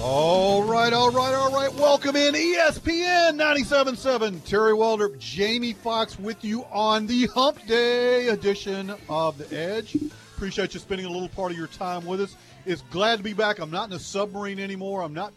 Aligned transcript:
All 0.00 0.62
right, 0.62 0.92
all 0.92 1.10
right, 1.10 1.34
all 1.34 1.50
right. 1.50 1.74
Welcome 1.74 2.14
in 2.14 2.32
ESPN 2.32 3.36
97.7. 3.36 4.44
Terry 4.44 4.72
Waldrop, 4.72 5.18
Jamie 5.18 5.72
Fox 5.72 6.16
with 6.20 6.44
you 6.44 6.64
on 6.70 7.08
the 7.08 7.26
Hump 7.26 7.66
Day 7.66 8.28
edition 8.28 8.94
of 9.08 9.36
The 9.38 9.52
Edge. 9.52 9.96
Appreciate 10.36 10.72
you 10.72 10.78
spending 10.78 11.06
a 11.06 11.10
little 11.10 11.28
part 11.28 11.50
of 11.50 11.58
your 11.58 11.66
time 11.66 12.06
with 12.06 12.20
us. 12.20 12.36
It's 12.64 12.82
glad 12.90 13.16
to 13.16 13.24
be 13.24 13.32
back. 13.32 13.58
I'm 13.58 13.72
not 13.72 13.88
in 13.88 13.96
a 13.96 13.98
submarine 13.98 14.60
anymore. 14.60 15.02
I'm 15.02 15.12
not 15.12 15.32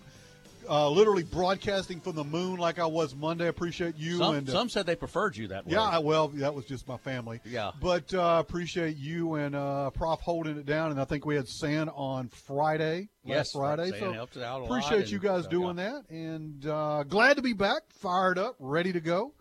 uh, 0.70 0.90
literally 0.90 1.24
broadcasting 1.24 2.00
from 2.00 2.16
the 2.16 2.24
moon 2.24 2.58
like 2.58 2.80
I 2.80 2.86
was 2.86 3.16
Monday. 3.16 3.48
Appreciate 3.48 3.96
you. 3.98 4.18
Some, 4.18 4.36
and 4.36 4.50
uh, 4.50 4.52
some 4.52 4.70
said 4.70 4.86
they 4.86 4.96
preferred 4.96 5.36
you 5.38 5.48
that 5.50 5.66
way. 5.66 5.74
yeah, 5.74 5.84
I- 5.84 6.00
well, 6.00 6.30
that 6.30 6.54
was 6.54 6.66
just 6.66 6.88
my 6.88 6.98
family. 6.98 7.40
Yeah. 7.46 7.72
But 7.82 8.14
uh, 8.14 8.38
appreciate 8.40 8.98
you 8.98 9.36
and 9.36 9.56
uh, 9.56 9.90
Prof 9.92 10.20
holding 10.22 10.58
it 10.58 10.66
down. 10.66 10.92
And 10.92 11.00
I 11.00 11.06
think 11.06 11.26
we 11.26 11.36
had 11.36 11.48
San 11.48 11.90
on 11.90 12.30
Friday, 12.30 13.10
Yes, 13.24 13.54
last 13.54 13.54
Friday. 13.54 13.92
San 13.92 14.00
so 14.00 14.12
helped 14.14 14.38
out 14.38 14.62
a 14.62 14.64
lot 14.64 14.66
appreciate 14.66 15.12
you 15.12 15.20
guys 15.20 15.44
so, 15.44 15.50
doing 15.50 15.78
yeah. 15.78 16.00
that. 16.10 16.16
And 16.16 16.66
uh, 16.66 17.04
glad 17.04 17.38
to 17.38 17.42
be 17.42 17.54
back, 17.54 17.82
fired 17.90 18.38
up, 18.38 18.56
ready 18.60 18.94
to 18.94 19.00
go. 19.02 19.34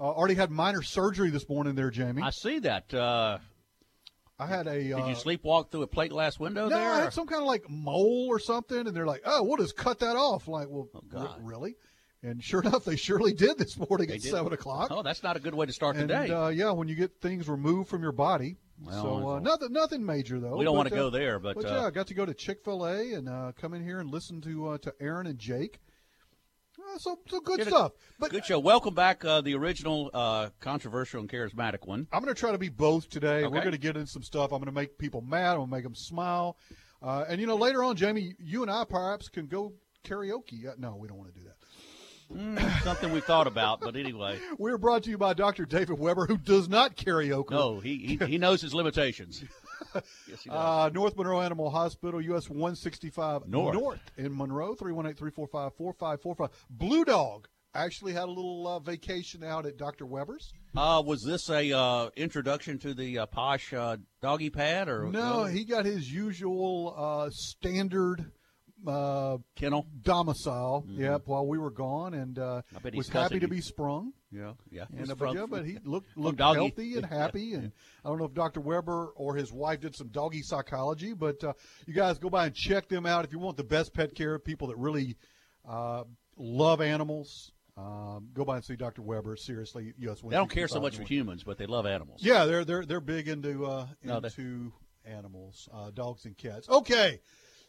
Uh, 0.00 0.04
already 0.04 0.34
had 0.34 0.50
minor 0.50 0.82
surgery 0.82 1.30
this 1.30 1.48
morning 1.48 1.74
there, 1.74 1.90
Jamie. 1.90 2.22
I 2.22 2.30
see 2.30 2.58
that. 2.60 2.92
I 4.42 4.46
had 4.46 4.66
a. 4.66 4.78
did 4.82 4.92
uh, 4.92 5.06
you 5.06 5.14
sleepwalk 5.14 5.70
through 5.70 5.82
a 5.82 5.86
plate 5.86 6.10
glass 6.10 6.38
window 6.38 6.68
No, 6.68 6.76
there? 6.76 6.90
I 6.90 7.00
had 7.02 7.12
some 7.12 7.26
kind 7.26 7.40
of 7.42 7.46
like 7.46 7.68
mole 7.70 8.26
or 8.28 8.38
something, 8.38 8.86
and 8.86 8.94
they're 8.96 9.06
like, 9.06 9.22
"Oh, 9.24 9.42
we'll 9.42 9.56
just 9.58 9.76
cut 9.76 10.00
that 10.00 10.16
off." 10.16 10.48
Like, 10.48 10.68
well, 10.68 10.88
Oh, 10.94 11.00
God. 11.08 11.36
really? 11.42 11.76
And 12.24 12.42
sure 12.42 12.60
enough, 12.62 12.84
they 12.84 12.96
surely 12.96 13.32
did 13.46 13.58
this 13.58 13.76
morning 13.76 14.08
They 14.08 14.14
at 14.14 14.22
did? 14.22 14.30
seven 14.30 14.52
o'clock. 14.52 14.88
Oh, 14.90 15.02
that's 15.02 15.22
not 15.22 15.36
a 15.36 15.40
good 15.40 15.54
way 15.54 15.66
to 15.66 15.72
start 15.72 15.96
and 15.96 16.08
the 16.08 16.14
day. 16.14 16.30
uh, 16.30 16.48
yeah, 16.48 16.70
when 16.70 16.88
you 16.88 16.94
get 16.94 17.20
things 17.20 17.48
removed 17.48 17.88
from 17.88 18.02
your 18.02 18.12
body. 18.12 18.56
Well, 18.84 19.02
so 19.02 19.28
uh, 19.30 19.38
nothing, 19.38 19.72
nothing 19.72 20.04
major 20.04 20.40
though. 20.40 20.56
we 20.56 20.64
don't 20.64 20.76
want 20.76 20.88
to 20.88 20.94
uh, 20.94 20.98
go 20.98 21.10
there, 21.10 21.38
but, 21.38 21.54
But 21.56 21.66
uh, 21.66 21.68
yeah, 21.68 21.86
I 21.86 21.90
got 21.90 22.08
to 22.08 22.14
go 22.14 22.26
to 22.26 22.34
Chick 22.34 22.64
Fil 22.64 22.84
A 22.86 23.12
and 23.14 23.28
uh, 23.28 23.52
come 23.60 23.74
in 23.74 23.82
here 23.84 24.00
and 24.00 24.10
listen 24.10 24.40
to 24.42 24.68
uh, 24.70 24.78
to 24.78 24.94
Aaron 25.00 25.26
and 25.26 25.38
Jake. 25.38 25.80
So, 26.98 27.18
so 27.26 27.40
good 27.40 27.60
a- 27.60 27.64
stuff. 27.66 27.92
But 28.18 28.30
good 28.30 28.44
show. 28.44 28.58
Welcome 28.58 28.94
back, 28.94 29.24
uh, 29.24 29.40
the 29.40 29.54
original 29.54 30.10
uh, 30.12 30.50
controversial 30.60 31.20
and 31.20 31.28
charismatic 31.28 31.86
one. 31.86 32.06
I'm 32.12 32.22
going 32.22 32.34
to 32.34 32.38
try 32.38 32.52
to 32.52 32.58
be 32.58 32.68
both 32.68 33.08
today. 33.08 33.42
We're 33.44 33.60
going 33.60 33.72
to 33.72 33.78
get 33.78 33.96
in 33.96 34.06
some 34.06 34.22
stuff. 34.22 34.52
I'm 34.52 34.58
going 34.58 34.66
to 34.66 34.72
make 34.72 34.98
people 34.98 35.20
mad. 35.20 35.52
I'm 35.52 35.56
going 35.58 35.68
to 35.68 35.74
make 35.76 35.84
them 35.84 35.94
smile. 35.94 36.56
Uh, 37.02 37.24
and 37.28 37.40
you 37.40 37.46
know, 37.46 37.56
later 37.56 37.82
on, 37.82 37.96
Jamie, 37.96 38.34
you 38.38 38.62
and 38.62 38.70
I 38.70 38.84
perhaps 38.84 39.28
can 39.28 39.46
go 39.46 39.72
karaoke. 40.04 40.66
Uh, 40.66 40.72
no, 40.78 40.96
we 40.96 41.08
don't 41.08 41.18
want 41.18 41.34
to 41.34 41.40
do 41.40 41.46
that. 41.46 41.56
Mm, 42.32 42.82
something 42.82 43.12
we 43.12 43.20
thought 43.20 43.46
about, 43.46 43.80
but 43.80 43.94
anyway, 43.94 44.38
We're 44.58 44.78
brought 44.78 45.02
to 45.02 45.10
you 45.10 45.18
by 45.18 45.34
Dr. 45.34 45.66
David 45.66 45.98
Weber, 45.98 46.26
who 46.26 46.38
does 46.38 46.66
not 46.68 46.96
karaoke. 46.96 47.50
no, 47.50 47.80
he 47.80 48.16
he, 48.18 48.26
he 48.26 48.38
knows 48.38 48.62
his 48.62 48.72
limitations. 48.74 49.44
yes. 50.28 50.46
Uh, 50.48 50.90
North 50.92 51.16
Monroe 51.16 51.40
Animal 51.40 51.70
Hospital, 51.70 52.20
US 52.20 52.48
165 52.48 53.48
North. 53.48 54.00
in 54.16 54.36
Monroe, 54.36 54.74
318-345-4545. 54.74 56.50
Blue 56.70 57.04
Dog 57.04 57.48
actually 57.74 58.12
had 58.12 58.24
a 58.24 58.30
little 58.30 58.68
uh, 58.68 58.78
vacation 58.78 59.42
out 59.42 59.64
at 59.66 59.76
Dr. 59.78 60.04
Weber's. 60.06 60.52
Uh, 60.76 61.02
was 61.04 61.22
this 61.22 61.48
a 61.48 61.72
uh, 61.76 62.10
introduction 62.16 62.78
to 62.80 62.92
the 62.94 63.20
uh, 63.20 63.26
posh 63.26 63.72
uh, 63.72 63.96
doggy 64.20 64.50
pad 64.50 64.88
or 64.88 65.04
No, 65.06 65.44
he 65.44 65.64
got 65.64 65.84
his 65.84 66.10
usual 66.12 66.94
uh, 66.96 67.30
standard 67.32 68.30
uh, 68.86 69.38
kennel? 69.56 69.86
domicile. 70.02 70.84
Yep, 70.88 71.22
while 71.26 71.46
we 71.46 71.56
were 71.58 71.70
gone, 71.70 72.14
and 72.14 72.38
uh, 72.38 72.42
Mm-hmm. 72.42 72.76
I 72.76 72.80
bet 72.80 72.94
he's 72.94 72.98
was 72.98 73.08
happy 73.08 73.38
to 73.40 73.46
you. 73.46 73.48
be 73.48 73.60
sprung. 73.60 74.12
Yeah, 74.32 74.52
yeah. 74.70 74.84
And, 74.96 75.10
uh, 75.10 75.14
but, 75.14 75.34
yeah, 75.34 75.46
but 75.46 75.64
he 75.66 75.78
looked 75.84 76.16
looked 76.16 76.40
healthy 76.40 76.96
and 76.96 77.04
happy, 77.04 77.54
and 77.54 77.72
I 78.04 78.08
don't 78.08 78.18
know 78.18 78.24
if 78.24 78.34
Dr. 78.34 78.60
Weber 78.60 79.08
or 79.14 79.34
his 79.36 79.52
wife 79.52 79.80
did 79.80 79.94
some 79.94 80.08
doggy 80.08 80.42
psychology, 80.42 81.12
but 81.12 81.44
uh, 81.44 81.52
you 81.86 81.92
guys 81.92 82.18
go 82.18 82.30
by 82.30 82.46
and 82.46 82.54
check 82.54 82.88
them 82.88 83.04
out 83.04 83.24
if 83.24 83.32
you 83.32 83.38
want 83.38 83.56
the 83.56 83.64
best 83.64 83.92
pet 83.92 84.14
care. 84.14 84.38
People 84.38 84.68
that 84.68 84.78
really 84.78 85.16
uh, 85.68 86.04
love 86.36 86.80
animals, 86.80 87.52
um, 87.76 88.28
go 88.32 88.44
by 88.44 88.56
and 88.56 88.64
see 88.64 88.76
Dr. 88.76 89.02
Weber. 89.02 89.36
Seriously, 89.36 89.92
US. 89.98 90.20
They 90.22 90.30
don't 90.30 90.50
care 90.50 90.68
so 90.68 90.80
much 90.80 90.96
for 90.96 91.02
humans, 91.02 91.44
but 91.44 91.58
they 91.58 91.66
love 91.66 91.86
animals. 91.86 92.20
Yeah, 92.22 92.46
they're 92.46 92.64
they're 92.64 92.86
they're 92.86 93.00
big 93.00 93.28
into 93.28 93.66
uh, 93.66 93.86
No, 94.02 94.18
into 94.18 94.72
animals, 95.04 95.68
uh, 95.72 95.90
dogs 95.90 96.24
and 96.24 96.36
cats. 96.36 96.68
Okay, 96.68 97.20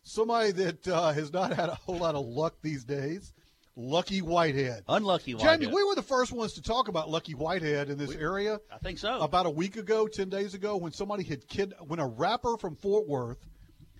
somebody 0.03 0.51
that 0.51 0.87
uh, 0.87 1.11
has 1.11 1.31
not 1.31 1.53
had 1.53 1.69
a 1.69 1.75
whole 1.75 1.97
lot 1.97 2.15
of 2.15 2.25
luck 2.25 2.55
these 2.61 2.83
days, 2.83 3.33
Lucky 3.75 4.21
Whitehead. 4.21 4.83
Unlucky 4.87 5.33
one. 5.33 5.43
Jamie, 5.43 5.67
we 5.67 5.83
were 5.83 5.95
the 5.95 6.03
first 6.03 6.31
ones 6.31 6.53
to 6.53 6.61
talk 6.61 6.87
about 6.89 7.09
Lucky 7.09 7.33
Whitehead 7.33 7.89
in 7.89 7.97
this 7.97 8.13
area 8.15 8.59
I 8.71 8.77
think 8.77 8.99
so. 8.99 9.19
about 9.19 9.45
a 9.45 9.49
week 9.49 9.77
ago, 9.77 10.07
ten 10.07 10.29
days 10.29 10.53
ago, 10.53 10.77
when 10.77 10.91
somebody 10.91 11.23
had 11.23 11.47
kid 11.47 11.73
when 11.87 11.99
a 11.99 12.07
rapper 12.07 12.57
from 12.57 12.75
Fort 12.75 13.07
Worth 13.07 13.43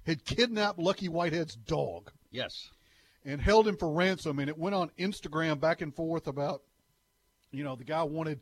had 0.06 0.24
kidnapped 0.26 0.78
Lucky 0.78 1.08
Whitehead's 1.08 1.56
dog 1.56 2.12
yes. 2.30 2.70
and 3.26 3.42
held 3.42 3.68
him 3.68 3.78
for 3.78 3.92
ransom, 3.92 4.40
and 4.40 4.50
it 4.50 4.58
went 4.58 4.76
on 4.76 4.92
Instagram 5.00 5.60
back 5.60 5.82
and 5.82 5.96
forth 5.96 6.28
about, 6.28 6.62
you 7.52 7.64
know, 7.64 7.76
the 7.76 7.86
guy 7.86 8.04
wanted 8.04 8.42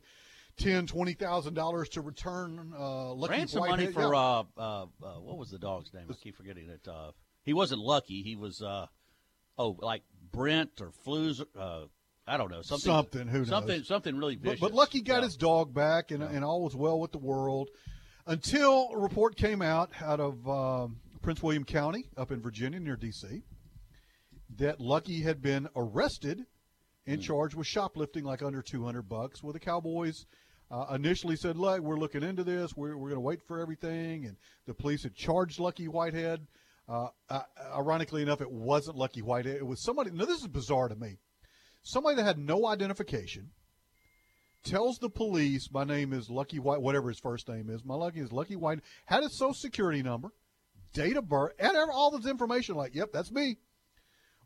ten, 0.58 0.86
twenty 0.86 1.14
thousand 1.14 1.54
dollars 1.54 1.88
to 1.90 2.02
return 2.02 2.74
uh, 2.78 3.12
Lucky 3.14 3.32
Ransom 3.32 3.60
Whitehead. 3.60 3.78
money 3.78 3.92
for 3.92 4.12
Yeah. 4.12 4.18
uh, 4.18 4.44
uh, 4.58 4.82
uh, 4.82 5.20
what 5.20 5.38
was 5.38 5.50
the 5.50 5.58
dog's 5.58 5.94
name? 5.94 6.04
I 6.10 6.12
keep 6.14 6.36
forgetting 6.36 6.68
it. 6.68 6.86
Uh, 6.86 7.12
he 7.42 7.54
wasn't 7.54 7.80
Lucky. 7.80 8.22
He 8.22 8.36
was 8.36 8.60
uh, 8.60 8.86
oh, 9.56 9.76
like 9.80 10.02
Brent 10.32 10.80
or 10.80 10.90
Flues. 11.04 11.42
Uh, 11.58 11.84
I 12.26 12.36
don't 12.36 12.50
know 12.50 12.62
something. 12.62 12.84
Something, 12.92 13.28
who 13.28 13.38
knows? 13.40 13.48
Something. 13.48 13.82
Something 13.84 14.16
really 14.16 14.36
But, 14.36 14.44
vicious. 14.52 14.60
but 14.60 14.72
Lucky 14.74 15.00
got 15.02 15.16
Yeah. 15.18 15.24
his 15.24 15.36
dog 15.36 15.74
back, 15.74 16.10
and, 16.10 16.22
and 16.22 16.44
all 16.44 16.62
was 16.62 16.74
well 16.76 16.98
with 17.00 17.12
the 17.12 17.18
world 17.18 17.68
until 18.26 18.88
a 18.92 18.98
report 18.98 19.36
came 19.36 19.60
out 19.62 19.90
out 20.00 20.20
of 20.20 20.48
um, 20.48 21.00
Prince 21.22 21.42
William 21.42 21.64
County 21.64 22.04
up 22.16 22.30
in 22.32 22.40
Virginia 22.40 22.78
near 22.80 22.96
D.C. 22.96 23.42
that 24.58 24.80
Lucky 24.80 25.22
had 25.22 25.40
been 25.42 25.68
arrested 25.76 26.44
and 27.06 27.16
Hmm. 27.20 27.22
charged 27.26 27.54
with 27.56 27.66
shoplifting 27.66 28.24
like 28.24 28.42
under 28.42 28.62
200 28.62 29.08
bucks. 29.08 29.42
Well, 29.42 29.52
the 29.52 29.58
Cowboys 29.60 30.24
uh, 30.70 30.86
initially 30.94 31.36
said, 31.36 31.56
look, 31.56 31.80
we're 31.80 31.98
looking 31.98 32.22
into 32.22 32.44
this. 32.44 32.70
We're, 32.76 32.96
we're 32.96 33.08
going 33.10 33.16
to 33.16 33.20
wait 33.20 33.42
for 33.46 33.60
everything. 33.60 34.24
And 34.26 34.36
the 34.66 34.72
police 34.74 35.02
had 35.02 35.14
charged 35.14 35.58
Lucky 35.60 35.86
Whitehead. 35.88 36.46
Uh, 36.88 37.08
uh, 37.30 37.42
ironically 37.76 38.22
enough, 38.22 38.40
it 38.40 38.50
wasn't 38.50 38.96
Lucky 38.96 39.22
White. 39.22 39.46
It 39.46 39.66
was 39.66 39.82
somebody. 39.82 40.10
Now, 40.10 40.24
this 40.24 40.40
is 40.40 40.48
bizarre 40.48 40.88
to 40.88 40.96
me. 40.96 41.18
Somebody 41.82 42.16
that 42.16 42.24
had 42.24 42.38
no 42.38 42.66
identification 42.66 43.50
tells 44.64 44.98
the 44.98 45.08
police, 45.08 45.68
my 45.72 45.84
name 45.84 46.12
is 46.12 46.30
Lucky 46.30 46.58
White, 46.58 46.80
whatever 46.80 47.08
his 47.08 47.18
first 47.18 47.48
name 47.48 47.70
is. 47.70 47.84
My 47.84 47.94
Lucky 47.94 48.20
is 48.20 48.32
Lucky 48.32 48.56
White. 48.56 48.80
Had 49.06 49.22
his 49.22 49.36
social 49.36 49.54
security 49.54 50.02
number, 50.02 50.30
date 50.92 51.16
of 51.16 51.28
birth, 51.28 51.52
and 51.58 51.76
all 51.92 52.10
this 52.10 52.30
information. 52.30 52.74
Like, 52.76 52.94
yep, 52.94 53.08
that's 53.12 53.32
me. 53.32 53.56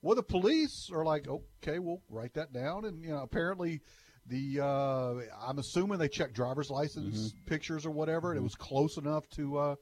Well, 0.03 0.15
the 0.15 0.23
police 0.23 0.89
are 0.93 1.05
like, 1.05 1.27
okay, 1.29 1.79
we'll 1.79 2.03
write 2.09 2.35
that 2.35 2.53
down. 2.53 2.85
And, 2.85 3.03
you 3.03 3.11
know, 3.11 3.23
apparently 3.23 3.81
the, 4.27 4.61
uh, 4.61 5.15
I'm 5.47 5.59
assuming 5.59 5.99
they 5.99 6.09
checked 6.09 6.35
driver's 6.35 6.71
license 6.71 7.33
pictures 7.47 7.85
or 7.85 7.91
whatever, 7.91 8.31
and 8.31 8.39
it 8.39 8.43
was 8.43 8.55
close 8.55 8.99
enough 8.99 9.29
to, 9.31 9.59
uh, 9.59 9.75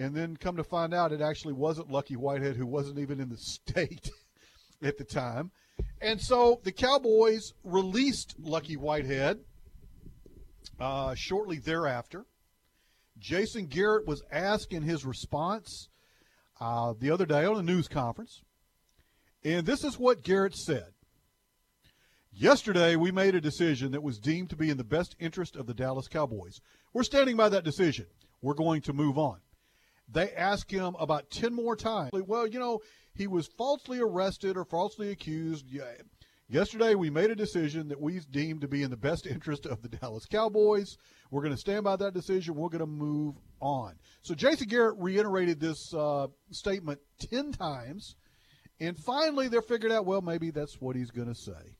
and 0.00 0.14
then 0.14 0.34
come 0.34 0.56
to 0.56 0.64
find 0.64 0.94
out 0.94 1.12
it 1.12 1.20
actually 1.20 1.52
wasn't 1.52 1.90
Lucky 1.90 2.16
Whitehead, 2.16 2.56
who 2.56 2.66
wasn't 2.66 2.98
even 2.98 3.20
in 3.20 3.28
the 3.28 3.36
state 3.36 4.10
at 4.82 4.96
the 4.96 5.04
time. 5.04 5.50
And 6.00 6.18
so 6.18 6.58
the 6.64 6.72
Cowboys 6.72 7.52
released 7.62 8.34
Lucky 8.38 8.78
Whitehead 8.78 9.40
uh, 10.80 11.14
shortly 11.14 11.58
thereafter. 11.58 12.24
Jason 13.18 13.66
Garrett 13.66 14.06
was 14.06 14.22
asked 14.32 14.72
in 14.72 14.82
his 14.82 15.04
response 15.04 15.90
uh, 16.58 16.94
the 16.98 17.10
other 17.10 17.26
day 17.26 17.44
on 17.44 17.58
a 17.58 17.62
news 17.62 17.86
conference, 17.86 18.40
and 19.44 19.66
this 19.66 19.84
is 19.84 19.98
what 19.98 20.22
Garrett 20.22 20.56
said. 20.56 20.92
Yesterday, 22.32 22.96
we 22.96 23.12
made 23.12 23.34
a 23.34 23.40
decision 23.40 23.92
that 23.92 24.02
was 24.02 24.18
deemed 24.18 24.48
to 24.50 24.56
be 24.56 24.70
in 24.70 24.78
the 24.78 24.84
best 24.84 25.14
interest 25.18 25.56
of 25.56 25.66
the 25.66 25.74
Dallas 25.74 26.08
Cowboys. 26.08 26.62
We're 26.94 27.02
standing 27.02 27.36
by 27.36 27.50
that 27.50 27.64
decision. 27.64 28.06
We're 28.40 28.54
going 28.54 28.80
to 28.82 28.94
move 28.94 29.18
on. 29.18 29.40
They 30.12 30.32
asked 30.32 30.70
him 30.70 30.96
about 30.98 31.30
10 31.30 31.54
more 31.54 31.76
times. 31.76 32.10
Well, 32.12 32.46
you 32.46 32.58
know, 32.58 32.80
he 33.14 33.26
was 33.26 33.46
falsely 33.46 34.00
arrested 34.00 34.56
or 34.56 34.64
falsely 34.64 35.10
accused. 35.10 35.66
Yesterday, 36.48 36.94
we 36.96 37.10
made 37.10 37.30
a 37.30 37.36
decision 37.36 37.88
that 37.88 38.00
we 38.00 38.18
deemed 38.30 38.62
to 38.62 38.68
be 38.68 38.82
in 38.82 38.90
the 38.90 38.96
best 38.96 39.24
interest 39.26 39.66
of 39.66 39.82
the 39.82 39.88
Dallas 39.88 40.26
Cowboys. 40.26 40.96
We're 41.30 41.42
going 41.42 41.54
to 41.54 41.60
stand 41.60 41.84
by 41.84 41.94
that 41.96 42.12
decision. 42.12 42.56
We're 42.56 42.70
going 42.70 42.80
to 42.80 42.86
move 42.86 43.36
on. 43.60 43.94
So 44.22 44.34
Jason 44.34 44.66
Garrett 44.66 44.96
reiterated 44.98 45.60
this 45.60 45.94
uh, 45.94 46.26
statement 46.50 46.98
10 47.30 47.52
times 47.52 48.16
And 48.80 48.96
finally, 48.98 49.48
they 49.48 49.60
figured 49.60 49.92
out, 49.92 50.06
well, 50.06 50.22
maybe 50.22 50.50
that's 50.50 50.80
what 50.80 50.96
he's 50.96 51.10
going 51.10 51.28
to 51.28 51.34
say. 51.34 51.76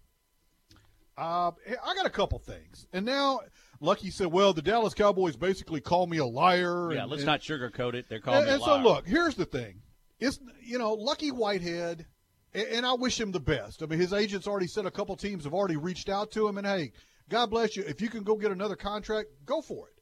Uh, 1.16 1.50
I 1.84 1.94
got 1.94 2.06
a 2.06 2.10
couple 2.10 2.38
things. 2.38 2.86
And 2.92 3.04
now, 3.04 3.40
Lucky 3.80 4.10
said, 4.10 4.26
well, 4.26 4.52
the 4.52 4.62
Dallas 4.62 4.92
Cowboys 4.92 5.36
basically 5.36 5.80
call 5.80 6.06
me 6.06 6.18
a 6.18 6.26
liar. 6.26 6.92
Yeah, 6.92 7.02
and, 7.02 7.10
let's 7.10 7.22
and, 7.22 7.26
not 7.26 7.40
sugarcoat 7.40 7.94
it. 7.94 8.06
They're 8.08 8.20
calling 8.20 8.40
and, 8.40 8.46
me 8.46 8.52
a 8.52 8.54
and 8.56 8.62
so, 8.62 8.76
look, 8.76 9.06
here's 9.06 9.34
the 9.34 9.46
thing. 9.46 9.80
It's, 10.18 10.38
you 10.62 10.78
know, 10.78 10.92
Lucky 10.92 11.30
Whitehead, 11.30 12.04
and, 12.52 12.66
and 12.68 12.86
I 12.86 12.92
wish 12.92 13.18
him 13.18 13.32
the 13.32 13.40
best. 13.40 13.82
I 13.82 13.86
mean, 13.86 13.98
his 13.98 14.12
agent's 14.12 14.46
already 14.46 14.66
said 14.66 14.84
a 14.84 14.90
couple 14.90 15.16
teams 15.16 15.44
have 15.44 15.54
already 15.54 15.76
reached 15.76 16.10
out 16.10 16.30
to 16.32 16.46
him, 16.46 16.58
and 16.58 16.66
hey, 16.66 16.92
God 17.30 17.48
bless 17.48 17.74
you. 17.74 17.82
If 17.86 18.02
you 18.02 18.10
can 18.10 18.22
go 18.22 18.36
get 18.36 18.52
another 18.52 18.76
contract, 18.76 19.28
go 19.46 19.62
for 19.62 19.88
it. 19.88 19.94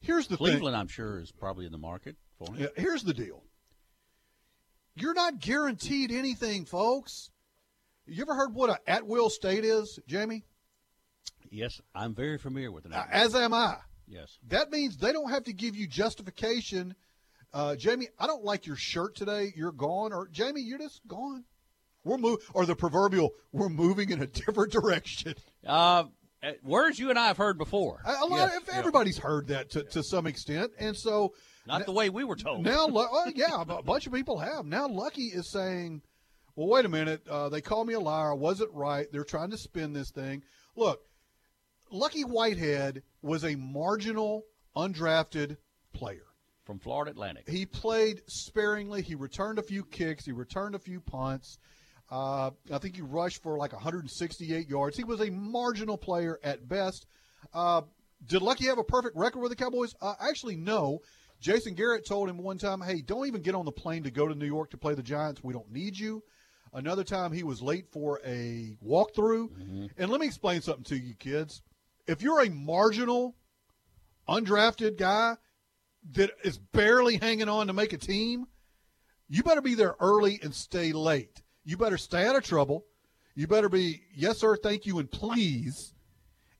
Here's 0.00 0.26
the 0.26 0.36
Cleveland, 0.36 0.74
thing. 0.74 0.74
I'm 0.74 0.88
sure, 0.88 1.20
is 1.20 1.32
probably 1.32 1.64
in 1.64 1.72
the 1.72 1.78
market 1.78 2.16
for 2.38 2.54
him. 2.54 2.62
Yeah, 2.62 2.68
here's 2.76 3.02
the 3.02 3.14
deal. 3.14 3.42
You're 4.94 5.14
not 5.14 5.40
guaranteed 5.40 6.10
anything, 6.10 6.66
folks. 6.66 7.30
You 8.06 8.22
ever 8.22 8.34
heard 8.34 8.54
what 8.54 8.70
an 8.70 8.76
at 8.86 9.06
will 9.06 9.30
state 9.30 9.64
is, 9.64 9.98
Jamie? 10.06 10.44
Yes, 11.50 11.80
I'm 11.94 12.14
very 12.14 12.38
familiar 12.38 12.70
with 12.70 12.86
it. 12.86 12.92
Uh, 12.92 13.04
As 13.10 13.34
am 13.34 13.52
I. 13.52 13.76
yes. 14.06 14.38
That 14.48 14.70
means 14.70 14.96
they 14.96 15.12
don't 15.12 15.30
have 15.30 15.44
to 15.44 15.52
give 15.52 15.74
you 15.76 15.86
justification. 15.86 16.94
Uh, 17.52 17.74
Jamie, 17.76 18.08
I 18.18 18.26
don't 18.28 18.44
like 18.44 18.66
your 18.66 18.76
shirt 18.76 19.16
today. 19.16 19.52
You're 19.56 19.72
gone. 19.72 20.12
Or 20.12 20.28
Jamie, 20.28 20.60
you're 20.62 20.78
just 20.78 21.00
gone. 21.08 21.44
We're 22.04 22.18
move 22.18 22.38
or 22.54 22.64
the 22.64 22.76
proverbial 22.76 23.30
we're 23.52 23.68
moving 23.68 24.10
in 24.10 24.22
a 24.22 24.26
different 24.28 24.72
direction. 24.72 25.34
Uh, 25.66 26.04
uh, 26.42 26.52
words 26.62 26.98
you 26.98 27.10
and 27.10 27.18
I 27.18 27.26
have 27.26 27.36
heard 27.36 27.58
before. 27.58 28.00
A, 28.06 28.10
a 28.10 28.26
lot 28.26 28.50
Yes, 28.52 28.60
yeah. 28.68 28.78
everybody's 28.78 29.18
heard 29.18 29.48
that 29.48 29.70
to, 29.72 29.82
to 29.82 30.02
some 30.02 30.26
extent, 30.26 30.70
and 30.78 30.96
so 30.96 31.34
Not 31.66 31.84
the 31.84 31.92
way 31.92 32.08
we 32.08 32.24
were 32.24 32.36
told. 32.36 32.64
now, 32.64 32.86
oh, 32.90 33.32
yeah, 33.34 33.60
a 33.60 33.82
bunch 33.82 34.06
of 34.06 34.14
people 34.14 34.38
have. 34.38 34.64
Now, 34.64 34.88
Lucky 34.88 35.24
is 35.26 35.50
saying, 35.52 36.00
"Well, 36.56 36.68
wait 36.68 36.86
a 36.86 36.88
minute. 36.88 37.28
Uh, 37.28 37.50
they 37.50 37.60
call 37.60 37.84
me 37.84 37.92
a 37.92 38.00
liar. 38.00 38.30
I 38.30 38.34
wasn't 38.34 38.70
right. 38.72 39.06
They're 39.12 39.24
trying 39.24 39.50
to 39.50 39.58
spin 39.58 39.92
this 39.92 40.10
thing. 40.10 40.42
Look, 40.76 41.02
Lucky 41.90 42.22
Whitehead 42.22 43.02
was 43.22 43.44
a 43.44 43.54
marginal, 43.56 44.44
undrafted 44.76 45.56
player. 45.92 46.24
From 46.64 46.78
Florida 46.78 47.10
Atlantic. 47.10 47.48
He 47.48 47.66
played 47.66 48.22
sparingly. 48.28 49.02
He 49.02 49.16
returned 49.16 49.58
a 49.58 49.62
few 49.62 49.82
kicks. 49.82 50.24
He 50.24 50.30
returned 50.30 50.76
a 50.76 50.78
few 50.78 51.00
punts. 51.00 51.58
Uh, 52.08 52.50
I 52.72 52.78
think 52.78 52.94
he 52.94 53.02
rushed 53.02 53.42
for 53.42 53.56
like 53.56 53.72
168 53.72 54.68
yards. 54.68 54.96
He 54.96 55.02
was 55.02 55.20
a 55.20 55.30
marginal 55.30 55.98
player 55.98 56.38
at 56.44 56.68
best. 56.68 57.06
Uh, 57.52 57.82
did 58.24 58.42
Lucky 58.42 58.66
have 58.66 58.78
a 58.78 58.84
perfect 58.84 59.16
record 59.16 59.40
with 59.40 59.50
the 59.50 59.56
Cowboys? 59.56 59.94
Uh, 60.00 60.14
actually, 60.20 60.54
no. 60.54 61.00
Jason 61.40 61.74
Garrett 61.74 62.06
told 62.06 62.28
him 62.28 62.38
one 62.38 62.58
time, 62.58 62.80
"Hey, 62.82 63.00
don't 63.00 63.26
even 63.26 63.42
get 63.42 63.54
on 63.56 63.64
the 63.64 63.72
plane 63.72 64.04
to 64.04 64.10
go 64.10 64.28
to 64.28 64.34
New 64.34 64.46
York 64.46 64.70
to 64.70 64.76
play 64.76 64.94
the 64.94 65.02
Giants. 65.02 65.42
We 65.42 65.52
don't 65.54 65.72
need 65.72 65.98
you." 65.98 66.22
Another 66.72 67.02
time, 67.02 67.32
he 67.32 67.42
was 67.42 67.60
late 67.62 67.88
for 67.90 68.20
a 68.24 68.76
walkthrough. 68.86 69.88
And 69.96 70.10
let 70.10 70.20
me 70.20 70.26
explain 70.26 70.60
something 70.60 70.84
to 70.84 70.96
you, 70.96 71.14
kids. 71.14 71.62
If 72.06 72.22
you're 72.22 72.40
a 72.40 72.50
marginal, 72.50 73.36
undrafted 74.28 74.96
guy 74.96 75.36
that 76.12 76.30
is 76.44 76.58
barely 76.58 77.16
hanging 77.16 77.48
on 77.48 77.66
to 77.66 77.72
make 77.72 77.92
a 77.92 77.98
team, 77.98 78.46
you 79.28 79.42
better 79.42 79.60
be 79.60 79.74
there 79.74 79.96
early 80.00 80.40
and 80.42 80.54
stay 80.54 80.92
late. 80.92 81.42
You 81.64 81.76
better 81.76 81.98
stay 81.98 82.26
out 82.26 82.36
of 82.36 82.44
trouble. 82.44 82.84
You 83.34 83.46
better 83.46 83.68
be 83.68 84.02
yes, 84.14 84.38
sir, 84.38 84.56
thank 84.56 84.86
you, 84.86 84.98
and 84.98 85.10
please. 85.10 85.94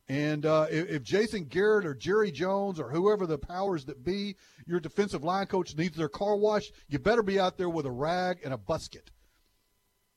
And 0.08 0.44
uh, 0.44 0.66
if, 0.70 0.88
if 0.88 1.02
Jason 1.04 1.44
Garrett 1.44 1.86
or 1.86 1.94
Jerry 1.94 2.32
Jones 2.32 2.80
or 2.80 2.90
whoever 2.90 3.26
the 3.26 3.38
powers 3.38 3.84
that 3.84 4.04
be, 4.04 4.34
your 4.66 4.80
defensive 4.80 5.22
line 5.22 5.46
coach 5.46 5.76
needs 5.76 5.96
their 5.96 6.08
car 6.08 6.36
washed, 6.36 6.72
you 6.88 6.98
better 6.98 7.22
be 7.22 7.38
out 7.38 7.56
there 7.56 7.68
with 7.68 7.86
a 7.86 7.90
rag 7.90 8.38
and 8.44 8.52
a 8.52 8.56
busket. 8.56 9.10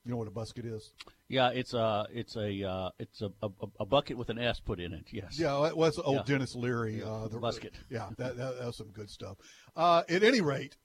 You 0.03 0.11
know 0.11 0.17
what 0.17 0.27
a 0.27 0.31
busket 0.31 0.65
is? 0.65 0.91
Yeah, 1.33 1.49
it's 1.49 1.73
a 1.73 2.05
it's 2.13 2.35
a 2.35 2.63
uh, 2.63 2.89
it's 2.99 3.21
a, 3.21 3.31
a 3.41 3.49
a 3.79 3.85
bucket 3.85 4.17
with 4.17 4.29
an 4.29 4.37
S 4.37 4.59
put 4.59 4.79
in 4.79 4.93
it. 4.93 5.07
Yes. 5.11 5.39
Yeah, 5.39 5.59
that 5.63 5.75
was 5.75 5.97
old 5.97 6.17
Yeah. 6.17 6.23
Denis 6.25 6.55
Leary. 6.55 7.01
Uh, 7.01 7.27
the 7.27 7.39
Busket. 7.39 7.73
Yeah, 7.89 8.09
that, 8.17 8.37
that, 8.37 8.59
that 8.59 8.65
was 8.67 8.77
some 8.77 8.91
good 8.91 9.09
stuff. 9.09 9.37
Uh, 9.75 10.03
at 10.07 10.23
any 10.23 10.41
rate, 10.41 10.77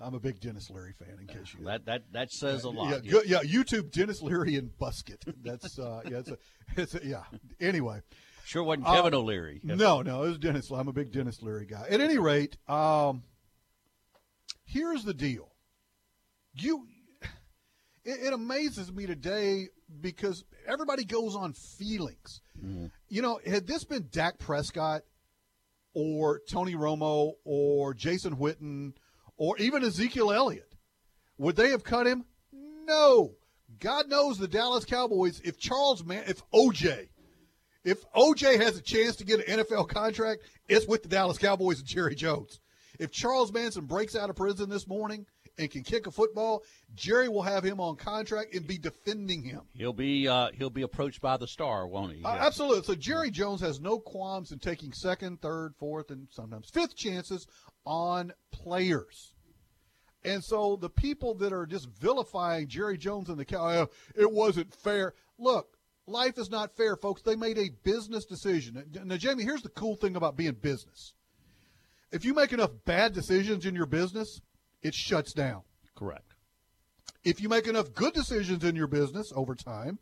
I'm 0.00 0.14
a 0.14 0.20
big 0.20 0.40
Denis 0.40 0.68
Leary 0.70 0.92
fan. 0.92 1.16
In 1.20 1.26
case 1.26 1.54
you 1.58 1.64
That 1.64 1.86
that 1.86 2.02
that 2.12 2.30
says 2.30 2.64
a 2.64 2.70
lot. 2.70 2.90
Yeah, 3.04 3.10
good, 3.10 3.26
yeah. 3.26 3.40
YouTube 3.40 3.90
Denis 3.92 4.20
Leary 4.20 4.56
and 4.56 4.70
Busket. 4.78 5.22
That's 5.42 5.78
uh, 5.78 6.02
yeah, 6.10 6.18
it's 6.18 6.30
a, 6.30 6.38
it's 6.76 6.94
a, 6.94 7.06
yeah. 7.06 7.22
Anyway, 7.60 8.02
Sure 8.44 8.62
wasn't 8.62 8.86
Uh, 8.86 8.92
Kevin 8.92 9.14
O'Leary. 9.14 9.60
no, 9.64 10.02
no, 10.02 10.24
it 10.24 10.28
was 10.28 10.38
Dennis. 10.38 10.70
I'm 10.70 10.88
a 10.88 10.92
big 10.92 11.12
Denis 11.12 11.40
Leary 11.40 11.64
guy. 11.66 11.86
At 11.88 12.00
any 12.00 12.18
rate, 12.18 12.58
um, 12.68 13.22
here's 14.66 15.04
the 15.04 15.14
deal. 15.14 15.50
You, 16.52 16.86
it, 18.04 18.26
it 18.26 18.32
amazes 18.34 18.92
me 18.92 19.06
today 19.06 19.68
because 20.00 20.44
everybody 20.66 21.04
goes 21.04 21.36
on 21.36 21.52
feelings. 21.52 22.40
Mm-hmm. 22.58 22.86
You 23.08 23.22
know, 23.22 23.40
had 23.46 23.66
this 23.66 23.84
been 23.84 24.08
Dak 24.10 24.38
Prescott 24.38 25.02
or 25.94 26.40
Tony 26.50 26.74
Romo 26.74 27.32
or 27.44 27.94
Jason 27.94 28.36
Witten 28.36 28.94
or 29.36 29.56
even 29.58 29.84
Ezekiel 29.84 30.32
Elliott, 30.32 30.74
would 31.38 31.56
they 31.56 31.70
have 31.70 31.84
cut 31.84 32.06
him? 32.06 32.24
No. 32.52 33.32
God 33.80 34.08
knows 34.08 34.38
the 34.38 34.48
Dallas 34.48 34.84
Cowboys. 34.84 35.40
If 35.40 35.58
Charles 35.58 36.04
Man, 36.04 36.24
if 36.26 36.42
OJ, 36.50 37.08
if 37.84 38.04
OJ 38.12 38.60
has 38.60 38.76
a 38.76 38.82
chance 38.82 39.16
to 39.16 39.24
get 39.24 39.46
an 39.46 39.58
NFL 39.58 39.88
contract, 39.88 40.42
it's 40.68 40.86
with 40.86 41.02
the 41.02 41.08
Dallas 41.08 41.38
Cowboys 41.38 41.80
and 41.80 41.88
Jerry 41.88 42.14
Jones. 42.14 42.60
If 42.98 43.10
Charles 43.10 43.52
Manson 43.52 43.86
breaks 43.86 44.14
out 44.14 44.30
of 44.30 44.36
prison 44.36 44.70
this 44.70 44.86
morning 44.86 45.26
and 45.58 45.70
can 45.70 45.82
kick 45.82 46.06
a 46.06 46.10
football, 46.10 46.62
Jerry 46.94 47.28
will 47.28 47.42
have 47.42 47.64
him 47.64 47.80
on 47.80 47.96
contract 47.96 48.54
and 48.54 48.66
be 48.66 48.78
defending 48.78 49.42
him. 49.42 49.62
He'll 49.74 49.92
be 49.92 50.26
uh, 50.28 50.48
he'll 50.54 50.70
be 50.70 50.82
approached 50.82 51.20
by 51.20 51.36
the 51.36 51.46
star, 51.46 51.86
won't 51.86 52.14
he? 52.14 52.24
Uh, 52.24 52.28
absolutely. 52.30 52.82
So 52.82 52.94
Jerry 52.94 53.30
Jones 53.30 53.60
has 53.60 53.80
no 53.80 53.98
qualms 53.98 54.52
in 54.52 54.58
taking 54.58 54.92
second, 54.92 55.40
third, 55.40 55.74
fourth, 55.78 56.10
and 56.10 56.28
sometimes 56.30 56.70
fifth 56.70 56.96
chances 56.96 57.46
on 57.86 58.32
players. 58.50 59.32
And 60.24 60.42
so 60.42 60.76
the 60.76 60.90
people 60.90 61.34
that 61.34 61.52
are 61.52 61.66
just 61.66 61.88
vilifying 62.00 62.66
Jerry 62.68 62.96
Jones 62.96 63.28
and 63.28 63.38
the 63.38 63.44
cow, 63.44 63.68
"Oh, 63.68 63.90
it 64.16 64.30
wasn't 64.30 64.74
fair. 64.74 65.14
Look, 65.38 65.76
life 66.06 66.38
is 66.38 66.50
not 66.50 66.76
fair, 66.76 66.96
folks. 66.96 67.22
They 67.22 67.36
made 67.36 67.58
a 67.58 67.70
business 67.82 68.24
decision. 68.24 68.82
Now, 69.04 69.16
Jamie, 69.16 69.44
here's 69.44 69.62
the 69.62 69.68
cool 69.68 69.96
thing 69.96 70.16
about 70.16 70.36
being 70.36 70.54
business. 70.54 71.12
If 72.10 72.24
you 72.24 72.32
make 72.32 72.52
enough 72.52 72.70
bad 72.84 73.12
decisions 73.12 73.66
in 73.66 73.74
your 73.74 73.86
business, 73.86 74.40
it 74.84 74.94
shuts 74.94 75.32
down 75.32 75.62
Correct. 75.96 76.34
if 77.24 77.40
you 77.40 77.48
make 77.48 77.66
enough 77.66 77.92
good 77.92 78.14
decisions 78.14 78.62
in 78.62 78.76
your 78.76 78.86
business 78.86 79.32
over 79.34 79.56
time, 79.56 79.98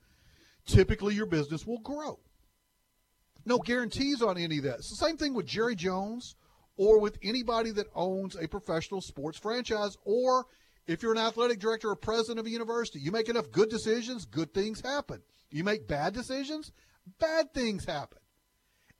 typically 0.67 1.15
your 1.15 1.27
business 1.27 1.67
will 1.67 1.81
grow. 1.81 2.19
No 3.44 3.58
guarantees 3.58 4.22
on 4.22 4.36
any 4.36 4.58
of 4.58 4.65
that. 4.65 4.79
It's 4.81 4.91
the 4.91 5.06
same 5.06 5.17
thing 5.17 5.34
with 5.34 5.46
Jerry 5.46 5.74
Jones 5.74 6.36
or 6.77 7.01
with 7.01 7.19
anybody 7.22 7.70
that 7.72 7.86
owns 7.94 8.36
a 8.36 8.46
professional 8.48 9.01
sports 9.01 9.39
franchise 9.39 9.96
or 10.05 10.46
if 10.86 11.03
you're 11.03 11.12
an 11.12 11.19
athletic 11.19 11.58
director 11.58 11.91
or 11.91 11.96
president 11.96 12.41
of 12.41 12.46
a 12.46 12.51
university. 12.51 13.01
You 13.01 13.12
make 13.12 13.29
enough 13.29 13.51
good 13.51 13.69
decisions, 13.69 14.24
good 14.24 14.53
things 14.53 14.81
happen. 14.81 15.22
You 15.51 15.65
make 15.65 15.86
bad 15.86 16.15
decisions, 16.15 16.72
bad 17.19 17.53
things 17.53 17.84
happen. 17.84 18.19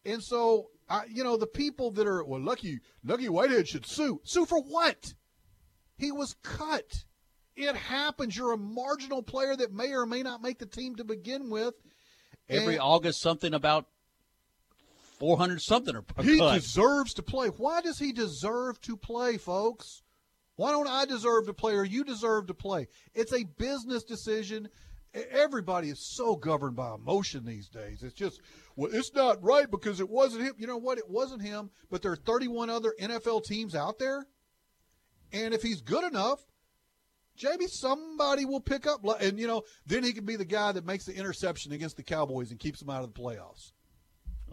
And 0.04 0.22
so, 0.22 0.70
I, 0.88 1.04
you 1.08 1.22
know, 1.24 1.36
the 1.36 1.46
people 1.46 1.92
that 1.92 2.06
are, 2.06 2.24
well, 2.24 2.40
Lucky, 2.40 2.80
Lucky 3.04 3.28
Whitehead 3.28 3.68
should 3.68 3.86
sue. 3.86 4.20
Sue 4.24 4.44
for 4.44 4.60
what? 4.60 5.14
He 6.02 6.11
was 6.11 6.35
cut. 6.42 7.04
It 7.54 7.76
happens. 7.76 8.37
You're 8.37 8.52
a 8.52 8.59
marginal 8.59 9.23
player 9.23 9.54
that 9.54 9.73
may 9.73 9.92
or 9.92 10.04
may 10.04 10.23
not 10.23 10.42
make 10.42 10.59
the 10.59 10.66
team 10.66 10.97
to 10.97 11.04
begin 11.04 11.49
with. 11.49 11.75
Every 12.49 12.75
And 12.75 12.82
August, 12.82 13.21
something 13.21 13.54
about 13.54 13.87
four 15.21 15.37
hundred 15.37 15.62
something 15.62 15.94
or 15.94 16.04
he 16.23 16.38
cut. 16.38 16.54
deserves 16.54 17.14
to 17.14 17.23
play. 17.23 17.49
Why 17.49 17.80
does 17.82 18.00
he 18.00 18.12
deserve 18.12 18.80
to 18.80 18.97
play, 18.97 19.38
folks? 19.38 20.02
Why 20.56 20.73
don't 20.73 20.88
I 20.88 21.04
deserve 21.04 21.47
to 21.47 21.54
play 21.54 21.75
or 21.75 21.85
you 21.85 22.02
deserve 22.02 22.49
to 22.49 22.54
play? 22.54 22.88
It's 23.14 23.32
a 23.32 23.44
business 23.44 24.02
decision. 24.02 24.68
Everybody 25.14 25.88
is 25.90 26.00
so 26.00 26.35
governed 26.35 26.75
by 26.75 26.94
emotion 26.94 27.44
these 27.44 27.68
days. 27.68 28.02
It's 28.02 28.14
just, 28.14 28.40
well, 28.76 28.90
it's 28.92 29.12
not 29.14 29.42
right 29.42 29.71
because 29.71 30.00
it 30.00 30.09
wasn't 30.09 30.44
him. 30.44 30.54
You 30.59 30.66
know 30.66 30.78
what? 30.78 30.99
It 30.99 31.09
wasn't 31.09 31.42
him, 31.42 31.71
but 31.90 32.00
there 32.02 32.12
are 32.12 32.16
31 32.16 32.71
other 32.71 32.94
NFL 32.99 33.44
teams 33.44 33.75
out 33.75 33.99
there. 33.99 34.26
And 35.32 35.54
if 35.54 35.62
he's 35.62 35.80
good 35.80 36.04
enough, 36.04 36.40
Jamie, 37.36 37.66
somebody 37.66 38.44
will 38.44 38.60
pick 38.60 38.86
up. 38.86 39.00
And, 39.20 39.38
you 39.38 39.46
know, 39.46 39.62
then 39.86 40.04
he 40.04 40.12
can 40.12 40.24
be 40.24 40.36
the 40.36 40.44
guy 40.44 40.72
that 40.72 40.84
makes 40.84 41.06
the 41.06 41.14
interception 41.14 41.72
against 41.72 41.96
the 41.96 42.02
Cowboys 42.02 42.50
and 42.50 42.60
keeps 42.60 42.80
them 42.80 42.90
out 42.90 43.02
of 43.02 43.12
the 43.12 43.20
playoffs. 43.20 43.72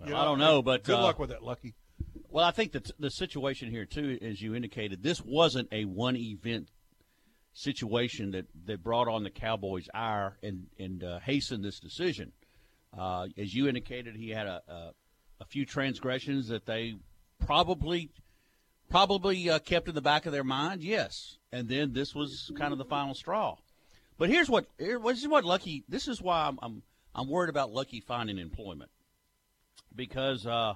You 0.05 0.15
I 0.15 0.23
don't 0.23 0.39
know, 0.39 0.61
but 0.61 0.83
good 0.83 0.95
uh, 0.95 1.03
luck 1.03 1.19
with 1.19 1.29
that, 1.29 1.43
Lucky. 1.43 1.75
Well, 2.29 2.45
I 2.45 2.51
think 2.51 2.71
that 2.71 2.89
the 2.99 3.11
situation 3.11 3.69
here 3.69 3.85
too, 3.85 4.17
as 4.21 4.41
you 4.41 4.55
indicated, 4.55 5.03
this 5.03 5.21
wasn't 5.21 5.67
a 5.73 5.83
one 5.85 6.15
event 6.15 6.69
situation 7.51 8.31
that, 8.31 8.45
that 8.65 8.81
brought 8.81 9.09
on 9.09 9.23
the 9.23 9.29
Cowboys' 9.29 9.89
ire 9.93 10.37
and 10.41 10.67
and 10.77 11.03
uh, 11.03 11.19
hastened 11.19 11.65
this 11.65 11.81
decision. 11.81 12.31
Uh, 12.97 13.27
as 13.37 13.53
you 13.53 13.67
indicated, 13.67 14.15
he 14.15 14.29
had 14.29 14.47
a, 14.47 14.61
a 14.67 14.91
a 15.41 15.45
few 15.45 15.65
transgressions 15.65 16.47
that 16.49 16.65
they 16.65 16.95
probably 17.39 18.11
probably 18.89 19.49
uh, 19.49 19.59
kept 19.59 19.87
in 19.87 19.95
the 19.95 20.01
back 20.01 20.25
of 20.25 20.31
their 20.31 20.43
mind. 20.43 20.83
Yes, 20.83 21.37
and 21.51 21.67
then 21.67 21.93
this 21.93 22.13
was 22.13 22.51
kind 22.57 22.71
of 22.71 22.77
the 22.77 22.85
final 22.85 23.13
straw. 23.13 23.55
But 24.17 24.29
here's 24.29 24.49
what 24.49 24.65
here, 24.77 24.99
this 24.99 25.19
is 25.19 25.27
what 25.27 25.45
Lucky. 25.45 25.83
This 25.87 26.07
is 26.07 26.21
why 26.21 26.47
I'm 26.47 26.59
I'm, 26.61 26.83
I'm 27.15 27.29
worried 27.29 27.49
about 27.49 27.71
Lucky 27.71 28.01
finding 28.01 28.37
employment 28.37 28.91
because 29.95 30.45
uh, 30.45 30.73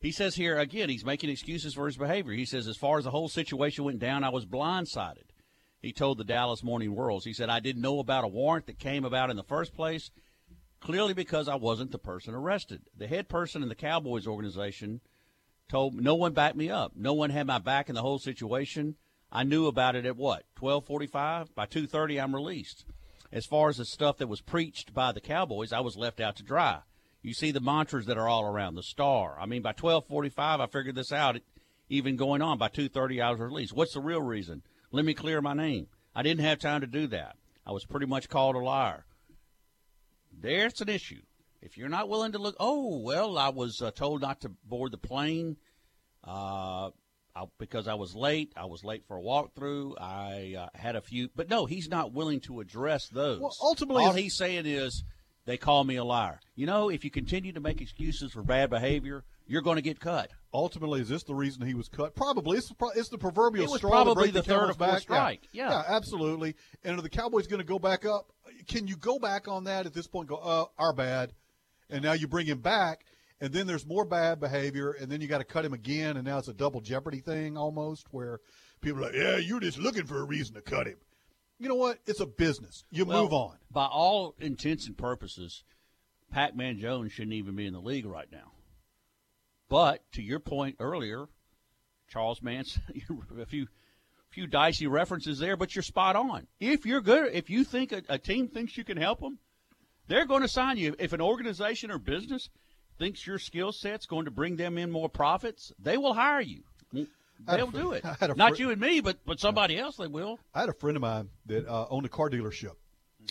he 0.00 0.12
says 0.12 0.34
here 0.34 0.58
again 0.58 0.88
he's 0.88 1.04
making 1.04 1.30
excuses 1.30 1.74
for 1.74 1.86
his 1.86 1.96
behavior. 1.96 2.32
He 2.32 2.44
says 2.44 2.68
as 2.68 2.76
far 2.76 2.98
as 2.98 3.04
the 3.04 3.10
whole 3.10 3.28
situation 3.28 3.84
went 3.84 3.98
down, 3.98 4.24
I 4.24 4.30
was 4.30 4.46
blindsided. 4.46 5.30
He 5.80 5.92
told 5.92 6.18
the 6.18 6.24
Dallas 6.24 6.62
Morning 6.62 6.94
World. 6.94 7.24
He 7.24 7.32
said 7.32 7.50
I 7.50 7.58
didn't 7.58 7.82
know 7.82 7.98
about 7.98 8.24
a 8.24 8.28
warrant 8.28 8.66
that 8.66 8.78
came 8.78 9.04
about 9.04 9.30
in 9.30 9.36
the 9.36 9.42
first 9.42 9.74
place, 9.74 10.12
clearly 10.80 11.14
because 11.14 11.48
I 11.48 11.56
wasn't 11.56 11.90
the 11.90 11.98
person 11.98 12.34
arrested. 12.34 12.82
The 12.96 13.08
head 13.08 13.28
person 13.28 13.64
in 13.64 13.68
the 13.68 13.74
Cowboys 13.74 14.28
organization 14.28 15.00
told 15.72 15.94
no 15.94 16.14
one 16.14 16.34
backed 16.34 16.54
me 16.54 16.68
up. 16.68 16.92
No 16.94 17.14
one 17.14 17.30
had 17.30 17.46
my 17.46 17.58
back 17.58 17.88
in 17.88 17.94
the 17.94 18.02
whole 18.02 18.18
situation. 18.18 18.96
I 19.32 19.42
knew 19.42 19.66
about 19.66 19.96
it 19.96 20.04
at 20.04 20.18
what? 20.18 20.44
12:45. 20.56 21.54
By 21.54 21.64
2:30 21.64 22.20
I'm 22.20 22.34
released. 22.34 22.84
As 23.32 23.46
far 23.46 23.70
as 23.70 23.78
the 23.78 23.86
stuff 23.86 24.18
that 24.18 24.28
was 24.28 24.42
preached 24.42 24.92
by 24.92 25.12
the 25.12 25.20
Cowboys, 25.22 25.72
I 25.72 25.80
was 25.80 25.96
left 25.96 26.20
out 26.20 26.36
to 26.36 26.42
dry. 26.42 26.82
You 27.22 27.32
see 27.32 27.52
the 27.52 27.60
mantras 27.60 28.04
that 28.04 28.18
are 28.18 28.28
all 28.28 28.44
around 28.44 28.74
the 28.74 28.82
star. 28.82 29.40
I 29.40 29.46
mean, 29.46 29.62
by 29.62 29.72
12:45, 29.72 30.60
I 30.60 30.66
figured 30.66 30.94
this 30.94 31.10
out. 31.10 31.40
Even 31.88 32.16
going 32.16 32.42
on 32.42 32.58
by 32.58 32.68
2:30, 32.68 33.22
I 33.22 33.30
was 33.30 33.40
released. 33.40 33.72
What's 33.72 33.94
the 33.94 34.00
real 34.00 34.20
reason? 34.20 34.62
Let 34.90 35.06
me 35.06 35.14
clear 35.14 35.40
my 35.40 35.54
name. 35.54 35.88
I 36.14 36.22
didn't 36.22 36.44
have 36.44 36.58
time 36.58 36.82
to 36.82 36.86
do 36.86 37.06
that. 37.06 37.38
I 37.66 37.72
was 37.72 37.86
pretty 37.86 38.04
much 38.04 38.28
called 38.28 38.56
a 38.56 38.58
liar. 38.58 39.06
There's 40.30 40.82
an 40.82 40.90
issue. 40.90 41.22
If 41.62 41.78
you're 41.78 41.88
not 41.88 42.08
willing 42.08 42.32
to 42.32 42.38
look, 42.38 42.56
oh 42.58 42.98
well, 42.98 43.38
I 43.38 43.50
was 43.50 43.80
uh, 43.80 43.90
told 43.92 44.20
not 44.20 44.40
to 44.40 44.48
board 44.48 44.92
the 44.92 44.98
plane 44.98 45.56
uh, 46.24 46.90
I, 47.34 47.44
because 47.58 47.88
I 47.88 47.94
was 47.94 48.14
late. 48.14 48.52
I 48.56 48.66
was 48.66 48.84
late 48.84 49.04
for 49.06 49.16
a 49.16 49.22
walkthrough. 49.22 50.00
I 50.00 50.56
uh, 50.58 50.68
had 50.74 50.96
a 50.96 51.00
few, 51.00 51.28
but 51.34 51.48
no, 51.48 51.66
he's 51.66 51.88
not 51.88 52.12
willing 52.12 52.40
to 52.40 52.60
address 52.60 53.08
those. 53.08 53.40
Well, 53.40 53.54
ultimately, 53.62 54.04
all 54.04 54.12
he's 54.12 54.36
saying 54.36 54.66
is 54.66 55.04
they 55.44 55.56
call 55.56 55.84
me 55.84 55.96
a 55.96 56.04
liar. 56.04 56.40
You 56.54 56.66
know, 56.66 56.88
if 56.88 57.04
you 57.04 57.10
continue 57.10 57.52
to 57.52 57.60
make 57.60 57.80
excuses 57.80 58.32
for 58.32 58.42
bad 58.42 58.70
behavior, 58.70 59.24
you're 59.46 59.62
going 59.62 59.76
to 59.76 59.82
get 59.82 60.00
cut. 60.00 60.30
Ultimately, 60.54 61.00
is 61.00 61.08
this 61.08 61.22
the 61.22 61.34
reason 61.34 61.66
he 61.66 61.74
was 61.74 61.88
cut? 61.88 62.14
Probably. 62.14 62.58
It's, 62.58 62.72
it's 62.94 63.08
the 63.08 63.18
proverbial 63.18 63.72
it 63.72 63.78
straw 63.78 63.90
probably 63.90 64.30
the, 64.30 64.40
the 64.40 64.42
third 64.42 64.70
or 64.70 64.74
fourth 64.74 65.00
strike. 65.00 65.48
Yeah. 65.52 65.70
Yeah. 65.70 65.70
yeah, 65.70 65.84
absolutely. 65.88 66.54
And 66.84 66.98
are 66.98 67.02
the 67.02 67.08
Cowboys 67.08 67.46
going 67.46 67.60
to 67.60 67.66
go 67.66 67.78
back 67.78 68.04
up? 68.04 68.30
Can 68.68 68.86
you 68.86 68.96
go 68.96 69.18
back 69.18 69.48
on 69.48 69.64
that 69.64 69.86
at 69.86 69.94
this 69.94 70.06
point? 70.06 70.28
Go, 70.28 70.36
uh, 70.36 70.66
our 70.78 70.92
bad, 70.92 71.32
and 71.90 72.02
now 72.02 72.12
you 72.12 72.26
bring 72.26 72.46
him 72.46 72.60
back, 72.60 73.04
and 73.40 73.52
then 73.52 73.66
there's 73.66 73.86
more 73.86 74.04
bad 74.04 74.40
behavior, 74.40 74.92
and 74.92 75.10
then 75.10 75.20
you 75.20 75.28
got 75.28 75.38
to 75.38 75.44
cut 75.44 75.64
him 75.64 75.72
again, 75.72 76.16
and 76.16 76.26
now 76.26 76.38
it's 76.38 76.48
a 76.48 76.54
double 76.54 76.80
jeopardy 76.80 77.20
thing 77.20 77.56
almost, 77.56 78.06
where 78.12 78.40
people 78.80 79.00
are 79.00 79.06
like, 79.06 79.14
yeah, 79.14 79.36
you're 79.36 79.60
just 79.60 79.78
looking 79.78 80.06
for 80.06 80.20
a 80.20 80.24
reason 80.24 80.54
to 80.54 80.60
cut 80.60 80.86
him. 80.86 80.96
You 81.58 81.68
know 81.68 81.74
what? 81.76 81.98
It's 82.06 82.20
a 82.20 82.26
business. 82.26 82.84
You 82.90 83.04
Well, 83.04 83.22
move 83.22 83.32
on. 83.32 83.56
By 83.70 83.86
all 83.86 84.34
intents 84.40 84.86
and 84.86 84.96
purposes, 84.96 85.62
Pac-Man 86.32 86.78
Jones 86.78 87.12
shouldn't 87.12 87.34
even 87.34 87.54
be 87.54 87.66
in 87.66 87.72
the 87.72 87.80
league 87.80 88.06
right 88.06 88.30
now. 88.32 88.52
But 89.68 90.02
to 90.12 90.22
your 90.22 90.40
point 90.40 90.76
earlier, 90.80 91.26
Charles 92.08 92.42
Manson, 92.42 92.82
a 93.40 93.46
few 93.46 93.68
few 94.28 94.46
dicey 94.46 94.86
references 94.86 95.38
there, 95.38 95.56
but 95.56 95.74
you're 95.74 95.82
spot 95.82 96.16
on. 96.16 96.46
If 96.58 96.86
you're 96.86 97.02
good, 97.02 97.34
if 97.34 97.50
you 97.50 97.64
think 97.64 97.92
a, 97.92 98.02
a 98.08 98.18
team 98.18 98.48
thinks 98.48 98.76
you 98.76 98.84
can 98.84 98.96
help 98.96 99.20
them, 99.20 99.38
they're 100.08 100.26
going 100.26 100.42
to 100.42 100.48
sign 100.48 100.76
you. 100.76 100.94
If 100.98 101.12
an 101.12 101.20
organization 101.20 101.90
or 101.90 101.98
business 101.98 102.48
thinks 102.98 103.26
your 103.26 103.38
skill 103.38 103.72
set's 103.72 104.06
going 104.06 104.24
to 104.26 104.30
bring 104.30 104.56
them 104.56 104.78
in 104.78 104.90
more 104.90 105.08
profits, 105.08 105.72
they 105.78 105.96
will 105.96 106.14
hire 106.14 106.40
you. 106.40 106.62
I 106.94 107.52
had 107.52 107.60
a 107.60 107.64
They'll 107.64 107.70
do 107.70 107.92
it. 107.92 108.04
Not 108.36 108.56
fr- 108.56 108.62
you 108.62 108.70
and 108.70 108.80
me, 108.80 109.00
but 109.00 109.18
but 109.26 109.40
somebody 109.40 109.78
else 109.78 109.96
they 109.96 110.06
will. 110.06 110.38
I 110.54 110.60
had 110.60 110.68
a 110.68 110.74
friend 110.74 110.96
of 110.96 111.00
mine 111.00 111.28
that 111.46 111.66
uh, 111.66 111.86
owned 111.90 112.06
a 112.06 112.08
car 112.08 112.30
dealership. 112.30 112.76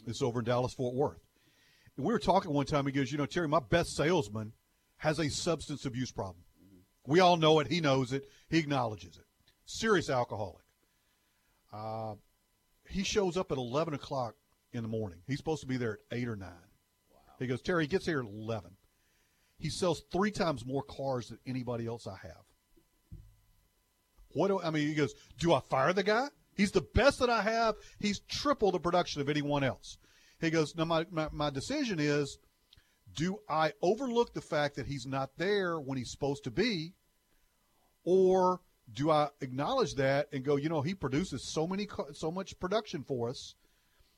It's 0.06 0.22
over 0.22 0.40
in 0.40 0.46
Dallas, 0.46 0.74
Fort 0.74 0.96
Worth. 0.96 1.20
And 1.96 2.06
we 2.06 2.12
were 2.12 2.20
talking 2.20 2.52
one 2.52 2.66
time. 2.66 2.86
He 2.86 2.92
goes, 2.92 3.12
"You 3.12 3.18
know, 3.18 3.26
Terry, 3.26 3.48
my 3.48 3.60
best 3.60 3.96
salesman 3.96 4.54
has 4.98 5.20
a 5.20 5.30
substance 5.30 5.86
abuse 5.86 6.12
problem. 6.12 6.44
We 7.08 7.20
all 7.20 7.38
know 7.38 7.60
it. 7.60 7.68
He 7.68 7.82
knows 7.82 8.14
it. 8.14 8.26
He 8.50 8.60
acknowledges 8.60 9.18
it. 9.18 9.26
Serious 9.66 10.10
alcoholic. 10.10 10.64
Uh, 11.74 12.16
he 12.88 13.04
shows 13.04 13.38
up 13.38 13.52
at 13.52 13.58
11 13.58 13.94
o'clock 13.94 14.36
in 14.74 14.84
the 14.84 14.90
morning. 14.90 15.20
He's 15.28 15.38
supposed 15.38 15.62
to 15.62 15.68
be 15.68 15.78
there 15.78 16.00
at 16.12 16.18
8 16.18 16.28
or 16.28 16.36
9. 16.36 16.50
He 17.40 17.48
goes, 17.48 17.62
Terry, 17.62 17.84
he 17.84 17.88
gets 17.88 18.06
here 18.06 18.20
at 18.20 18.26
11. 18.26 18.72
He 19.58 19.70
sells 19.70 20.04
three 20.12 20.32
times 20.32 20.66
more 20.66 20.84
cars 20.84 21.30
than 21.30 21.40
anybody 21.46 21.88
else 21.88 22.08
I 22.08 22.18
have. 22.22 22.44
What 24.34 24.48
do 24.48 24.60
I 24.60 24.70
mean? 24.70 24.88
He 24.88 24.94
goes, 24.94 25.14
Do 25.40 25.54
I 25.54 25.60
fire 25.60 25.94
the 25.94 26.04
guy? 26.04 26.28
He's 26.56 26.72
the 26.72 26.86
best 26.94 27.20
that 27.20 27.30
I 27.30 27.42
have. 27.42 27.76
He's 28.00 28.20
triple 28.20 28.72
the 28.72 28.80
production 28.80 29.22
of 29.22 29.30
anyone 29.30 29.64
else. 29.64 29.98
He 30.40 30.50
goes, 30.50 30.76
No, 30.76 30.86
my, 30.86 31.06
my, 31.12 31.30
my 31.32 31.50
decision 31.50 32.00
is 32.00 32.38
do 33.16 33.40
I 33.50 33.74
overlook 33.82 34.34
the 34.34 34.42
fact 34.42 34.76
that 34.76 34.88
he's 34.88 35.06
not 35.06 35.32
there 35.38 35.80
when 35.80 35.98
he's 35.98 36.12
supposed 36.12 36.44
to 36.46 36.52
be, 36.52 36.94
or 38.04 38.62
do 38.94 39.12
I 39.12 39.30
acknowledge 39.42 39.96
that 39.96 40.28
and 40.32 40.44
go, 40.44 40.56
you 40.56 40.70
know, 40.70 40.82
he 40.82 40.94
produces 40.94 41.52
so 41.52 41.68
many, 41.68 41.88
so 42.14 42.32
much 42.32 42.60
production 42.60 43.04
for 43.04 43.30
us, 43.30 43.56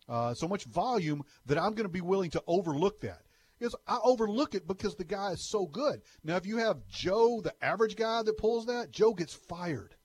uh, 0.10 0.34
so 0.34 0.48
much 0.48 0.66
volume 0.66 1.24
that 1.46 1.58
I'm 1.58 1.72
going 1.72 1.86
to 1.86 1.90
be 1.90 2.02
willing 2.02 2.32
to 2.32 2.44
overlook 2.48 3.02
that. 3.02 3.22
Is 3.60 3.76
I 3.88 4.00
overlook 4.04 4.56
it 4.56 4.68
because 4.68 4.96
the 4.96 5.06
guy 5.06 5.32
is 5.32 5.50
so 5.50 5.66
good. 5.66 6.02
Now, 6.24 6.36
if 6.36 6.46
you 6.46 6.58
have 6.58 6.86
Joe, 6.88 7.40
the 7.42 7.54
average 7.64 7.96
guy 7.96 8.22
that 8.24 8.38
pulls 8.38 8.66
that, 8.66 8.92
Joe 8.92 9.14
gets 9.14 9.34
fired 9.34 9.96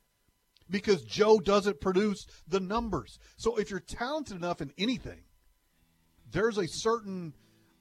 because 0.71 1.03
Joe 1.03 1.39
doesn't 1.41 1.81
produce 1.81 2.27
the 2.47 2.61
numbers. 2.61 3.19
So 3.37 3.57
if 3.57 3.71
you're 3.71 3.81
talented 3.81 4.37
enough 4.37 4.61
in 4.61 4.73
anything, 4.79 5.23
there's 6.31 6.59
a 6.59 6.69
certain 6.69 7.33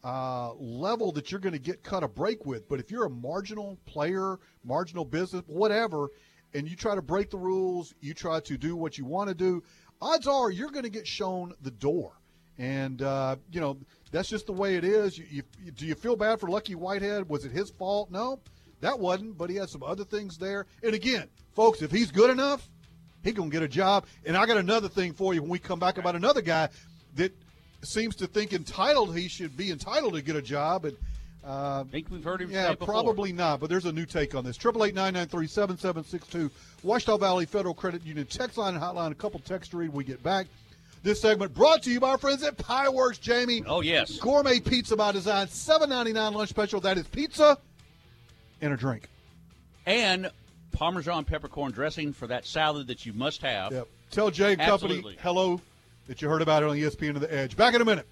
uh, 0.04 0.54
level 0.54 1.12
that 1.12 1.32
you're 1.32 1.42
going 1.42 1.54
to 1.54 1.60
get 1.60 1.84
cut 1.84 2.04
a 2.04 2.08
break 2.08 2.46
with. 2.46 2.68
But 2.70 2.80
if 2.80 2.92
you're 2.92 3.06
a 3.06 3.10
marginal 3.10 3.78
player, 3.86 4.40
marginal 4.64 5.06
business, 5.06 5.44
whatever, 5.48 6.10
and 6.54 6.68
you 6.68 6.76
try 6.76 6.96
to 6.96 7.02
break 7.02 7.30
the 7.30 7.38
rules, 7.38 7.94
you 8.00 8.14
try 8.14 8.40
to 8.40 8.58
do 8.58 8.76
what 8.76 8.98
you 8.98 9.06
want 9.06 9.28
to 9.30 9.36
do, 9.36 9.62
odds 10.02 10.28
are 10.28 10.50
you're 10.50 10.72
going 10.72 10.84
to 10.84 10.90
get 10.90 11.08
shown 11.08 11.54
the 11.62 11.72
door. 11.72 12.14
And 12.60 13.02
uh, 13.02 13.36
you 13.52 13.62
know 13.62 13.78
that's 14.12 14.30
just 14.30 14.48
the 14.48 14.52
way 14.52 14.76
it 14.76 14.84
is. 14.84 15.18
You, 15.18 15.44
you, 15.64 15.72
do 15.72 15.86
you 15.86 15.94
feel 15.94 16.16
bad 16.16 16.40
for 16.40 16.48
Lucky 16.48 16.74
Whitehead? 16.74 17.30
Was 17.30 17.46
it 17.46 17.52
his 17.52 17.70
fault? 17.70 18.10
No, 18.10 18.40
that 18.82 18.98
wasn't. 19.00 19.38
But 19.38 19.50
he 19.50 19.58
had 19.58 19.70
some 19.70 19.84
other 19.84 20.04
things 20.04 20.38
there. 20.38 20.66
And 20.82 20.96
again, 20.96 21.28
folks, 21.56 21.82
if 21.82 21.92
he's 21.92 22.12
good 22.12 22.32
enough, 22.32 22.68
he 23.24 23.32
gonna 23.32 23.50
get 23.50 23.62
a 23.62 23.68
job. 23.68 24.06
And 24.26 24.36
I 24.36 24.46
got 24.46 24.58
another 24.58 24.90
thing 24.90 25.14
for 25.14 25.34
you 25.34 25.42
when 25.42 25.52
we 25.52 25.60
come 25.60 25.80
back 25.80 25.98
about 25.98 26.16
another 26.16 26.42
guy 26.42 26.70
that 27.16 27.32
seems 27.84 28.16
to 28.18 28.28
think 28.28 28.54
entitled 28.54 29.16
he 29.16 29.28
should 29.28 29.56
be 29.56 29.70
entitled 29.70 30.14
to 30.14 30.22
get 30.22 30.36
a 30.36 30.42
job. 30.42 30.86
And 30.86 30.98
uh, 31.48 31.84
I 31.86 31.90
think 31.90 32.12
we've 32.12 32.24
heard 32.24 32.42
him 32.42 32.52
yeah, 32.52 32.76
probably 32.76 33.32
not. 33.32 33.60
But 33.62 33.70
there's 33.70 33.86
a 33.86 33.92
new 33.92 34.06
take 34.06 34.36
on 34.36 34.44
this. 34.44 34.58
Triple 34.58 34.84
eight 34.84 34.94
nine 34.94 35.14
nine 35.14 35.28
three 35.28 35.48
seven 35.48 35.78
seven 35.78 36.04
six 36.04 36.28
two. 36.28 36.52
Ouachita 36.84 37.18
Valley 37.18 37.46
Federal 37.46 37.74
Credit 37.74 38.04
Union 38.06 38.26
text 38.26 38.58
line 38.58 38.74
and 38.74 38.84
hotline. 38.84 39.12
A 39.12 39.16
couple 39.16 39.40
texts 39.40 39.72
to 39.72 39.78
read. 39.78 39.90
when 39.90 39.98
We 39.98 40.04
get 40.04 40.22
back. 40.22 40.48
This 41.04 41.22
segment 41.22 41.54
brought 41.54 41.84
to 41.84 41.92
you 41.92 42.00
by 42.02 42.10
our 42.10 42.18
friends 42.18 42.44
at 42.44 42.58
Pie 42.58 42.90
Works. 42.90 43.18
Jamie. 43.18 43.64
Oh 43.66 43.82
yes. 43.82 44.18
Gourmet 44.20 44.60
pizza 44.60 44.98
by 44.98 45.12
design. 45.14 45.48
Seven 45.48 45.90
ninety 45.90 46.12
nine 46.12 46.34
lunch 46.34 46.50
special. 46.50 46.82
That 46.82 46.98
is 46.98 47.08
pizza 47.08 47.58
and 48.62 48.74
a 48.74 48.78
drink. 48.78 49.08
and 49.86 50.30
Parmesan 50.74 51.24
peppercorn 51.24 51.72
dressing 51.72 52.14
for 52.14 52.28
that 52.28 52.46
salad 52.46 52.88
that 52.88 53.06
you 53.06 53.14
must 53.14 53.42
have. 53.42 53.72
Yep. 53.72 53.88
Tell 54.12 54.32
Jay 54.32 54.56
Company 54.56 55.16
hello 55.22 55.62
that 56.08 56.22
you 56.22 56.30
heard 56.30 56.42
about 56.42 56.62
it 56.64 56.70
on 56.70 56.76
ESPN 56.76 57.10
and 57.10 57.18
the 57.22 57.34
Edge. 57.34 57.56
Back 57.56 57.74
in 57.74 57.82
a 57.82 57.86
minute. 57.86 58.06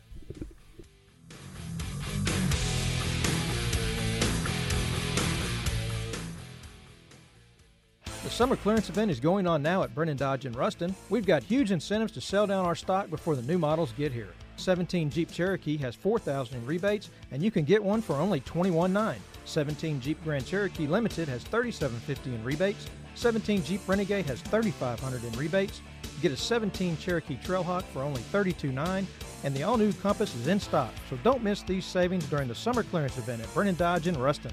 The 8.25 8.31
summer 8.31 8.55
clearance 8.55 8.89
event 8.89 9.11
is 9.11 9.19
going 9.19 9.45
on 9.45 9.61
now 9.61 9.83
at 9.83 9.93
Brennan 9.93 10.17
Dodge 10.17 10.47
in 10.47 10.53
Ruston. 10.53 10.95
We've 11.11 11.27
got 11.27 11.43
huge 11.43 11.69
incentives 11.69 12.11
to 12.13 12.21
sell 12.21 12.47
down 12.47 12.65
our 12.65 12.73
stock 12.73 13.11
before 13.11 13.35
the 13.35 13.43
new 13.43 13.59
models 13.59 13.93
get 13.95 14.11
here. 14.11 14.33
17 14.55 15.11
Jeep 15.11 15.31
Cherokee 15.31 15.77
has 15.77 15.93
4000 15.93 16.57
in 16.57 16.65
rebates 16.65 17.11
and 17.29 17.43
you 17.43 17.51
can 17.51 17.65
get 17.65 17.83
one 17.83 18.01
for 18.01 18.15
only 18.15 18.41
$21.9. 18.41 19.17
17 19.45 20.01
Jeep 20.01 20.23
Grand 20.23 20.43
Cherokee 20.43 20.87
Limited 20.87 21.27
has 21.27 21.43
3750 21.43 22.33
in 22.33 22.43
rebates. 22.43 22.87
17 23.13 23.63
Jeep 23.63 23.81
Renegade 23.87 24.25
has 24.25 24.41
3500 24.41 25.23
in 25.23 25.31
rebates. 25.33 25.81
Get 26.23 26.31
a 26.31 26.37
17 26.37 26.97
Cherokee 26.97 27.37
Trailhawk 27.37 27.83
for 27.83 28.01
only 28.01 28.21
$32.9 28.21 29.05
and 29.43 29.55
the 29.55 29.61
all-new 29.61 29.93
Compass 29.93 30.33
is 30.33 30.47
in 30.47 30.59
stock. 30.59 30.91
So 31.11 31.19
don't 31.23 31.43
miss 31.43 31.61
these 31.61 31.85
savings 31.85 32.25
during 32.25 32.47
the 32.47 32.55
summer 32.55 32.81
clearance 32.81 33.19
event 33.19 33.43
at 33.43 33.53
Brennan 33.53 33.75
Dodge 33.75 34.07
in 34.07 34.17
Ruston. 34.17 34.51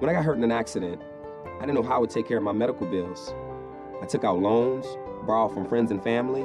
When 0.00 0.10
I 0.10 0.12
got 0.12 0.24
hurt 0.24 0.36
in 0.36 0.42
an 0.42 0.50
accident, 0.50 1.00
I 1.58 1.60
didn't 1.60 1.76
know 1.76 1.82
how 1.82 1.94
I 1.94 1.98
would 1.98 2.10
take 2.10 2.26
care 2.26 2.36
of 2.36 2.42
my 2.42 2.52
medical 2.52 2.84
bills. 2.84 3.32
I 4.02 4.06
took 4.06 4.24
out 4.24 4.40
loans, 4.40 4.84
borrowed 5.24 5.54
from 5.54 5.68
friends 5.68 5.92
and 5.92 6.02
family, 6.02 6.44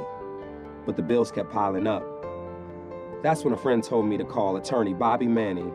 but 0.86 0.94
the 0.94 1.02
bills 1.02 1.32
kept 1.32 1.50
piling 1.50 1.88
up. 1.88 2.04
That's 3.24 3.42
when 3.42 3.52
a 3.52 3.56
friend 3.56 3.82
told 3.82 4.06
me 4.06 4.16
to 4.18 4.24
call 4.24 4.56
attorney 4.56 4.94
Bobby 4.94 5.26
Manning. 5.26 5.74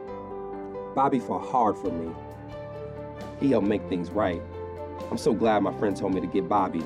Bobby 0.95 1.19
fought 1.19 1.45
hard 1.45 1.77
for 1.77 1.91
me. 1.91 2.15
He 3.41 3.51
helped 3.51 3.67
make 3.67 3.87
things 3.89 4.09
right. 4.09 4.41
I'm 5.11 5.17
so 5.17 5.33
glad 5.33 5.61
my 5.61 5.77
friend 5.77 5.97
told 5.97 6.13
me 6.13 6.21
to 6.21 6.27
get 6.27 6.47
Bobby. 6.47 6.81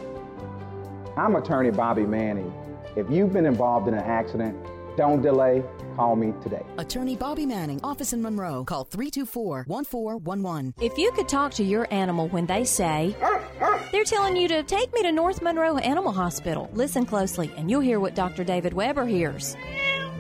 I'm 1.15 1.36
attorney 1.36 1.69
Bobby 1.69 2.03
Manning. 2.03 2.51
If 2.96 3.12
you've 3.12 3.31
been 3.31 3.46
involved 3.46 3.88
in 3.88 3.93
an 3.93 4.03
accident, 4.03 4.58
don't 5.00 5.22
delay. 5.22 5.63
Call 5.96 6.18
me 6.18 6.34
today. 6.44 6.62
Attorney 6.77 7.15
Bobby 7.15 7.46
Manning, 7.46 7.79
office 7.86 8.12
in 8.12 8.22
Monroe. 8.22 8.65
Call 8.65 8.84
324 8.84 9.63
1411. 9.65 10.74
If 10.82 10.98
you 10.98 11.10
could 11.13 11.29
talk 11.29 11.53
to 11.53 11.63
your 11.63 11.88
animal 11.89 12.27
when 12.27 12.46
they 12.46 12.65
say, 12.65 13.15
they're 13.94 14.03
telling 14.03 14.36
you 14.36 14.50
to 14.50 14.62
take 14.63 14.94
me 14.94 15.01
to 15.03 15.13
North 15.13 15.41
Monroe 15.41 15.77
Animal 15.77 16.12
Hospital, 16.12 16.70
listen 16.74 17.06
closely 17.06 17.50
and 17.56 17.72
you'll 17.72 17.79
hear 17.79 18.01
what 18.01 18.13
Dr. 18.13 18.44
David 18.44 18.74
Weber 18.74 19.06
hears. 19.06 19.56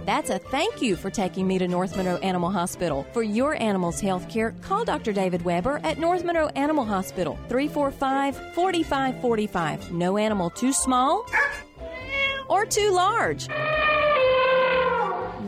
That's 0.05 0.29
a 0.29 0.39
thank 0.39 0.81
you 0.81 0.95
for 0.95 1.09
taking 1.09 1.45
me 1.45 1.57
to 1.59 1.67
North 1.67 1.97
Monroe 1.97 2.17
Animal 2.17 2.49
Hospital. 2.49 3.05
For 3.11 3.21
your 3.21 3.61
animal's 3.61 3.99
health 3.99 4.29
care, 4.29 4.55
call 4.61 4.85
Dr. 4.85 5.11
David 5.11 5.41
Weber 5.43 5.81
at 5.83 5.99
North 5.99 6.23
Monroe 6.23 6.47
Animal 6.55 6.85
Hospital, 6.85 7.37
345 7.49 8.53
4545. 8.55 9.91
No 9.91 10.17
animal 10.17 10.49
too 10.49 10.71
small 10.71 11.25
or 12.47 12.65
too 12.65 12.91
large. 12.91 13.49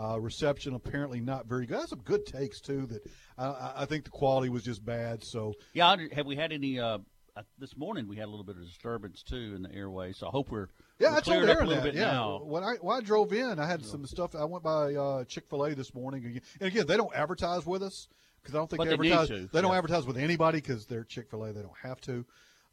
Uh, 0.00 0.18
reception 0.18 0.74
apparently 0.74 1.20
not 1.20 1.46
very 1.46 1.66
good. 1.66 1.76
I 1.76 1.80
had 1.80 1.88
some 1.90 2.00
good 2.00 2.24
takes 2.24 2.60
too. 2.60 2.86
That 2.86 3.02
I, 3.36 3.72
I 3.78 3.84
think 3.84 4.04
the 4.04 4.10
quality 4.10 4.48
was 4.48 4.62
just 4.62 4.84
bad. 4.84 5.22
So 5.22 5.54
Yeah, 5.74 5.94
have 6.12 6.24
we 6.26 6.36
had 6.36 6.52
any? 6.52 6.78
Uh, 6.78 6.98
uh, 7.34 7.42
this 7.58 7.76
morning 7.76 8.08
we 8.08 8.16
had 8.16 8.26
a 8.26 8.30
little 8.30 8.44
bit 8.44 8.56
of 8.56 8.64
disturbance 8.64 9.22
too 9.22 9.54
in 9.56 9.62
the 9.62 9.74
airway, 9.74 10.12
so 10.12 10.26
I 10.28 10.30
hope 10.30 10.50
we're 10.50 10.68
Yeah, 11.02 11.10
we're 11.10 11.16
I 11.16 11.20
told 11.20 11.48
Aaron 11.48 11.68
that. 11.68 11.82
bit 11.82 11.94
Yeah, 11.94 12.12
now. 12.12 12.40
when 12.44 12.62
I 12.64 12.74
when 12.80 12.96
I 12.96 13.00
drove 13.00 13.32
in, 13.32 13.58
I 13.58 13.66
had 13.66 13.84
some 13.84 14.06
stuff. 14.06 14.34
I 14.34 14.44
went 14.44 14.62
by 14.64 14.94
uh, 14.94 15.24
Chick 15.24 15.44
Fil 15.50 15.64
A 15.64 15.74
this 15.74 15.94
morning, 15.94 16.40
and 16.60 16.66
again, 16.68 16.86
they 16.86 16.96
don't 16.96 17.14
advertise 17.14 17.66
with 17.66 17.82
us 17.82 18.08
because 18.40 18.54
I 18.54 18.58
don't 18.58 18.70
think 18.70 18.78
But 18.78 18.84
they 18.84 18.96
they 18.96 19.12
advertise. 19.12 19.50
They 19.52 19.60
don't 19.60 19.72
yeah. 19.72 19.78
advertise 19.78 20.06
with 20.06 20.16
anybody 20.16 20.58
because 20.60 20.86
they're 20.86 21.04
Chick 21.04 21.30
Fil 21.30 21.44
A. 21.44 21.52
They 21.52 21.62
don't 21.62 21.76
have 21.82 22.00
to. 22.02 22.24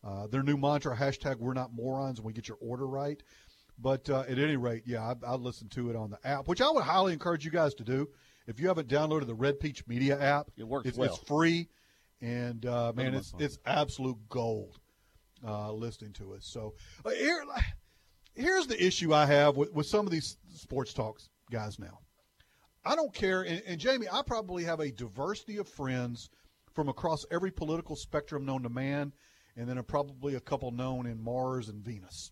Uh, 0.03 0.27
their 0.27 0.43
new 0.43 0.55
mantra 0.55 0.95
hashtag 0.95 1.37
We're 1.39 1.53
not 1.53 1.73
morons, 1.73 2.19
and 2.19 2.25
we 2.25 2.31
get 2.33 2.47
your 2.47 2.57
order 2.61 2.87
right. 2.87 3.21
But 3.81 4.09
uh, 4.09 4.21
at 4.21 4.37
any 4.37 4.57
rate, 4.57 4.83
yeah, 4.85 5.01
I, 5.23 5.31
I 5.31 5.35
listened 5.35 5.71
to 5.71 5.89
it 5.89 5.95
on 5.95 6.09
the 6.09 6.19
app, 6.27 6.47
which 6.47 6.61
I 6.61 6.69
would 6.69 6.83
highly 6.83 7.13
encourage 7.13 7.45
you 7.45 7.51
guys 7.51 7.73
to 7.75 7.83
do. 7.83 8.09
If 8.47 8.59
you 8.59 8.67
haven't 8.67 8.87
downloaded 8.89 9.27
the 9.27 9.35
Red 9.35 9.59
Peach 9.59 9.87
Media 9.87 10.19
app, 10.19 10.51
It 10.57 10.67
works 10.67 10.87
it's, 10.87 10.97
well. 10.97 11.13
it's 11.13 11.23
free, 11.27 11.69
and 12.21 12.65
uh, 12.65 12.91
man, 12.95 13.13
it's 13.13 13.33
it's 13.39 13.57
absolute 13.65 14.17
gold 14.27 14.79
uh, 15.47 15.71
listening 15.71 16.13
to 16.13 16.33
us. 16.33 16.45
So 16.45 16.73
uh, 17.05 17.11
here, 17.11 17.43
here's 18.39 18.67
the 18.67 18.83
issue 18.83 19.13
I 19.13 19.25
have 19.25 19.57
with, 19.57 19.71
with 19.73 19.85
some 19.87 20.05
of 20.05 20.11
these 20.11 20.37
sports 20.55 20.93
talks 20.93 21.29
guys 21.51 21.79
now. 21.79 21.99
I 22.85 22.95
don't 22.95 23.13
care, 23.13 23.41
and, 23.41 23.61
and 23.67 23.79
Jamie, 23.79 24.07
I 24.11 24.21
probably 24.25 24.63
have 24.63 24.79
a 24.79 24.91
diversity 24.91 25.57
of 25.57 25.67
friends 25.67 26.29
from 26.73 26.87
across 26.87 27.25
every 27.29 27.51
political 27.51 27.95
spectrum 27.95 28.45
known 28.45 28.63
to 28.63 28.69
man, 28.69 29.11
and 29.57 29.67
then 29.67 29.77
a, 29.77 29.83
probably 29.83 30.35
a 30.35 30.39
couple 30.39 30.71
known 30.71 31.05
in 31.05 31.21
Mars 31.21 31.67
and 31.67 31.83
Venus. 31.83 32.31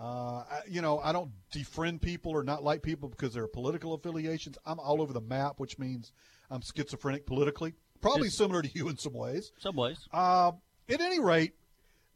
Uh, 0.00 0.44
I, 0.48 0.60
you 0.68 0.80
know, 0.80 1.00
I 1.00 1.10
don't 1.10 1.32
defriend 1.52 2.00
people 2.00 2.30
or 2.30 2.44
not 2.44 2.62
like 2.62 2.82
people 2.82 3.08
because 3.08 3.34
their 3.34 3.48
political 3.48 3.94
affiliations. 3.94 4.56
I'm 4.64 4.78
all 4.78 5.02
over 5.02 5.12
the 5.12 5.20
map, 5.20 5.54
which 5.56 5.76
means 5.76 6.12
I'm 6.50 6.62
schizophrenic 6.62 7.26
politically. 7.26 7.74
Probably 8.00 8.28
Just- 8.28 8.38
similar 8.38 8.62
to 8.62 8.70
you 8.72 8.88
in 8.88 8.96
some 8.96 9.12
ways. 9.14 9.50
Some 9.58 9.74
ways. 9.74 9.98
Uh, 10.12 10.52
at 10.88 11.00
any 11.00 11.18
rate, 11.18 11.54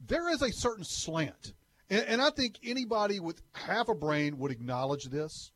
there 0.07 0.29
is 0.29 0.41
a 0.41 0.51
certain 0.51 0.85
slant, 0.85 1.53
and, 1.89 2.05
and 2.05 2.21
I 2.21 2.29
think 2.29 2.59
anybody 2.63 3.19
with 3.19 3.41
half 3.53 3.89
a 3.89 3.95
brain 3.95 4.37
would 4.39 4.51
acknowledge 4.51 5.05
this. 5.05 5.51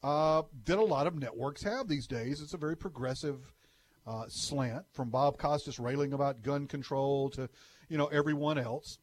Uh, 0.00 0.42
that 0.64 0.78
a 0.78 0.84
lot 0.84 1.08
of 1.08 1.16
networks 1.16 1.64
have 1.64 1.88
these 1.88 2.06
days. 2.06 2.40
It's 2.40 2.54
a 2.54 2.58
very 2.58 2.76
progressive 2.76 3.52
uh, 4.06 4.24
slant, 4.28 4.84
from 4.92 5.10
Bob 5.10 5.38
Costas 5.38 5.80
railing 5.80 6.12
about 6.12 6.42
gun 6.42 6.66
control 6.66 7.30
to, 7.30 7.48
you 7.88 7.98
know, 7.98 8.06
everyone 8.06 8.58
else. 8.58 8.98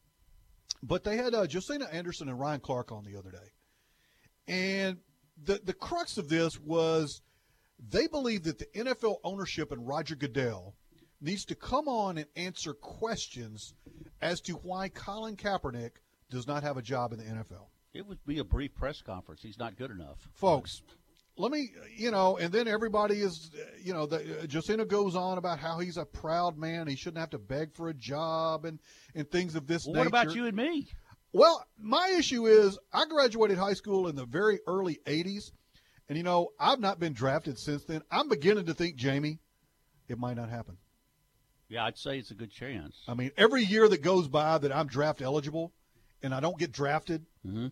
But 0.81 1.03
they 1.03 1.17
had 1.17 1.35
uh, 1.35 1.47
Josina 1.47 1.85
Anderson 1.91 2.29
and 2.29 2.39
Ryan 2.39 2.61
Clark 2.61 2.91
on 2.91 3.03
the 3.03 3.17
other 3.17 3.31
day, 3.31 3.51
and 4.47 4.97
the 5.41 5.59
the 5.63 5.73
crux 5.73 6.17
of 6.17 6.29
this 6.29 6.59
was 6.59 7.21
they 7.79 8.07
believe 8.07 8.43
that 8.43 8.59
the 8.59 8.67
NFL 8.75 9.17
ownership 9.23 9.71
and 9.71 9.87
Roger 9.87 10.15
Goodell 10.15 10.75
needs 11.21 11.45
to 11.45 11.55
come 11.55 11.87
on 11.87 12.17
and 12.17 12.27
answer 12.35 12.73
questions 12.73 13.73
as 14.21 14.41
to 14.41 14.53
why 14.53 14.89
Colin 14.89 15.35
Kaepernick 15.35 15.91
does 16.29 16.47
not 16.47 16.63
have 16.63 16.77
a 16.77 16.81
job 16.81 17.13
in 17.13 17.19
the 17.19 17.25
NFL. 17.25 17.67
It 17.93 18.05
would 18.05 18.19
be 18.25 18.39
a 18.39 18.43
brief 18.43 18.73
press 18.75 19.01
conference. 19.01 19.41
He's 19.41 19.57
not 19.57 19.77
good 19.77 19.91
enough. 19.91 20.27
Folks, 20.33 20.81
let 21.37 21.51
me, 21.51 21.69
you 21.95 22.11
know, 22.11 22.37
and 22.37 22.51
then 22.51 22.67
everybody 22.67 23.21
is, 23.21 23.51
you 23.81 23.93
know, 23.93 24.05
the, 24.05 24.43
uh, 24.43 24.47
Josina 24.47 24.85
goes 24.85 25.15
on 25.15 25.37
about 25.37 25.59
how 25.59 25.79
he's 25.79 25.97
a 25.97 26.05
proud 26.05 26.57
man. 26.57 26.87
He 26.87 26.95
shouldn't 26.95 27.19
have 27.19 27.29
to 27.31 27.37
beg 27.39 27.73
for 27.73 27.89
a 27.89 27.93
job 27.93 28.65
and, 28.65 28.79
and 29.13 29.29
things 29.29 29.55
of 29.55 29.67
this 29.67 29.85
Well, 29.85 29.93
nature. 29.95 29.99
what 29.99 30.07
about 30.07 30.35
you 30.35 30.45
and 30.45 30.55
me? 30.57 30.87
Well, 31.31 31.65
my 31.77 32.13
issue 32.17 32.45
is 32.47 32.77
I 32.93 33.05
graduated 33.05 33.57
high 33.57 33.73
school 33.73 34.07
in 34.07 34.15
the 34.15 34.25
very 34.25 34.59
early 34.67 34.99
80s. 35.05 35.51
And, 36.07 36.17
you 36.17 36.23
know, 36.23 36.49
I've 36.59 36.79
not 36.79 36.99
been 36.99 37.13
drafted 37.13 37.57
since 37.57 37.83
then. 37.85 38.01
I'm 38.11 38.29
beginning 38.29 38.67
to 38.67 38.73
think, 38.73 38.95
Jamie, 38.95 39.39
it 40.07 40.17
might 40.19 40.37
not 40.37 40.49
happen. 40.49 40.77
Yeah, 41.67 41.83
I'd 41.85 41.97
say 41.97 42.19
it's 42.19 42.31
a 42.31 42.35
good 42.35 42.51
chance. 42.51 42.95
I 43.07 43.15
mean, 43.15 43.31
every 43.37 43.63
year 43.63 43.89
that 43.89 44.01
goes 44.03 44.27
by 44.27 44.57
that 44.59 44.71
I'm 44.75 44.87
draft 44.87 45.21
eligible 45.21 45.73
and 46.23 46.33
I 46.33 46.39
don't 46.39 46.57
get 46.57 46.71
drafted, 46.71 47.25
Mhm. 47.45 47.71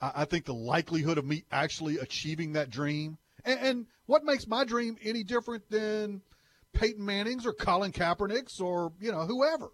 I, 0.00 0.12
I 0.16 0.24
think 0.24 0.44
the 0.44 0.54
likelihood 0.54 1.18
of 1.18 1.24
me 1.24 1.44
actually 1.50 1.98
achieving 1.98 2.52
that 2.52 2.70
dream. 2.70 3.18
And, 3.44 3.60
and 3.60 3.86
what 4.06 4.24
makes 4.24 4.46
my 4.46 4.64
dream 4.64 4.96
any 5.02 5.24
different 5.24 5.68
than 5.70 6.22
Peyton 6.72 7.04
Manning's 7.04 7.46
or 7.46 7.52
Colin 7.52 7.92
Kaepernick's 7.92 8.60
or, 8.60 8.92
you 9.00 9.10
know, 9.12 9.26
whoever? 9.26 9.70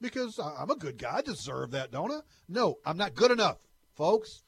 Because 0.00 0.38
I'm 0.38 0.70
a 0.70 0.76
good 0.76 0.98
guy. 0.98 1.16
I 1.16 1.22
deserve 1.22 1.70
that, 1.72 1.90
don't 1.90 2.10
I? 2.12 2.20
No, 2.48 2.76
I'm 2.84 2.96
not 2.98 3.14
good 3.14 3.30
enough, 3.30 3.58
folks. 3.94 4.42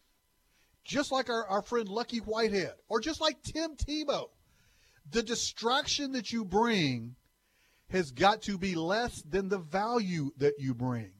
Just 0.84 1.10
like 1.12 1.28
our, 1.28 1.46
our 1.46 1.62
friend 1.62 1.88
Lucky 1.88 2.18
Whitehead 2.18 2.72
or 2.88 3.00
just 3.00 3.20
like 3.20 3.42
Tim 3.42 3.76
Tebow. 3.76 4.28
The 5.10 5.22
distraction 5.22 6.12
that 6.12 6.30
you 6.32 6.44
bring 6.44 7.16
has 7.90 8.10
got 8.10 8.42
to 8.42 8.58
be 8.58 8.74
less 8.74 9.22
than 9.22 9.48
the 9.48 9.58
value 9.58 10.30
that 10.36 10.54
you 10.58 10.74
bring. 10.74 11.12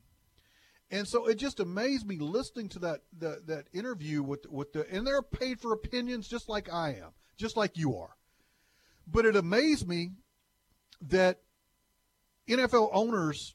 And 0.91 1.07
so 1.07 1.27
it 1.27 1.37
just 1.37 1.61
amazed 1.61 2.07
me 2.07 2.19
listening 2.19 2.69
to 2.71 2.79
that 2.81 3.03
the, 3.17 3.43
that 3.47 3.67
interview 3.73 4.23
with 4.23 4.47
with 4.49 4.73
the 4.73 4.91
and 4.91 5.07
they're 5.07 5.23
paid 5.23 5.61
for 5.61 5.73
opinions 5.73 6.29
just 6.29 6.49
like 6.49 6.73
I 6.73 6.91
am, 6.91 7.11
just 7.37 7.57
like 7.57 7.77
you 7.77 7.97
are. 7.99 8.17
But 9.07 9.27
it 9.27 9.37
amazed 9.37 9.87
me 9.87 10.13
that 11.03 11.41
NFL 12.49 12.91
owners 12.93 13.55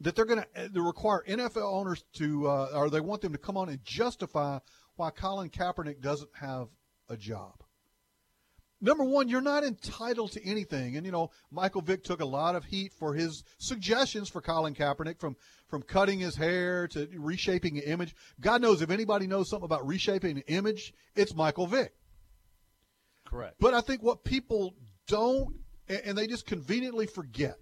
that 0.00 0.16
they're 0.16 0.24
going 0.24 0.44
to 0.56 0.82
require 0.82 1.22
NFL 1.28 1.72
owners 1.72 2.04
to 2.14 2.48
uh, 2.48 2.70
or 2.74 2.90
they 2.90 3.00
want 3.00 3.22
them 3.22 3.32
to 3.32 3.38
come 3.38 3.56
on 3.56 3.68
and 3.68 3.82
justify 3.84 4.58
why 4.96 5.10
Colin 5.10 5.50
Kaepernick 5.50 6.00
doesn't 6.00 6.30
have 6.40 6.68
a 7.08 7.16
job. 7.16 7.62
Number 8.84 9.04
one, 9.04 9.28
you're 9.28 9.40
not 9.40 9.64
entitled 9.64 10.32
to 10.32 10.44
anything. 10.44 10.96
And 10.96 11.04
you 11.04 11.12
know, 11.12 11.30
Michael 11.50 11.80
Vick 11.80 12.04
took 12.04 12.20
a 12.20 12.26
lot 12.26 12.54
of 12.54 12.64
heat 12.64 12.92
for 12.92 13.14
his 13.14 13.42
suggestions 13.58 14.28
for 14.28 14.40
Colin 14.40 14.74
Kaepernick, 14.74 15.18
from 15.18 15.36
from 15.68 15.82
cutting 15.82 16.20
his 16.20 16.36
hair 16.36 16.86
to 16.88 17.08
reshaping 17.16 17.78
an 17.78 17.84
image. 17.84 18.14
God 18.40 18.62
knows 18.62 18.82
if 18.82 18.90
anybody 18.90 19.26
knows 19.26 19.48
something 19.48 19.64
about 19.64 19.86
reshaping 19.86 20.36
an 20.36 20.44
image, 20.46 20.92
it's 21.16 21.34
Michael 21.34 21.66
Vick. 21.66 21.94
Correct. 23.26 23.56
But 23.58 23.74
I 23.74 23.80
think 23.80 24.02
what 24.02 24.22
people 24.22 24.74
don't, 25.08 25.56
and 25.88 26.16
they 26.16 26.26
just 26.26 26.46
conveniently 26.46 27.06
forget. 27.06 27.56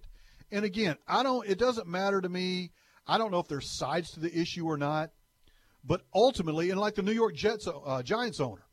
And 0.51 0.65
again, 0.65 0.97
I 1.07 1.23
don't. 1.23 1.47
It 1.47 1.57
doesn't 1.57 1.87
matter 1.87 2.21
to 2.21 2.29
me. 2.29 2.71
I 3.07 3.17
don't 3.17 3.31
know 3.31 3.39
if 3.39 3.47
there's 3.47 3.77
sides 3.77 4.11
to 4.11 4.19
the 4.19 4.37
issue 4.37 4.65
or 4.65 4.77
not. 4.77 5.09
But 5.85 6.01
ultimately, 6.13 6.69
and 6.69 6.79
like 6.79 6.95
the 6.95 7.01
New 7.01 7.11
York 7.11 7.35
Jets 7.35 7.67
uh, 7.67 8.03
Giants 8.03 8.39
owner 8.39 8.65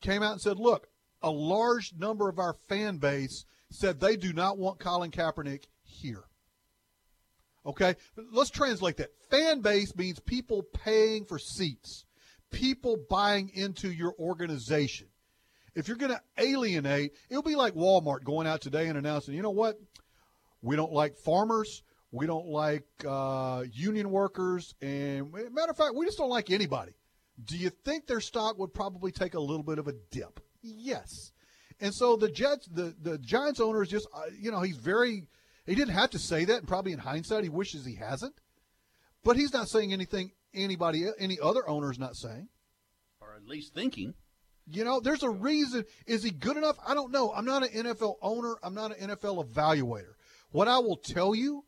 came 0.00 0.22
out 0.22 0.32
and 0.32 0.40
said, 0.40 0.58
"Look, 0.58 0.88
a 1.22 1.30
large 1.30 1.92
number 1.96 2.28
of 2.28 2.38
our 2.38 2.54
fan 2.68 2.98
base 2.98 3.44
said 3.70 4.00
they 4.00 4.16
do 4.16 4.32
not 4.32 4.58
want 4.58 4.78
Colin 4.78 5.10
Kaepernick 5.10 5.64
here." 5.82 6.24
Okay, 7.64 7.94
let's 8.32 8.50
translate 8.50 8.96
that. 8.96 9.10
Fan 9.30 9.60
base 9.60 9.94
means 9.94 10.18
people 10.18 10.62
paying 10.62 11.24
for 11.24 11.38
seats, 11.38 12.04
people 12.50 12.98
buying 13.08 13.50
into 13.54 13.90
your 13.90 14.14
organization. 14.18 15.06
If 15.74 15.88
you're 15.88 15.96
going 15.96 16.12
to 16.12 16.20
alienate, 16.38 17.12
it'll 17.30 17.42
be 17.42 17.54
like 17.54 17.74
Walmart 17.74 18.24
going 18.24 18.46
out 18.46 18.60
today 18.60 18.88
and 18.88 18.98
announcing, 18.98 19.34
you 19.34 19.42
know 19.42 19.50
what? 19.50 19.78
We 20.60 20.76
don't 20.76 20.92
like 20.92 21.16
farmers. 21.16 21.82
We 22.10 22.26
don't 22.26 22.46
like 22.46 22.84
uh, 23.08 23.64
union 23.72 24.10
workers. 24.10 24.74
And 24.82 25.32
matter 25.32 25.70
of 25.70 25.76
fact, 25.76 25.94
we 25.94 26.04
just 26.04 26.18
don't 26.18 26.28
like 26.28 26.50
anybody. 26.50 26.92
Do 27.42 27.56
you 27.56 27.70
think 27.70 28.06
their 28.06 28.20
stock 28.20 28.58
would 28.58 28.74
probably 28.74 29.12
take 29.12 29.34
a 29.34 29.40
little 29.40 29.62
bit 29.62 29.78
of 29.78 29.88
a 29.88 29.94
dip? 30.10 30.40
Yes. 30.62 31.32
And 31.80 31.92
so 31.92 32.16
the 32.16 32.30
Jets, 32.30 32.66
the, 32.66 32.94
the 33.02 33.18
Giants 33.18 33.60
owner 33.60 33.82
is 33.82 33.88
just, 33.88 34.06
uh, 34.14 34.22
you 34.38 34.50
know, 34.52 34.60
he's 34.60 34.76
very, 34.76 35.24
he 35.66 35.74
didn't 35.74 35.94
have 35.94 36.10
to 36.10 36.18
say 36.18 36.44
that. 36.44 36.58
And 36.58 36.68
probably 36.68 36.92
in 36.92 37.00
hindsight, 37.00 37.42
he 37.42 37.50
wishes 37.50 37.84
he 37.84 37.96
hasn't. 37.96 38.34
But 39.24 39.36
he's 39.36 39.52
not 39.52 39.68
saying 39.68 39.92
anything 39.92 40.32
anybody, 40.54 41.06
any 41.18 41.38
other 41.40 41.68
owner 41.68 41.90
is 41.90 41.98
not 41.98 42.16
saying. 42.16 42.48
Or 43.20 43.34
at 43.36 43.46
least 43.46 43.74
thinking. 43.74 44.14
You 44.70 44.84
know, 44.84 45.00
there's 45.00 45.22
a 45.22 45.30
reason. 45.30 45.84
Is 46.06 46.22
he 46.22 46.30
good 46.30 46.56
enough? 46.56 46.76
I 46.86 46.94
don't 46.94 47.10
know. 47.10 47.32
I'm 47.32 47.44
not 47.44 47.64
an 47.64 47.84
NFL 47.84 48.16
owner. 48.22 48.54
I'm 48.62 48.74
not 48.74 48.96
an 48.96 49.10
NFL 49.10 49.44
evaluator. 49.48 50.14
What 50.52 50.68
I 50.68 50.78
will 50.78 50.96
tell 50.96 51.34
you, 51.34 51.64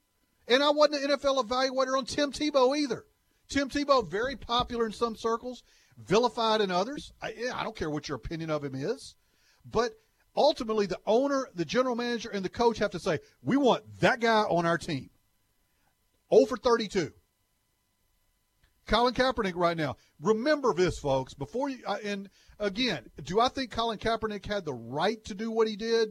and 0.47 0.63
I 0.63 0.71
wasn't 0.71 1.05
an 1.05 1.19
NFL 1.19 1.45
evaluator 1.45 1.97
on 1.97 2.05
Tim 2.05 2.31
Tebow 2.31 2.77
either. 2.79 3.05
Tim 3.49 3.69
Tebow, 3.69 4.09
very 4.09 4.37
popular 4.37 4.87
in 4.87 4.93
some 4.93 5.17
circles, 5.17 5.65
vilified 5.99 6.61
in 6.61 6.71
others. 6.71 7.13
I, 7.23 7.35
I 7.55 7.63
don't 7.63 7.77
care 7.77 7.91
what 7.91 8.09
your 8.09 8.17
opinion 8.17 8.51
of 8.51 8.65
him 8.65 8.75
is. 8.75 9.15
But 9.65 9.93
ultimately, 10.37 10.87
the 10.87 11.01
owner, 11.07 11.49
the 11.55 11.65
general 11.65 11.97
manager, 11.97 12.31
and 12.31 12.45
the 12.45 12.51
coach 12.51 12.79
have 12.79 12.91
to 12.93 13.01
say, 13.01 13.19
we 13.43 13.57
want 13.57 13.85
that 14.01 14.21
guy 14.21 14.43
on 14.43 14.67
our 14.67 14.79
team. 14.79 15.11
0 16.33 16.47
for 16.47 16.57
32. 16.57 17.13
Colin 18.87 19.15
Kaepernick 19.15 19.55
right 19.57 19.77
now. 19.77 19.97
Remember 20.21 20.75
this, 20.75 20.99
folks. 20.99 21.33
Before 21.35 21.69
you, 21.71 21.79
uh, 21.87 21.97
and 22.05 22.29
again, 22.59 23.07
do 23.23 23.41
I 23.41 23.49
think 23.49 23.71
Colin 23.71 23.99
Kaepernick 23.99 24.45
had 24.45 24.65
the 24.65 24.75
right 24.75 25.23
to 25.25 25.35
do 25.35 25.51
what 25.51 25.69
he 25.69 25.77
did? 25.77 26.11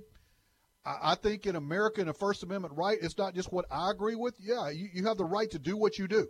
I, 0.85 1.15
think 1.15 1.45
in 1.45 1.55
America, 1.55 2.01
in 2.01 2.09
a 2.09 2.13
First 2.13 2.43
Amendment 2.43 2.73
right, 2.75 2.97
it's 3.01 3.17
not 3.17 3.33
just 3.33 3.53
what 3.53 3.65
I 3.71 3.89
agree 3.91 4.15
with. 4.15 4.35
Yeah, 4.41 4.69
you, 4.69 4.89
you 4.93 5.05
have 5.05 5.17
the 5.17 5.23
right 5.23 5.49
to 5.51 5.59
do 5.59 5.77
what 5.77 5.97
you 5.97 6.09
do. 6.09 6.27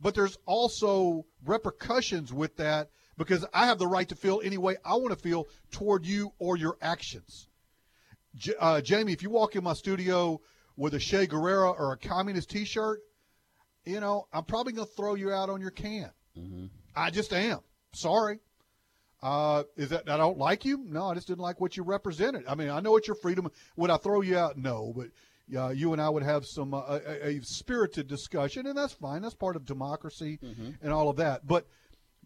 But 0.00 0.14
there's 0.14 0.38
also 0.46 1.26
repercussions 1.44 2.32
with 2.32 2.56
that 2.56 2.90
because 3.18 3.44
I 3.52 3.66
have 3.66 3.78
the 3.78 3.86
right 3.86 4.08
to 4.08 4.14
feel 4.14 4.40
any 4.42 4.56
way 4.56 4.76
I 4.84 4.94
want 4.94 5.10
to 5.10 5.16
feel 5.16 5.48
toward 5.70 6.06
you 6.06 6.32
or 6.38 6.56
your 6.56 6.78
actions. 6.80 7.48
J- 8.34 8.54
uh, 8.58 8.80
Jamie, 8.80 9.12
if 9.12 9.22
you 9.22 9.30
walk 9.30 9.56
in 9.56 9.64
my 9.64 9.74
studio 9.74 10.40
with 10.76 10.94
a 10.94 10.98
Che 10.98 11.26
Guevara 11.26 11.70
or 11.70 11.92
a 11.92 11.98
communist 11.98 12.50
T-shirt, 12.50 13.00
you 13.84 14.00
know 14.00 14.26
I'm 14.32 14.44
probably 14.44 14.72
going 14.72 14.86
to 14.86 14.94
throw 14.94 15.14
you 15.14 15.32
out 15.32 15.50
on 15.50 15.60
your 15.60 15.70
can. 15.70 16.10
Mm-hmm. 16.38 16.66
I 16.96 17.10
just 17.10 17.32
am. 17.32 17.60
Sorry. 17.92 18.40
Uh, 19.22 19.64
is 19.76 19.90
that 19.90 20.08
I 20.08 20.16
don't 20.16 20.38
like 20.38 20.64
you? 20.64 20.82
No, 20.86 21.10
I 21.10 21.14
just 21.14 21.26
didn't 21.26 21.40
like 21.40 21.60
what 21.60 21.76
you 21.76 21.82
represented. 21.82 22.44
I 22.48 22.54
mean, 22.54 22.70
I 22.70 22.80
know 22.80 22.96
it's 22.96 23.06
your 23.06 23.16
freedom. 23.16 23.50
Would 23.76 23.90
I 23.90 23.98
throw 23.98 24.22
you 24.22 24.38
out? 24.38 24.56
No, 24.56 24.94
but 24.96 25.08
uh, 25.56 25.68
you 25.70 25.92
and 25.92 26.00
I 26.00 26.08
would 26.08 26.22
have 26.22 26.46
some 26.46 26.74
uh, 26.74 26.98
a, 27.06 27.28
a, 27.28 27.42
spirited 27.42 28.06
discussion, 28.06 28.66
and 28.66 28.76
that's 28.76 28.92
fine. 28.92 29.22
That's 29.22 29.34
part 29.34 29.56
of 29.56 29.64
democracy 29.64 30.38
mm-hmm. 30.42 30.70
and 30.82 30.92
all 30.92 31.08
of 31.08 31.16
that. 31.16 31.46
But 31.46 31.66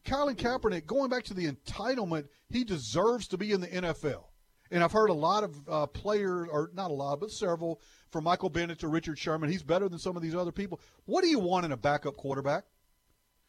Colin 0.05 0.37
Kaepernick, 0.37 0.87
going 0.87 1.11
back 1.11 1.25
to 1.25 1.35
the 1.35 1.51
entitlement, 1.51 2.29
he 2.51 2.65
deserves 2.65 3.29
to 3.29 3.39
be 3.39 3.53
in 3.53 3.61
the 3.61 3.69
NFL. 3.69 4.25
And 4.71 4.83
I've 4.83 4.93
heard 4.93 5.11
a 5.11 5.15
lot 5.15 5.45
of 5.45 5.69
uh, 5.69 5.87
players, 5.87 6.49
or 6.51 6.71
not 6.75 6.91
a 6.91 6.95
lot, 6.95 7.21
but 7.21 7.31
several, 7.31 7.81
from 8.11 8.25
Michael 8.25 8.49
Bennett 8.49 8.81
to 8.81 8.89
Richard 8.89 9.19
Sherman. 9.19 9.51
He's 9.51 9.63
better 9.63 9.89
than 9.89 9.99
some 9.99 10.17
of 10.17 10.23
these 10.23 10.35
other 10.35 10.53
people. 10.53 10.81
What 11.05 11.23
do 11.23 11.29
you 11.29 11.39
want 11.39 11.65
in 11.65 11.73
a 11.73 11.77
backup 11.77 12.17
quarterback? 12.17 12.65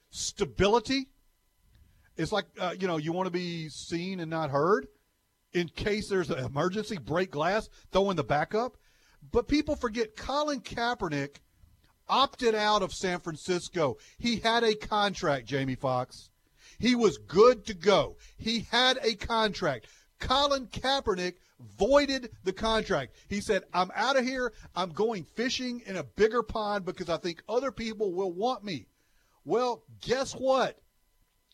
Stability 0.09 1.07
it's 2.17 2.31
like 2.31 2.45
uh, 2.59 2.73
you 2.79 2.87
know 2.87 2.97
you 2.97 3.11
want 3.11 3.27
to 3.27 3.31
be 3.31 3.69
seen 3.69 4.19
and 4.19 4.29
not 4.29 4.49
heard 4.49 4.87
in 5.53 5.69
case 5.69 6.09
there's 6.09 6.29
an 6.29 6.43
emergency, 6.43 6.97
break 6.97 7.31
glass, 7.31 7.69
throw 7.91 8.09
in 8.09 8.17
the 8.17 8.23
backup. 8.23 8.77
But 9.31 9.47
people 9.47 9.75
forget 9.75 10.15
Colin 10.15 10.61
Kaepernick 10.61 11.37
opted 12.07 12.55
out 12.55 12.81
of 12.81 12.93
San 12.93 13.19
Francisco. 13.19 13.97
He 14.17 14.37
had 14.37 14.63
a 14.63 14.75
contract, 14.75 15.47
Jamie 15.47 15.75
Fox. 15.75 16.29
He 16.79 16.95
was 16.95 17.17
good 17.17 17.65
to 17.67 17.73
go. 17.73 18.17
He 18.37 18.67
had 18.71 18.99
a 19.01 19.15
contract. 19.15 19.87
Colin 20.19 20.67
Kaepernick 20.67 21.35
voided 21.77 22.31
the 22.43 22.53
contract. 22.53 23.15
He 23.27 23.41
said, 23.41 23.63
I'm 23.73 23.91
out 23.95 24.17
of 24.17 24.25
here. 24.25 24.53
I'm 24.75 24.89
going 24.89 25.23
fishing 25.23 25.81
in 25.85 25.97
a 25.97 26.03
bigger 26.03 26.43
pond 26.43 26.85
because 26.85 27.09
I 27.09 27.17
think 27.17 27.43
other 27.47 27.71
people 27.71 28.13
will 28.13 28.31
want 28.31 28.63
me. 28.63 28.87
Well, 29.45 29.83
guess 30.01 30.33
what? 30.33 30.77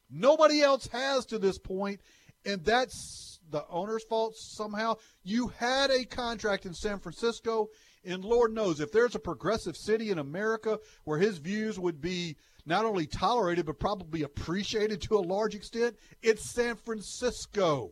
Nobody 0.10 0.62
else 0.62 0.88
has 0.88 1.26
to 1.28 1.40
this 1.40 1.58
point, 1.58 2.02
and 2.46 2.64
that's 2.66 3.31
the 3.52 3.66
owner's 3.70 4.04
fault 4.04 4.36
somehow. 4.36 4.96
You 5.24 5.50
had 5.50 5.92
a 5.92 6.06
contract 6.06 6.66
in 6.66 6.74
San 6.74 7.00
Francisco, 7.00 7.70
and 8.04 8.26
Lord 8.26 8.54
knows 8.54 8.80
if 8.80 8.92
there's 8.92 9.16
a 9.16 9.20
progressive 9.20 9.78
city 9.78 10.10
in 10.10 10.18
America 10.18 10.80
where 11.04 11.20
his 11.20 11.38
views 11.38 11.80
would 11.80 12.02
be 12.02 12.38
not 12.66 12.86
only 12.86 13.08
tolerated 13.08 13.66
but 13.66 13.80
probably 13.80 14.24
appreciated 14.24 15.02
to 15.02 15.18
a 15.18 15.20
large 15.20 15.56
extent, 15.56 15.96
it's 16.22 16.50
San 16.50 16.76
Francisco. 16.76 17.92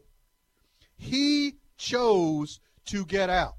He 0.95 1.55
chose 1.77 2.59
to 2.85 3.05
get 3.05 3.29
out. 3.29 3.55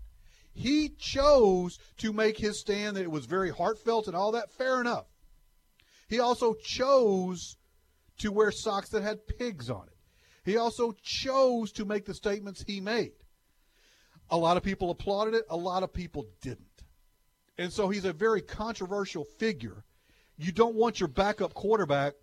He 0.53 0.91
chose 0.99 1.79
to 1.99 2.13
make 2.13 2.39
his 2.39 2.59
stand 2.59 2.97
that 2.97 3.03
it 3.03 3.11
was 3.11 3.27
very 3.27 3.51
heartfelt 3.51 4.09
and 4.09 4.17
all 4.17 4.33
that. 4.33 4.53
Fair 4.53 4.81
enough. 4.81 5.07
He 6.09 6.19
also 6.19 6.55
chose 6.55 7.57
to 8.19 8.33
wear 8.33 8.51
socks 8.51 8.91
that 8.91 9.03
had 9.03 9.27
pigs 9.27 9.71
on 9.71 9.87
it. 9.87 9.90
He 10.51 10.57
also 10.57 10.97
chose 11.01 11.71
to 11.73 11.85
make 11.85 12.07
the 12.07 12.13
statements 12.13 12.65
he 12.67 12.81
made. 12.81 13.13
A 14.31 14.37
lot 14.37 14.57
of 14.57 14.65
people 14.65 14.91
applauded 14.91 15.35
it, 15.35 15.45
a 15.49 15.57
lot 15.57 15.85
of 15.85 15.93
people 15.93 16.27
didn't. 16.43 16.83
And 17.57 17.73
so 17.73 17.89
he's 17.89 18.05
a 18.05 18.13
very 18.13 18.41
controversial 18.41 19.23
figure. 19.23 19.85
You 20.39 20.51
don't 20.51 20.75
want 20.75 20.99
your 20.99 21.09
backup 21.09 21.55
quarterback, 21.55 22.15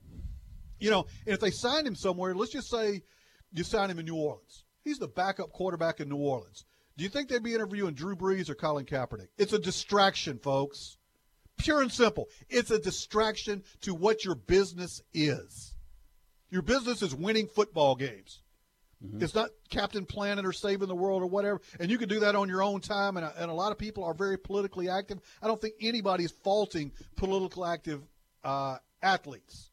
you 0.77 0.91
know, 0.91 1.05
and 1.25 1.35
if 1.35 1.39
they 1.39 1.51
signed 1.51 1.87
him 1.87 1.95
somewhere, 1.95 2.35
let's 2.35 2.51
just 2.51 2.69
say 2.69 3.01
you 3.53 3.63
sign 3.63 3.89
him 3.89 3.99
in 3.99 4.05
New 4.05 4.17
Orleans. 4.17 4.65
He's 4.83 4.99
the 4.99 5.07
backup 5.07 5.53
quarterback 5.53 6.01
in 6.01 6.09
New 6.09 6.17
Orleans. 6.17 6.65
Do 6.97 7.05
you 7.05 7.09
think 7.09 7.29
they'd 7.29 7.41
be 7.41 7.53
interviewing 7.53 7.93
Drew 7.93 8.17
Brees 8.17 8.49
or 8.49 8.55
Colin 8.55 8.83
Kaepernick? 8.83 9.29
It's 9.37 9.53
a 9.53 9.59
distraction, 9.59 10.37
folks. 10.37 10.97
Pure 11.57 11.83
and 11.83 11.91
simple. 11.93 12.27
It's 12.49 12.71
a 12.71 12.79
distraction 12.79 13.63
to 13.83 13.95
what 13.95 14.25
your 14.25 14.35
business 14.35 15.01
is. 15.13 15.76
Your 16.49 16.61
business 16.61 17.01
is 17.01 17.13
winning 17.13 17.47
football 17.47 17.95
games. 17.95 18.41
Mm-hmm. 19.05 19.23
It's 19.23 19.35
not 19.35 19.49
Captain 19.69 20.05
Planet 20.05 20.45
or 20.45 20.53
saving 20.53 20.87
the 20.87 20.95
world 20.95 21.21
or 21.21 21.27
whatever. 21.27 21.61
And 21.79 21.91
you 21.91 21.97
can 21.97 22.09
do 22.09 22.21
that 22.21 22.35
on 22.35 22.49
your 22.49 22.63
own 22.63 22.81
time. 22.81 23.17
And, 23.17 23.29
and 23.37 23.51
a 23.51 23.53
lot 23.53 23.71
of 23.71 23.77
people 23.77 24.03
are 24.03 24.13
very 24.13 24.37
politically 24.37 24.89
active. 24.89 25.19
I 25.41 25.47
don't 25.47 25.61
think 25.61 25.75
anybody's 25.81 26.31
faulting 26.31 26.91
political 27.15 27.65
active 27.65 28.01
uh, 28.43 28.77
athletes. 29.01 29.71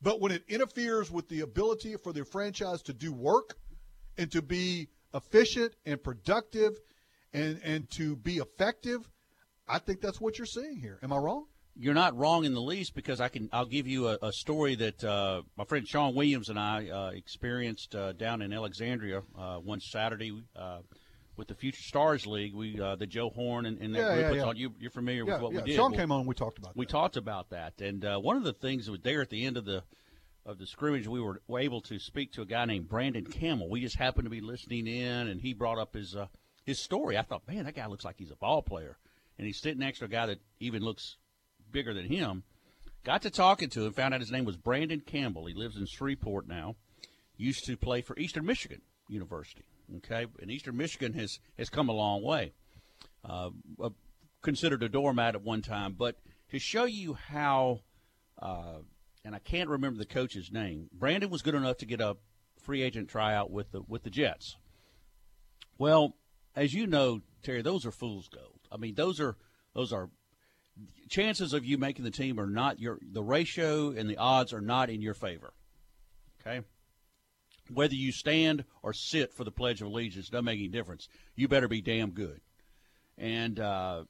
But 0.00 0.20
when 0.20 0.32
it 0.32 0.44
interferes 0.48 1.10
with 1.10 1.28
the 1.28 1.40
ability 1.40 1.96
for 1.96 2.12
the 2.12 2.24
franchise 2.24 2.82
to 2.82 2.92
do 2.92 3.12
work 3.12 3.56
and 4.16 4.30
to 4.32 4.42
be 4.42 4.88
efficient 5.14 5.74
and 5.86 6.02
productive 6.02 6.78
and, 7.32 7.60
and 7.64 7.90
to 7.90 8.16
be 8.16 8.38
effective, 8.38 9.08
I 9.68 9.78
think 9.78 10.00
that's 10.00 10.20
what 10.20 10.38
you're 10.38 10.46
seeing 10.46 10.76
here. 10.76 10.98
Am 11.02 11.12
I 11.12 11.18
wrong? 11.18 11.46
You're 11.78 11.94
not 11.94 12.16
wrong 12.16 12.44
in 12.44 12.54
the 12.54 12.60
least 12.60 12.94
because 12.94 13.20
I 13.20 13.28
can. 13.28 13.48
I'll 13.52 13.66
give 13.66 13.86
you 13.86 14.08
a, 14.08 14.18
a 14.22 14.32
story 14.32 14.74
that 14.76 15.02
uh, 15.02 15.42
my 15.56 15.64
friend 15.64 15.86
Sean 15.86 16.14
Williams 16.14 16.48
and 16.48 16.58
I 16.58 16.88
uh, 16.88 17.10
experienced 17.10 17.94
uh, 17.94 18.12
down 18.12 18.42
in 18.42 18.52
Alexandria 18.52 19.22
uh, 19.38 19.56
one 19.58 19.80
Saturday 19.80 20.32
uh, 20.56 20.78
with 21.36 21.48
the 21.48 21.54
Future 21.54 21.82
Stars 21.82 22.26
League. 22.26 22.54
We 22.54 22.80
uh, 22.80 22.96
the 22.96 23.06
Joe 23.06 23.30
Horn 23.30 23.66
and, 23.66 23.80
and 23.80 23.94
that 23.94 23.98
yeah, 23.98 24.14
group. 24.14 24.36
Yeah, 24.36 24.42
yeah. 24.42 24.48
On. 24.48 24.56
You, 24.56 24.72
are 24.84 24.90
familiar 24.90 25.24
with 25.24 25.40
what 25.40 25.52
we 25.52 25.62
did. 25.62 25.76
Sean 25.76 25.92
well, 25.92 26.00
came 26.00 26.12
on. 26.12 26.26
We 26.26 26.34
talked 26.34 26.58
about. 26.58 26.74
That. 26.74 26.78
We 26.78 26.86
that. 26.86 26.92
talked 26.92 27.16
about 27.16 27.50
that, 27.50 27.80
and 27.80 28.04
one 28.22 28.36
of 28.36 28.44
the 28.44 28.52
things 28.52 28.86
that 28.86 28.92
was 28.92 29.00
there 29.02 29.22
at 29.22 29.30
the 29.30 29.44
end 29.44 29.56
of 29.56 29.64
the 29.64 29.84
of 30.48 30.58
the 30.58 30.66
scrimmage, 30.66 31.06
we 31.06 31.20
were, 31.20 31.42
were 31.46 31.58
able 31.58 31.82
to 31.82 31.98
speak 31.98 32.32
to 32.32 32.40
a 32.40 32.46
guy 32.46 32.64
named 32.64 32.88
Brandon 32.88 33.26
Campbell. 33.26 33.68
We 33.68 33.82
just 33.82 33.96
happened 33.96 34.24
to 34.24 34.30
be 34.30 34.40
listening 34.40 34.86
in, 34.86 35.28
and 35.28 35.40
he 35.40 35.52
brought 35.52 35.78
up 35.78 35.94
his 35.94 36.16
uh, 36.16 36.26
his 36.64 36.80
story. 36.80 37.18
I 37.18 37.22
thought, 37.22 37.46
man, 37.46 37.64
that 37.66 37.76
guy 37.76 37.86
looks 37.86 38.04
like 38.04 38.16
he's 38.18 38.30
a 38.30 38.36
ball 38.36 38.62
player, 38.62 38.96
and 39.36 39.46
he's 39.46 39.60
sitting 39.60 39.78
next 39.78 39.98
to 39.98 40.06
a 40.06 40.08
guy 40.08 40.26
that 40.26 40.40
even 40.58 40.82
looks 40.82 41.18
bigger 41.70 41.94
than 41.94 42.06
him. 42.06 42.42
Got 43.04 43.22
to 43.22 43.30
talking 43.30 43.70
to 43.70 43.86
him, 43.86 43.92
found 43.92 44.14
out 44.14 44.20
his 44.20 44.30
name 44.30 44.44
was 44.44 44.56
Brandon 44.56 45.00
Campbell. 45.00 45.46
He 45.46 45.54
lives 45.54 45.76
in 45.76 45.86
Shreveport 45.86 46.48
now. 46.48 46.76
Used 47.36 47.64
to 47.66 47.76
play 47.76 48.02
for 48.02 48.18
Eastern 48.18 48.44
Michigan 48.44 48.82
University. 49.08 49.64
Okay, 49.96 50.26
and 50.40 50.50
Eastern 50.50 50.76
Michigan 50.76 51.14
has 51.14 51.38
has 51.56 51.70
come 51.70 51.88
a 51.88 51.92
long 51.92 52.22
way. 52.22 52.52
Uh, 53.24 53.50
considered 54.42 54.82
a 54.82 54.88
doormat 54.88 55.34
at 55.34 55.42
one 55.42 55.62
time, 55.62 55.94
but 55.96 56.16
to 56.50 56.58
show 56.58 56.84
you 56.84 57.14
how, 57.14 57.80
uh, 58.40 58.78
and 59.24 59.34
I 59.34 59.38
can't 59.38 59.68
remember 59.68 59.98
the 59.98 60.06
coach's 60.06 60.52
name. 60.52 60.88
Brandon 60.92 61.30
was 61.30 61.42
good 61.42 61.54
enough 61.54 61.78
to 61.78 61.86
get 61.86 62.00
a 62.00 62.16
free 62.62 62.82
agent 62.82 63.08
tryout 63.08 63.50
with 63.50 63.72
the 63.72 63.82
with 63.88 64.02
the 64.02 64.10
Jets. 64.10 64.56
Well, 65.78 66.16
as 66.54 66.74
you 66.74 66.86
know, 66.86 67.22
Terry, 67.42 67.62
those 67.62 67.86
are 67.86 67.92
fool's 67.92 68.28
gold. 68.28 68.60
I 68.70 68.76
mean, 68.76 68.94
those 68.94 69.20
are 69.20 69.36
those 69.74 69.92
are 69.92 70.10
chances 71.08 71.52
of 71.52 71.64
you 71.64 71.78
making 71.78 72.04
the 72.04 72.10
team 72.10 72.38
are 72.38 72.46
not 72.46 72.78
your 72.78 72.98
the 73.02 73.22
ratio 73.22 73.90
and 73.90 74.08
the 74.08 74.16
odds 74.16 74.52
are 74.52 74.60
not 74.60 74.90
in 74.90 75.00
your 75.00 75.14
favor. 75.14 75.52
Okay? 76.40 76.64
Whether 77.72 77.94
you 77.94 78.12
stand 78.12 78.64
or 78.82 78.92
sit 78.92 79.34
for 79.34 79.44
the 79.44 79.50
Pledge 79.50 79.80
of 79.82 79.88
Allegiance 79.88 80.28
doesn't 80.28 80.44
make 80.44 80.58
any 80.58 80.68
difference. 80.68 81.08
You 81.34 81.48
better 81.48 81.68
be 81.68 81.82
damn 81.82 82.10
good. 82.10 82.40
And 83.18 83.58
uh, 83.60 84.04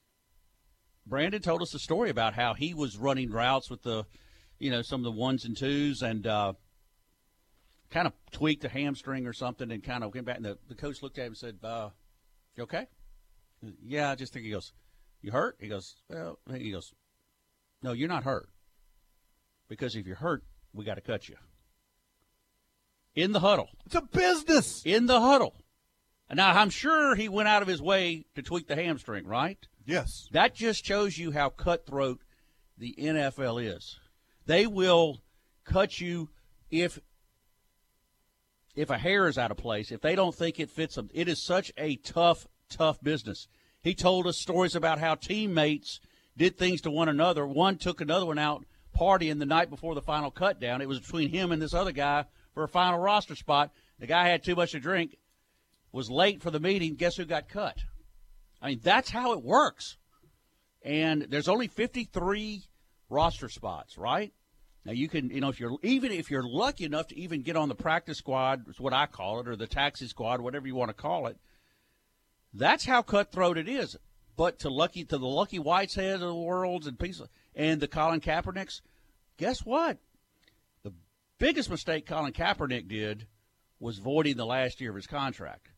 Brandon 1.07 1.43
told 1.43 1.63
us 1.63 1.75
a 1.75 1.79
story 1.79 2.11
about 2.11 2.35
how 2.35 2.55
he 2.55 2.75
was 2.75 2.97
running 2.97 3.31
routes 3.31 3.71
with 3.71 3.83
the, 3.83 4.05
you 4.59 4.71
know, 4.71 4.83
some 4.83 5.01
of 5.01 5.05
the 5.05 5.19
ones 5.19 5.45
and 5.45 5.57
twos 5.57 6.03
and 6.03 6.27
uh, 6.27 6.53
kind 7.91 8.07
of 8.07 8.13
tweaked 8.31 8.65
a 8.65 8.69
hamstring 8.69 9.27
or 9.27 9.33
something 9.33 9.71
and 9.73 9.83
kind 9.83 10.05
of 10.05 10.13
came 10.13 10.25
back. 10.25 10.37
And 10.37 10.45
the, 10.45 10.59
the 10.69 10.75
coach 10.75 11.03
looked 11.03 11.19
at 11.19 11.23
him 11.23 11.29
and 11.29 11.37
said, 11.37 11.59
uh, 11.65 11.91
You 12.57 12.65
okay? 12.65 12.87
Yeah, 13.85 14.11
I 14.11 14.15
just 14.15 14.33
think 14.33 14.45
he 14.45 14.53
goes, 14.53 14.73
You 15.23 15.33
hurt? 15.33 15.57
He 15.61 15.69
goes, 15.69 15.97
Well, 16.09 16.39
he 16.53 16.71
goes, 16.71 16.93
No, 17.83 17.93
you're 17.93 18.09
not 18.09 18.25
hurt. 18.25 18.49
Because 19.69 19.95
if 19.97 20.07
you're 20.07 20.17
hurt, 20.17 20.43
we 20.73 20.85
got 20.85 20.95
to 20.95 21.01
cut 21.01 21.29
you. 21.29 21.37
In 23.15 23.33
the 23.33 23.41
huddle. 23.41 23.69
It's 23.87 23.95
a 23.95 24.03
business. 24.03 24.83
In 24.85 25.07
the 25.07 25.21
huddle. 25.21 25.55
Now, 26.33 26.51
I'm 26.51 26.71
sure 26.71 27.15
he 27.15 27.29
went 27.29 27.49
out 27.49 27.63
of 27.63 27.69
his 27.69 27.81
way 27.81 28.27
to 28.35 28.43
tweak 28.43 28.69
the 28.69 28.77
hamstring, 28.77 29.27
right? 29.27 29.59
Yes. 29.87 30.29
That 30.33 30.55
just 30.55 30.85
shows 30.85 31.17
you 31.17 31.33
how 31.33 31.49
cutthroat 31.49 32.21
the 32.77 32.95
NFL 32.99 33.65
is. 33.65 33.99
They 34.47 34.67
will 34.67 35.21
cut 35.65 36.01
you 36.01 36.29
if 36.71 36.99
if 38.75 38.91
a 38.91 38.99
hair 38.99 39.27
is 39.27 39.37
out 39.37 39.51
of 39.51 39.57
place, 39.57 39.91
if 39.91 40.01
they 40.01 40.15
don't 40.15 40.35
think 40.35 40.61
it 40.61 40.71
fits 40.71 40.95
them. 40.95 41.11
It 41.13 41.29
is 41.29 41.43
such 41.43 41.73
a 41.77 41.97
tough, 41.97 42.47
tough 42.71 43.03
business. 43.03 43.49
He 43.83 43.95
told 43.95 44.27
us 44.27 44.39
stories 44.39 44.75
about 44.75 44.99
how 44.99 45.15
teammates 45.15 46.01
did 46.37 46.57
things 46.57 46.81
to 46.83 46.91
one 46.91 47.09
another. 47.09 47.47
One 47.47 47.77
took 47.77 48.01
another 48.01 48.27
one 48.27 48.39
out 48.39 48.65
partying 48.99 49.39
the 49.39 49.47
night 49.47 49.71
before 49.71 49.95
the 49.95 50.03
final 50.03 50.31
cut 50.31 50.61
down. 50.61 50.81
It 50.81 50.89
was 50.89 51.01
between 51.01 51.31
him 51.31 51.53
and 51.53 51.63
this 51.63 51.75
other 51.75 51.93
guy 51.93 52.25
for 52.55 52.65
a 52.65 52.69
final 52.69 52.99
roster 52.99 53.37
spot. 53.37 53.71
The 53.99 54.07
guy 54.07 54.29
had 54.29 54.43
too 54.43 54.57
much 54.57 54.73
to 54.73 54.81
drink, 54.81 55.17
was 55.93 56.11
late 56.11 56.43
for 56.43 56.51
the 56.51 56.61
meeting. 56.61 56.95
Guess 56.95 57.17
who 57.17 57.25
got 57.25 57.49
cut? 57.49 57.77
I 58.61 58.71
mean, 58.71 58.81
that's 58.83 59.11
how 59.11 59.33
it 59.33 59.43
works. 59.43 59.97
And 60.85 61.23
there's 61.23 61.49
only 61.49 61.69
53 61.69 62.63
roster 63.09 63.49
spots, 63.49 63.99
right? 63.99 64.33
Now 64.85 64.93
you 64.93 65.09
can, 65.09 65.31
you 65.31 65.41
know, 65.41 65.49
if 65.49 65.61
you're 65.61 65.77
even 65.83 66.13
if 66.13 66.31
you're 66.31 66.47
lucky 66.47 66.85
enough 66.85 67.09
to 67.09 67.19
even 67.19 67.43
get 67.43 67.57
on 67.57 67.69
the 67.69 67.75
practice 67.75 68.19
squad, 68.19 68.69
is 68.69 68.81
what 68.81 68.93
I 68.93 69.07
call 69.07 69.41
it, 69.41 69.49
or 69.49 69.57
the 69.57 69.67
taxi 69.67 70.07
squad, 70.07 70.41
whatever 70.41 70.67
you 70.67 70.75
want 70.75 70.89
to 70.89 70.95
call 70.95 71.27
it. 71.27 71.37
That's 72.53 72.85
how 72.85 73.03
cutthroat 73.03 73.59
it 73.59 73.69
is. 73.69 73.97
But 74.37 74.59
to 74.61 74.71
lucky 74.71 75.05
to 75.05 75.19
the 75.19 75.27
lucky 75.27 75.59
Whiteheads 75.59 76.15
of 76.15 76.21
the 76.21 76.35
worlds 76.35 76.87
and 76.87 76.99
pieces 76.99 77.29
and 77.55 77.81
the 77.81 77.89
Colin 77.89 78.21
Kaepernicks, 78.21 78.81
guess 79.37 79.65
what? 79.65 79.99
The 80.85 80.93
biggest 81.39 81.71
mistake 81.71 82.07
Colin 82.07 82.33
Kaepernick 82.33 82.89
did 82.89 83.27
was 83.81 83.99
voiding 83.99 84.37
the 84.37 84.47
last 84.47 84.81
year 84.81 84.91
of 84.91 84.97
his 84.97 85.07
contract 85.07 85.71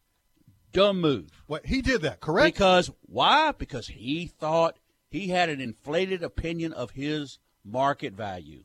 dumb 0.72 1.00
move. 1.00 1.30
What 1.46 1.66
he 1.66 1.82
did 1.82 2.02
that, 2.02 2.20
correct? 2.20 2.54
Because 2.54 2.90
why? 3.02 3.52
Because 3.52 3.88
he 3.88 4.26
thought 4.26 4.78
he 5.10 5.28
had 5.28 5.48
an 5.48 5.60
inflated 5.60 6.22
opinion 6.22 6.72
of 6.72 6.92
his 6.92 7.38
market 7.64 8.14
value. 8.14 8.64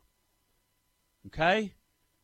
Okay? 1.27 1.73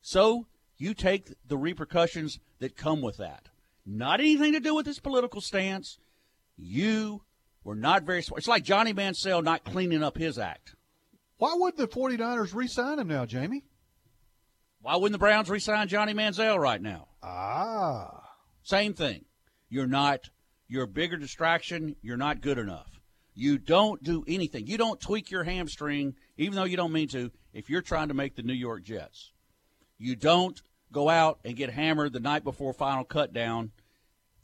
So 0.01 0.47
you 0.77 0.93
take 0.93 1.33
the 1.45 1.57
repercussions 1.57 2.39
that 2.59 2.77
come 2.77 3.01
with 3.01 3.17
that. 3.17 3.49
Not 3.85 4.19
anything 4.19 4.53
to 4.53 4.59
do 4.59 4.75
with 4.75 4.85
his 4.85 4.99
political 4.99 5.41
stance. 5.41 5.97
You 6.57 7.23
were 7.63 7.75
not 7.75 8.03
very 8.03 8.21
smart. 8.21 8.39
It's 8.39 8.47
like 8.47 8.63
Johnny 8.63 8.93
Manziel 8.93 9.43
not 9.43 9.63
cleaning 9.63 10.03
up 10.03 10.17
his 10.17 10.37
act. 10.37 10.75
Why 11.37 11.55
wouldn't 11.55 11.77
the 11.77 11.87
49ers 11.87 12.53
re 12.53 12.67
sign 12.67 12.99
him 12.99 13.07
now, 13.07 13.25
Jamie? 13.25 13.63
Why 14.81 14.95
wouldn't 14.95 15.13
the 15.13 15.19
Browns 15.19 15.49
re 15.49 15.59
sign 15.59 15.87
Johnny 15.87 16.13
Manziel 16.13 16.59
right 16.59 16.81
now? 16.81 17.07
Ah. 17.23 18.23
Same 18.63 18.93
thing. 18.93 19.25
You're 19.69 19.87
not, 19.87 20.29
you're 20.67 20.83
a 20.83 20.87
bigger 20.87 21.17
distraction. 21.17 21.95
You're 22.01 22.17
not 22.17 22.41
good 22.41 22.57
enough. 22.57 22.87
You 23.33 23.57
don't 23.57 24.03
do 24.03 24.23
anything. 24.27 24.67
You 24.67 24.77
don't 24.77 24.99
tweak 24.99 25.31
your 25.31 25.43
hamstring, 25.43 26.15
even 26.37 26.55
though 26.55 26.65
you 26.65 26.77
don't 26.77 26.91
mean 26.91 27.07
to, 27.09 27.31
if 27.53 27.69
you're 27.69 27.81
trying 27.81 28.09
to 28.09 28.13
make 28.13 28.35
the 28.35 28.43
New 28.43 28.53
York 28.53 28.83
Jets. 28.83 29.31
You 29.97 30.15
don't 30.15 30.61
go 30.91 31.09
out 31.09 31.39
and 31.43 31.55
get 31.55 31.69
hammered 31.69 32.13
the 32.13 32.19
night 32.19 32.43
before 32.43 32.73
final 32.73 33.03
cut 33.03 33.33
down 33.33 33.71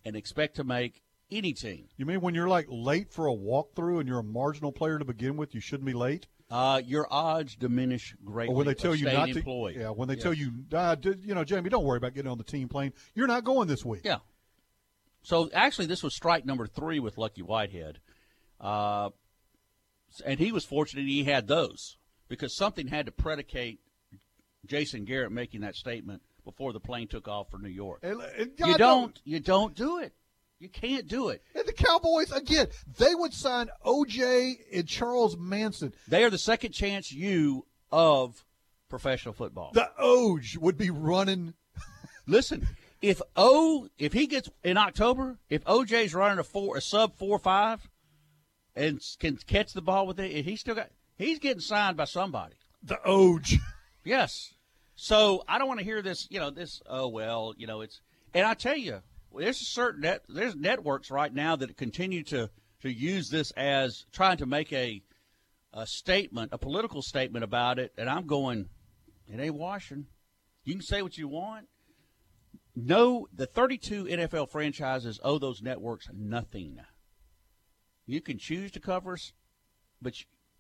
and 0.06 0.16
expect 0.16 0.56
to 0.56 0.64
make 0.64 1.02
any 1.30 1.54
team. 1.54 1.88
You 1.98 2.06
mean 2.06 2.22
when 2.22 2.36
you're 2.36 2.48
like 2.48 2.68
late 2.70 3.12
for 3.12 3.28
a 3.28 3.34
walkthrough 3.34 4.00
and 4.00 4.08
you're 4.08 4.20
a 4.20 4.24
marginal 4.24 4.72
player 4.72 4.98
to 5.00 5.06
begin 5.06 5.38
with, 5.38 5.54
you 5.54 5.62
shouldn't 5.62 5.86
be 5.86 5.94
late? 5.94 6.28
Uh, 6.50 6.82
your 6.86 7.06
odds 7.12 7.56
diminish 7.58 8.16
greatly. 8.24 8.54
Or 8.54 8.58
when 8.58 8.68
they 8.68 8.74
tell 8.74 8.96
you 8.96 9.06
not 9.06 9.30
employed. 9.30 9.74
to, 9.74 9.82
yeah, 9.82 9.90
when 9.90 10.08
they 10.08 10.16
tell 10.16 10.34
you, 10.34 10.54
uh, 10.72 10.96
you 11.04 11.36
know, 11.36 11.44
Jamie, 11.44 11.70
don't 11.70 11.84
worry 11.84 11.98
about 11.98 12.14
getting 12.14 12.32
on 12.32 12.38
the 12.38 12.46
team 12.46 12.70
plane. 12.70 12.94
You're 13.14 13.28
not 13.28 13.44
going 13.44 13.68
this 13.68 13.84
week. 13.84 14.02
Yeah, 14.06 14.20
so 15.28 15.50
actually, 15.54 15.88
this 15.88 16.04
was 16.04 16.16
strike 16.16 16.46
number 16.46 16.68
three 16.68 17.02
with 17.02 17.18
Lucky 17.18 17.42
Whitehead, 17.42 18.00
uh, 18.62 19.10
and 20.26 20.40
he 20.40 20.54
was 20.54 20.64
fortunate 20.64 21.06
he 21.06 21.26
had 21.26 21.48
those 21.48 21.98
because 22.30 22.56
something 22.56 22.88
had 22.88 23.08
to 23.08 23.12
predicate 23.12 23.82
Jason 24.66 25.04
Garrett 25.04 25.34
making 25.34 25.62
that 25.62 25.76
statement 25.76 26.22
before 26.48 26.72
the 26.72 26.80
plane 26.80 27.10
took 27.10 27.28
off 27.28 27.52
for 27.52 27.58
New 27.58 27.68
York. 27.68 28.00
And, 28.04 28.22
and 28.38 28.52
you 28.58 28.78
don't, 28.78 29.20
you 29.26 29.42
don't 29.42 29.76
do 29.76 30.00
it. 30.00 30.14
You 30.60 30.70
can't 30.70 31.06
do 31.06 31.28
it. 31.28 31.44
And 31.54 31.68
the 31.68 31.74
Cowboys 31.74 32.32
again, 32.32 32.68
they 32.98 33.14
would 33.14 33.34
sign 33.34 33.70
OJ 33.86 34.56
and 34.74 34.88
Charles 34.88 35.36
Manson. 35.38 35.94
They 36.08 36.24
are 36.24 36.30
the 36.30 36.38
second 36.38 36.72
chance 36.72 37.12
you 37.12 37.66
of 37.92 38.46
professional 38.88 39.34
football. 39.34 39.72
The 39.74 39.92
OJ 40.02 40.58
would 40.60 40.78
be 40.78 40.90
running. 40.90 41.54
Listen, 42.28 42.66
if 43.02 43.22
O 43.36 43.90
if 44.00 44.14
he 44.14 44.26
gets 44.26 44.50
in 44.64 44.78
October, 44.78 45.38
if 45.50 45.66
OJ's 45.66 46.16
running 46.16 46.40
a 46.40 46.46
four 46.46 46.78
a 46.78 46.82
sub 46.82 47.18
four 47.18 47.38
five, 47.40 47.90
and 48.74 49.02
can 49.20 49.36
catch 49.36 49.74
the 49.74 49.82
ball 49.82 50.08
with 50.08 50.18
it, 50.20 50.46
he's 50.46 50.62
still 50.62 50.76
got 50.76 50.90
he's 51.18 51.40
getting 51.40 51.60
signed 51.60 51.98
by 51.98 52.06
somebody. 52.06 52.56
The 52.82 53.00
Oj. 53.06 53.60
Yes. 54.06 54.54
So 54.98 55.44
I 55.48 55.58
don't 55.58 55.70
want 55.70 55.80
to 55.80 55.86
hear 55.86 56.02
this. 56.02 56.28
You 56.30 56.40
know 56.40 56.50
this. 56.50 56.82
Oh 56.86 57.08
well. 57.08 57.54
You 57.56 57.68
know 57.68 57.80
it's. 57.80 58.02
And 58.34 58.46
I 58.46 58.54
tell 58.54 58.76
you, 58.76 59.02
there's 59.34 59.62
a 59.62 59.66
certain 59.66 60.02
net, 60.02 60.24
there's 60.28 60.56
networks 60.56 61.10
right 61.10 61.34
now 61.34 61.56
that 61.56 61.78
continue 61.78 62.24
to 62.26 62.50
to 62.82 62.92
use 62.92 63.30
this 63.30 63.52
as 63.52 64.06
trying 64.12 64.38
to 64.38 64.46
make 64.46 64.74
a 64.74 65.02
a 65.74 65.88
statement, 65.88 66.50
a 66.52 66.58
political 66.58 67.02
statement 67.02 67.46
about 67.46 67.80
it, 67.80 67.94
and 67.98 68.10
I'm 68.10 68.28
going, 68.28 68.68
it 69.28 69.40
ain't 69.40 69.56
washing. 69.56 70.08
You 70.66 70.74
can 70.74 70.82
say 70.82 71.02
what 71.02 71.18
you 71.18 71.30
want 71.30 71.68
no, 72.80 73.28
the 73.34 73.48
32 73.48 74.06
NFL 74.06 74.52
franchises 74.52 75.20
owe 75.24 75.40
those 75.40 75.64
networks 75.64 76.08
nothing. 76.14 76.78
You 78.06 78.22
can 78.22 78.38
choose 78.38 78.70
to 78.74 78.80
cover 78.80 79.14
us, 79.14 79.34
but 80.00 80.14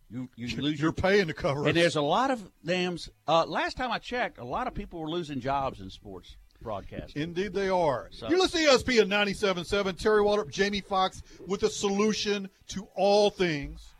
you 0.10 0.30
you 0.36 0.48
lose. 0.62 0.80
You're 0.80 0.88
your, 0.88 0.91
paying 0.93 1.28
to 1.28 1.34
cover 1.34 1.62
and 1.62 1.70
us. 1.70 1.74
there's 1.76 1.96
a 1.96 2.02
lot 2.02 2.32
of 2.32 2.50
them. 2.63 2.98
Uh, 3.28 3.46
last 3.46 3.78
time 3.78 3.91
I 3.91 4.00
checked, 4.00 4.38
a 4.38 4.43
lot 4.46 4.67
of 4.67 4.74
people 4.74 5.00
were 5.00 5.10
losing 5.10 5.39
jobs 5.39 5.82
in 5.82 5.89
sports 5.89 6.36
broadcasting. 6.62 7.22
Indeed, 7.22 7.54
they 7.54 7.70
are. 7.70 8.08
So- 8.12 8.30
You're 8.30 8.39
listening 8.39 8.65
to 8.67 8.72
ESPN 8.72 9.08
97.7. 9.08 9.98
Terry 9.98 10.22
Waldrop, 10.22 10.50
Jamie 10.50 10.82
Fox 10.82 11.22
with 11.46 11.63
a 11.63 11.70
solution 11.70 12.50
to 12.70 12.88
all 12.96 13.30
things. 13.30 13.93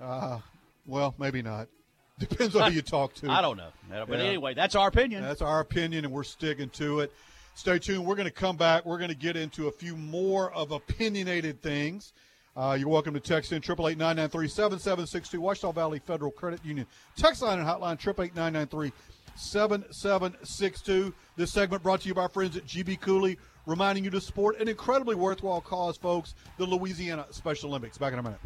Uh, 0.00 0.38
well, 0.86 1.14
maybe 1.18 1.42
not. 1.42 1.68
Depends 2.18 2.54
on 2.54 2.70
who 2.70 2.76
you 2.76 2.82
talk 2.82 3.14
to. 3.14 3.30
I 3.30 3.40
don't 3.40 3.56
know, 3.56 3.70
but 3.88 4.18
Yeah. 4.18 4.24
anyway, 4.26 4.52
that's 4.54 4.74
our 4.74 4.88
opinion. 4.88 5.22
That's 5.22 5.40
our 5.40 5.60
opinion, 5.60 6.04
and 6.04 6.12
we're 6.12 6.22
sticking 6.24 6.68
to 6.70 7.00
it. 7.00 7.12
Stay 7.54 7.78
tuned. 7.78 8.04
We're 8.04 8.14
going 8.14 8.28
to 8.28 8.32
come 8.34 8.56
back. 8.56 8.84
We're 8.84 8.98
going 8.98 9.10
to 9.10 9.16
get 9.16 9.36
into 9.36 9.68
a 9.68 9.72
few 9.72 9.96
more 9.96 10.52
of 10.52 10.70
opinionated 10.72 11.62
things. 11.62 12.12
Uh, 12.56 12.76
you're 12.78 12.88
welcome 12.88 13.14
to 13.14 13.20
text 13.20 13.52
in 13.52 13.58
888 13.58 15.38
Ouachita 15.38 15.72
Valley 15.72 16.00
Federal 16.00 16.32
Credit 16.32 16.64
Union. 16.64 16.86
Text 17.16 17.42
line 17.42 17.60
and 17.60 17.66
hotline 17.66 17.94
888 17.94 18.92
7762. 19.36 21.14
This 21.36 21.52
segment 21.52 21.82
brought 21.82 22.00
to 22.00 22.08
you 22.08 22.14
by 22.14 22.22
our 22.22 22.28
friends 22.28 22.56
at 22.56 22.66
GB 22.66 23.00
Cooley, 23.00 23.38
reminding 23.66 24.04
you 24.04 24.10
to 24.10 24.20
support 24.20 24.60
an 24.60 24.66
incredibly 24.68 25.14
worthwhile 25.14 25.60
cause, 25.60 25.96
folks, 25.96 26.34
the 26.58 26.66
Louisiana 26.66 27.26
Special 27.30 27.70
Olympics. 27.70 27.96
Back 27.96 28.14
in 28.14 28.18
a 28.18 28.22
minute. 28.22 28.40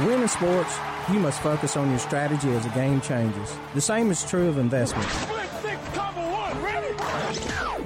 To 0.00 0.06
win 0.06 0.22
in 0.22 0.28
sports, 0.28 0.78
you 1.12 1.20
must 1.20 1.42
focus 1.42 1.76
on 1.76 1.90
your 1.90 1.98
strategy 1.98 2.48
as 2.52 2.64
the 2.64 2.70
game 2.70 3.02
changes. 3.02 3.54
The 3.74 3.82
same 3.82 4.10
is 4.10 4.24
true 4.24 4.48
of 4.48 4.56
investments. 4.56 5.14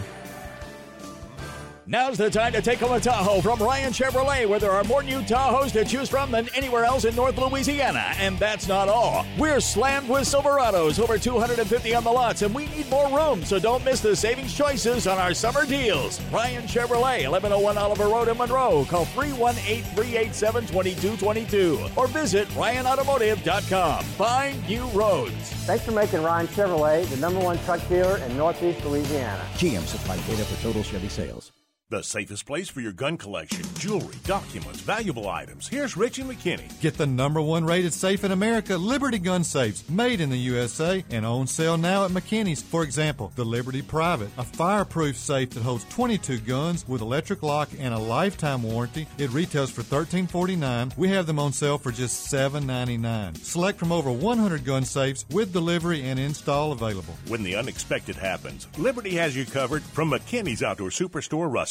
Now's 1.90 2.18
the 2.18 2.28
time 2.28 2.52
to 2.52 2.60
take 2.60 2.80
home 2.80 2.92
a 2.92 3.00
Tahoe 3.00 3.40
from 3.40 3.62
Ryan 3.62 3.94
Chevrolet, 3.94 4.46
where 4.46 4.58
there 4.58 4.72
are 4.72 4.84
more 4.84 5.02
new 5.02 5.22
Tahoes 5.22 5.72
to 5.72 5.86
choose 5.86 6.06
from 6.06 6.30
than 6.30 6.46
anywhere 6.54 6.84
else 6.84 7.06
in 7.06 7.16
North 7.16 7.38
Louisiana. 7.38 8.12
And 8.18 8.38
that's 8.38 8.68
not 8.68 8.90
all. 8.90 9.24
We're 9.38 9.58
slammed 9.58 10.06
with 10.06 10.24
Silverados, 10.24 11.00
over 11.00 11.16
250 11.16 11.94
on 11.94 12.04
the 12.04 12.10
lots, 12.10 12.42
and 12.42 12.54
we 12.54 12.66
need 12.66 12.90
more 12.90 13.08
room, 13.16 13.42
so 13.42 13.58
don't 13.58 13.82
miss 13.86 14.02
the 14.02 14.14
savings 14.14 14.54
choices 14.54 15.06
on 15.06 15.18
our 15.18 15.32
summer 15.32 15.64
deals. 15.64 16.20
Ryan 16.30 16.64
Chevrolet, 16.64 17.26
1101 17.26 17.78
Oliver 17.78 18.08
Road 18.08 18.28
in 18.28 18.36
Monroe. 18.36 18.84
Call 18.84 19.06
318 19.06 19.82
387 19.82 20.66
2222 20.66 21.86
or 21.96 22.06
visit 22.08 22.46
RyanAutomotive.com. 22.48 24.04
Find 24.04 24.68
new 24.68 24.84
roads. 24.88 25.32
Thanks 25.64 25.86
for 25.86 25.92
making 25.92 26.22
Ryan 26.22 26.48
Chevrolet 26.48 27.06
the 27.06 27.16
number 27.16 27.40
one 27.40 27.56
truck 27.60 27.80
dealer 27.88 28.18
in 28.18 28.36
Northeast 28.36 28.84
Louisiana. 28.84 29.42
GM 29.54 29.86
supply 29.86 30.16
data 30.16 30.44
for 30.44 30.62
total 30.62 30.82
Chevy 30.82 31.08
sales. 31.08 31.50
The 31.90 32.02
safest 32.02 32.44
place 32.44 32.68
for 32.68 32.82
your 32.82 32.92
gun 32.92 33.16
collection, 33.16 33.64
jewelry, 33.78 34.14
documents, 34.24 34.80
valuable 34.80 35.26
items. 35.26 35.66
Here's 35.68 35.96
Richie 35.96 36.22
McKinney. 36.22 36.68
Get 36.82 36.98
the 36.98 37.06
number 37.06 37.40
one 37.40 37.64
rated 37.64 37.94
safe 37.94 38.24
in 38.24 38.32
America, 38.32 38.76
Liberty 38.76 39.18
Gun 39.18 39.42
Safes, 39.42 39.88
made 39.88 40.20
in 40.20 40.28
the 40.28 40.36
USA 40.36 41.02
and 41.08 41.24
on 41.24 41.46
sale 41.46 41.78
now 41.78 42.04
at 42.04 42.10
McKinney's. 42.10 42.60
For 42.60 42.82
example, 42.82 43.32
the 43.36 43.44
Liberty 43.46 43.80
Private, 43.80 44.28
a 44.36 44.44
fireproof 44.44 45.16
safe 45.16 45.48
that 45.48 45.62
holds 45.62 45.86
22 45.86 46.40
guns 46.40 46.86
with 46.86 47.00
electric 47.00 47.42
lock 47.42 47.70
and 47.78 47.94
a 47.94 47.98
lifetime 47.98 48.62
warranty. 48.62 49.06
It 49.16 49.30
retails 49.30 49.70
for 49.70 49.80
$13.49. 49.80 50.94
We 50.98 51.08
have 51.08 51.26
them 51.26 51.38
on 51.38 51.54
sale 51.54 51.78
for 51.78 51.90
just 51.90 52.30
$7.99. 52.30 53.38
Select 53.38 53.78
from 53.78 53.92
over 53.92 54.12
100 54.12 54.62
gun 54.62 54.84
safes 54.84 55.24
with 55.30 55.54
delivery 55.54 56.02
and 56.02 56.20
install 56.20 56.72
available. 56.72 57.16
When 57.28 57.42
the 57.42 57.56
unexpected 57.56 58.16
happens, 58.16 58.68
Liberty 58.76 59.14
has 59.14 59.34
you 59.34 59.46
covered 59.46 59.82
from 59.82 60.10
McKinney's 60.10 60.62
Outdoor 60.62 60.90
Superstore 60.90 61.50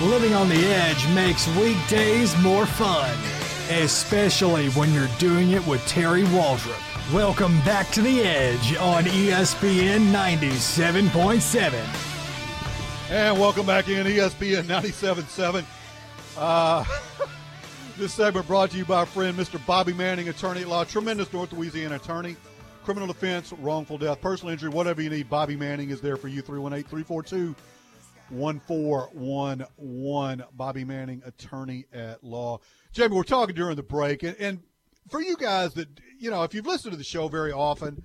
Living 0.00 0.32
on 0.32 0.48
the 0.48 0.56
Edge 0.56 1.06
makes 1.14 1.46
weekdays 1.58 2.34
more 2.38 2.64
fun, 2.64 3.14
especially 3.68 4.70
when 4.70 4.94
you're 4.94 5.10
doing 5.18 5.50
it 5.50 5.66
with 5.66 5.86
Terry 5.86 6.22
Waldrop. 6.22 7.12
Welcome 7.12 7.60
back 7.66 7.90
to 7.90 8.00
the 8.00 8.22
Edge 8.22 8.74
on 8.76 9.04
ESPN 9.04 10.10
97.7. 10.10 13.10
And 13.10 13.38
welcome 13.38 13.66
back 13.66 13.88
in 13.88 14.06
ESPN 14.06 14.62
97.7. 14.62 15.66
Uh, 16.38 16.82
this 17.98 18.14
segment 18.14 18.46
brought 18.46 18.70
to 18.70 18.78
you 18.78 18.86
by 18.86 19.00
our 19.00 19.06
friend 19.06 19.36
Mr. 19.36 19.64
Bobby 19.66 19.92
Manning, 19.92 20.30
attorney 20.30 20.62
at 20.62 20.68
law, 20.68 20.84
tremendous 20.84 21.30
North 21.30 21.52
Louisiana 21.52 21.96
attorney. 21.96 22.36
Criminal 22.84 23.06
defense, 23.06 23.52
wrongful 23.52 23.98
death, 23.98 24.18
personal 24.22 24.50
injury, 24.50 24.70
whatever 24.70 25.02
you 25.02 25.10
need, 25.10 25.28
Bobby 25.28 25.56
Manning 25.56 25.90
is 25.90 26.00
there 26.00 26.16
for 26.16 26.28
you. 26.28 26.40
318 26.40 26.88
342 26.88 27.54
1411. 28.30 30.44
Bobby 30.52 30.84
Manning, 30.84 31.22
attorney 31.24 31.86
at 31.92 32.22
law. 32.24 32.58
Jamie, 32.92 33.16
we're 33.16 33.22
talking 33.22 33.54
during 33.54 33.76
the 33.76 33.82
break, 33.82 34.22
and, 34.22 34.36
and 34.38 34.60
for 35.08 35.22
you 35.22 35.36
guys 35.36 35.74
that, 35.74 35.88
you 36.18 36.30
know, 36.30 36.42
if 36.42 36.54
you've 36.54 36.66
listened 36.66 36.92
to 36.92 36.98
the 36.98 37.04
show 37.04 37.28
very 37.28 37.52
often, 37.52 38.02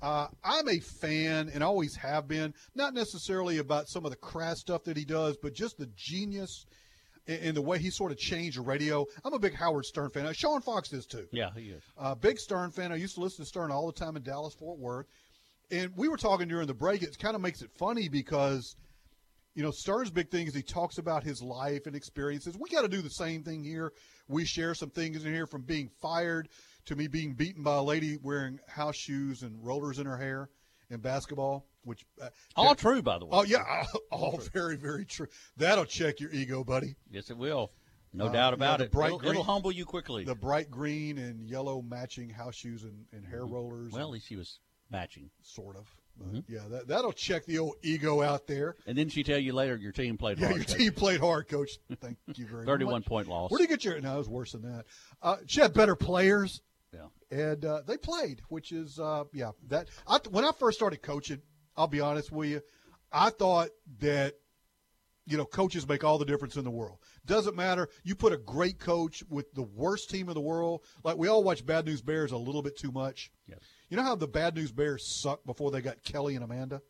uh, 0.00 0.28
I'm 0.44 0.68
a 0.68 0.80
fan 0.80 1.50
and 1.52 1.62
always 1.62 1.96
have 1.96 2.28
been, 2.28 2.54
not 2.74 2.94
necessarily 2.94 3.58
about 3.58 3.88
some 3.88 4.04
of 4.04 4.10
the 4.10 4.16
crass 4.16 4.60
stuff 4.60 4.84
that 4.84 4.96
he 4.96 5.04
does, 5.04 5.36
but 5.36 5.54
just 5.54 5.78
the 5.78 5.88
genius 5.96 6.66
in, 7.26 7.54
the 7.54 7.62
way 7.62 7.78
he 7.78 7.90
sort 7.90 8.12
of 8.12 8.18
changed 8.18 8.58
radio. 8.58 9.06
I'm 9.24 9.32
a 9.32 9.38
big 9.38 9.54
Howard 9.54 9.86
Stern 9.86 10.10
fan. 10.10 10.26
Uh, 10.26 10.32
Sean 10.32 10.60
Fox 10.60 10.92
is 10.92 11.06
too. 11.06 11.26
Yeah, 11.30 11.50
he 11.56 11.70
is. 11.70 11.82
Uh, 11.96 12.14
big 12.14 12.38
Stern 12.38 12.70
fan. 12.70 12.92
I 12.92 12.96
used 12.96 13.14
to 13.14 13.20
listen 13.20 13.44
to 13.44 13.48
Stern 13.48 13.70
all 13.70 13.86
the 13.86 13.92
time 13.92 14.16
in 14.16 14.22
Dallas, 14.22 14.54
Fort 14.54 14.78
Worth. 14.78 15.06
And 15.70 15.96
we 15.96 16.08
were 16.08 16.16
talking 16.16 16.48
during 16.48 16.66
the 16.66 16.74
break. 16.74 17.02
It 17.02 17.18
kind 17.18 17.34
of 17.34 17.40
makes 17.40 17.62
it 17.62 17.70
funny 17.78 18.08
because, 18.08 18.76
you 19.54 19.62
know, 19.62 19.70
Stern's 19.70 20.10
big 20.10 20.30
thing 20.30 20.46
is 20.46 20.54
he 20.54 20.62
talks 20.62 20.98
about 20.98 21.22
his 21.24 21.42
life 21.42 21.86
and 21.86 21.94
experiences. 21.94 22.56
We 22.58 22.70
got 22.70 22.82
to 22.82 22.88
do 22.88 23.02
the 23.02 23.10
same 23.10 23.42
thing 23.42 23.62
here. 23.62 23.92
We 24.28 24.44
share 24.44 24.74
some 24.74 24.90
things 24.90 25.24
in 25.24 25.32
here 25.32 25.46
from 25.46 25.62
being 25.62 25.90
fired 26.00 26.48
to 26.86 26.96
me 26.96 27.06
being 27.06 27.34
beaten 27.34 27.62
by 27.62 27.76
a 27.76 27.82
lady 27.82 28.18
wearing 28.22 28.58
house 28.66 28.96
shoes 28.96 29.42
and 29.42 29.62
rollers 29.64 29.98
in 29.98 30.06
her 30.06 30.16
hair 30.16 30.48
in 30.90 31.00
basketball, 31.00 31.66
which 31.84 32.04
uh, 32.20 32.28
All 32.56 32.74
true, 32.74 33.02
by 33.02 33.18
the 33.18 33.24
way. 33.26 33.30
Oh 33.32 33.42
yeah, 33.44 33.84
all 34.10 34.38
very 34.52 34.76
very 34.76 35.04
true. 35.04 35.26
That'll 35.56 35.84
check 35.84 36.20
your 36.20 36.30
ego, 36.32 36.64
buddy. 36.64 36.96
Yes, 37.10 37.30
it 37.30 37.36
will. 37.36 37.72
No 38.14 38.26
Uh, 38.26 38.32
doubt 38.32 38.52
about 38.54 38.78
the 38.78 38.84
it. 38.86 38.92
bright 38.92 39.12
It'll, 39.14 39.26
it'll 39.30 39.42
humble 39.44 39.72
you 39.72 39.84
quickly. 39.86 40.24
The 40.24 40.34
bright 40.34 40.70
green 40.70 41.16
and 41.18 41.46
yellow 41.48 41.80
matching 41.80 42.28
house 42.28 42.54
shoes 42.56 42.82
and, 42.84 43.06
and 43.12 43.24
hair 43.26 43.46
rollers. 43.46 43.88
Mm-hmm. 43.88 43.96
well, 43.96 44.06
at 44.08 44.12
least 44.12 44.28
he 44.28 44.36
was 44.36 44.58
matching. 44.90 45.30
Sort 45.42 45.76
of. 45.76 45.86
Mhm. 46.20 46.44
Yeah, 46.48 46.68
that, 46.70 46.88
that'll 46.88 47.12
check 47.12 47.44
the 47.46 47.58
old 47.58 47.76
ego 47.82 48.22
out 48.22 48.46
there. 48.46 48.76
And 48.86 48.96
then 48.96 49.08
she 49.08 49.22
tell 49.22 49.38
you 49.38 49.52
later 49.52 49.76
your 49.76 49.92
team 49.92 50.16
played 50.18 50.38
Yeah, 50.38 50.46
hard. 50.48 50.56
your 50.58 50.64
Coach. 50.66 50.76
team 50.76 50.92
played 50.92 51.20
hard, 51.20 51.48
coach. 51.48 51.78
Thank 52.00 52.18
you 52.36 52.46
very 52.46 52.58
much. 52.64 52.66
31 52.66 53.02
point 53.02 53.28
loss. 53.28 53.50
Where 53.50 53.58
do 53.58 53.64
you 53.64 53.68
get 53.68 53.84
your? 53.84 54.00
No, 54.00 54.14
it 54.14 54.18
was 54.18 54.28
worse 54.28 54.52
than 54.52 54.62
that. 54.62 54.84
Uh, 55.22 55.36
she 55.46 55.60
had 55.60 55.72
better 55.74 55.96
players. 55.96 56.60
Yeah. 56.92 57.06
And 57.30 57.64
uh, 57.64 57.80
they 57.86 57.96
played, 57.96 58.42
which 58.48 58.72
is 58.72 58.98
uh, 58.98 59.24
yeah. 59.32 59.52
That 59.68 59.88
I, 60.06 60.18
when 60.30 60.44
I 60.44 60.52
first 60.52 60.78
started 60.78 61.00
coaching, 61.02 61.40
I'll 61.76 61.86
be 61.88 62.00
honest 62.00 62.30
with 62.30 62.50
you, 62.50 62.60
I 63.10 63.30
thought 63.30 63.70
that 64.00 64.34
you 65.24 65.38
know 65.38 65.46
coaches 65.46 65.88
make 65.88 66.04
all 66.04 66.18
the 66.18 66.24
difference 66.26 66.56
in 66.56 66.64
the 66.64 66.70
world. 66.70 66.98
Doesn't 67.24 67.56
matter. 67.56 67.88
You 68.04 68.14
put 68.14 68.32
a 68.34 68.36
great 68.36 68.78
coach 68.78 69.22
with 69.30 69.50
the 69.54 69.62
worst 69.62 70.10
team 70.10 70.28
in 70.28 70.34
the 70.34 70.40
world. 70.42 70.82
Like 71.02 71.16
we 71.16 71.28
all 71.28 71.42
watch 71.42 71.64
Bad 71.64 71.86
News 71.86 72.02
Bears 72.02 72.32
a 72.32 72.36
little 72.36 72.62
bit 72.62 72.76
too 72.76 72.92
much. 72.92 73.30
Yes. 73.46 73.60
You 73.92 73.98
know 73.98 74.04
how 74.04 74.14
the 74.14 74.26
Bad 74.26 74.54
News 74.54 74.72
Bears 74.72 75.06
sucked 75.06 75.44
before 75.44 75.70
they 75.70 75.82
got 75.82 76.02
Kelly 76.02 76.34
and 76.34 76.42
Amanda. 76.42 76.80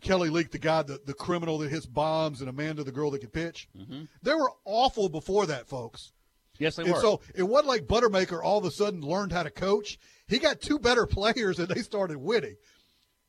Kelly 0.00 0.28
Leak 0.28 0.50
the 0.50 0.58
guy, 0.58 0.82
the, 0.82 1.00
the 1.06 1.14
criminal 1.14 1.56
that 1.58 1.70
hits 1.70 1.86
bombs, 1.86 2.40
and 2.40 2.50
Amanda, 2.50 2.82
the 2.82 2.90
girl 2.90 3.12
that 3.12 3.20
can 3.20 3.30
pitch. 3.30 3.68
They 4.24 4.34
were 4.34 4.50
awful 4.64 5.08
before 5.08 5.46
that, 5.46 5.68
folks. 5.68 6.10
Yes, 6.58 6.74
they 6.74 6.82
and 6.82 6.94
were. 6.94 7.00
so 7.00 7.20
it 7.36 7.44
wasn't 7.44 7.68
like 7.68 7.86
Buttermaker 7.86 8.42
all 8.42 8.58
of 8.58 8.64
a 8.64 8.72
sudden 8.72 9.02
learned 9.02 9.30
how 9.30 9.44
to 9.44 9.50
coach. 9.50 10.00
He 10.26 10.40
got 10.40 10.60
two 10.60 10.80
better 10.80 11.06
players 11.18 11.60
and 11.60 11.68
they 11.68 11.80
started 11.80 12.16
winning. 12.16 12.56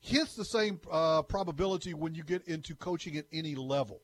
Hence 0.02 0.34
the 0.34 0.44
same 0.44 0.80
uh, 0.90 1.22
probability 1.22 1.94
when 1.94 2.16
you 2.16 2.24
get 2.24 2.42
into 2.48 2.74
coaching 2.74 3.16
at 3.16 3.26
any 3.32 3.54
level. 3.54 4.00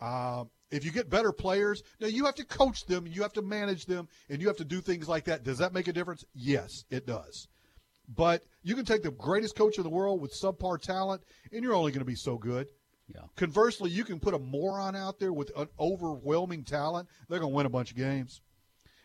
Um, 0.00 0.48
if 0.70 0.84
you 0.84 0.92
get 0.92 1.10
better 1.10 1.32
players, 1.32 1.82
now 2.00 2.06
you 2.06 2.26
have 2.26 2.36
to 2.36 2.44
coach 2.44 2.86
them, 2.86 3.04
you 3.04 3.22
have 3.22 3.32
to 3.32 3.42
manage 3.42 3.86
them, 3.86 4.06
and 4.28 4.40
you 4.40 4.46
have 4.46 4.58
to 4.58 4.64
do 4.64 4.80
things 4.80 5.08
like 5.08 5.24
that. 5.24 5.42
Does 5.42 5.58
that 5.58 5.72
make 5.72 5.88
a 5.88 5.92
difference? 5.92 6.24
Yes, 6.32 6.84
it 6.88 7.04
does. 7.04 7.48
But 8.08 8.44
you 8.62 8.74
can 8.74 8.84
take 8.84 9.02
the 9.02 9.10
greatest 9.10 9.56
coach 9.56 9.78
in 9.78 9.84
the 9.84 9.90
world 9.90 10.20
with 10.20 10.34
subpar 10.34 10.80
talent, 10.80 11.22
and 11.52 11.62
you're 11.62 11.74
only 11.74 11.92
going 11.92 12.00
to 12.00 12.04
be 12.04 12.14
so 12.14 12.36
good. 12.36 12.66
Yeah. 13.08 13.22
Conversely, 13.36 13.90
you 13.90 14.04
can 14.04 14.20
put 14.20 14.34
a 14.34 14.38
moron 14.38 14.96
out 14.96 15.18
there 15.18 15.32
with 15.32 15.50
an 15.56 15.68
overwhelming 15.78 16.64
talent, 16.64 17.08
they're 17.28 17.40
going 17.40 17.52
to 17.52 17.56
win 17.56 17.66
a 17.66 17.70
bunch 17.70 17.90
of 17.90 17.96
games. 17.96 18.40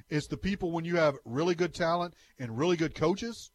It's 0.09 0.27
the 0.27 0.37
people 0.37 0.71
when 0.71 0.85
you 0.85 0.95
have 0.95 1.15
really 1.25 1.55
good 1.55 1.73
talent 1.73 2.13
and 2.39 2.57
really 2.57 2.77
good 2.77 2.95
coaches 2.95 3.51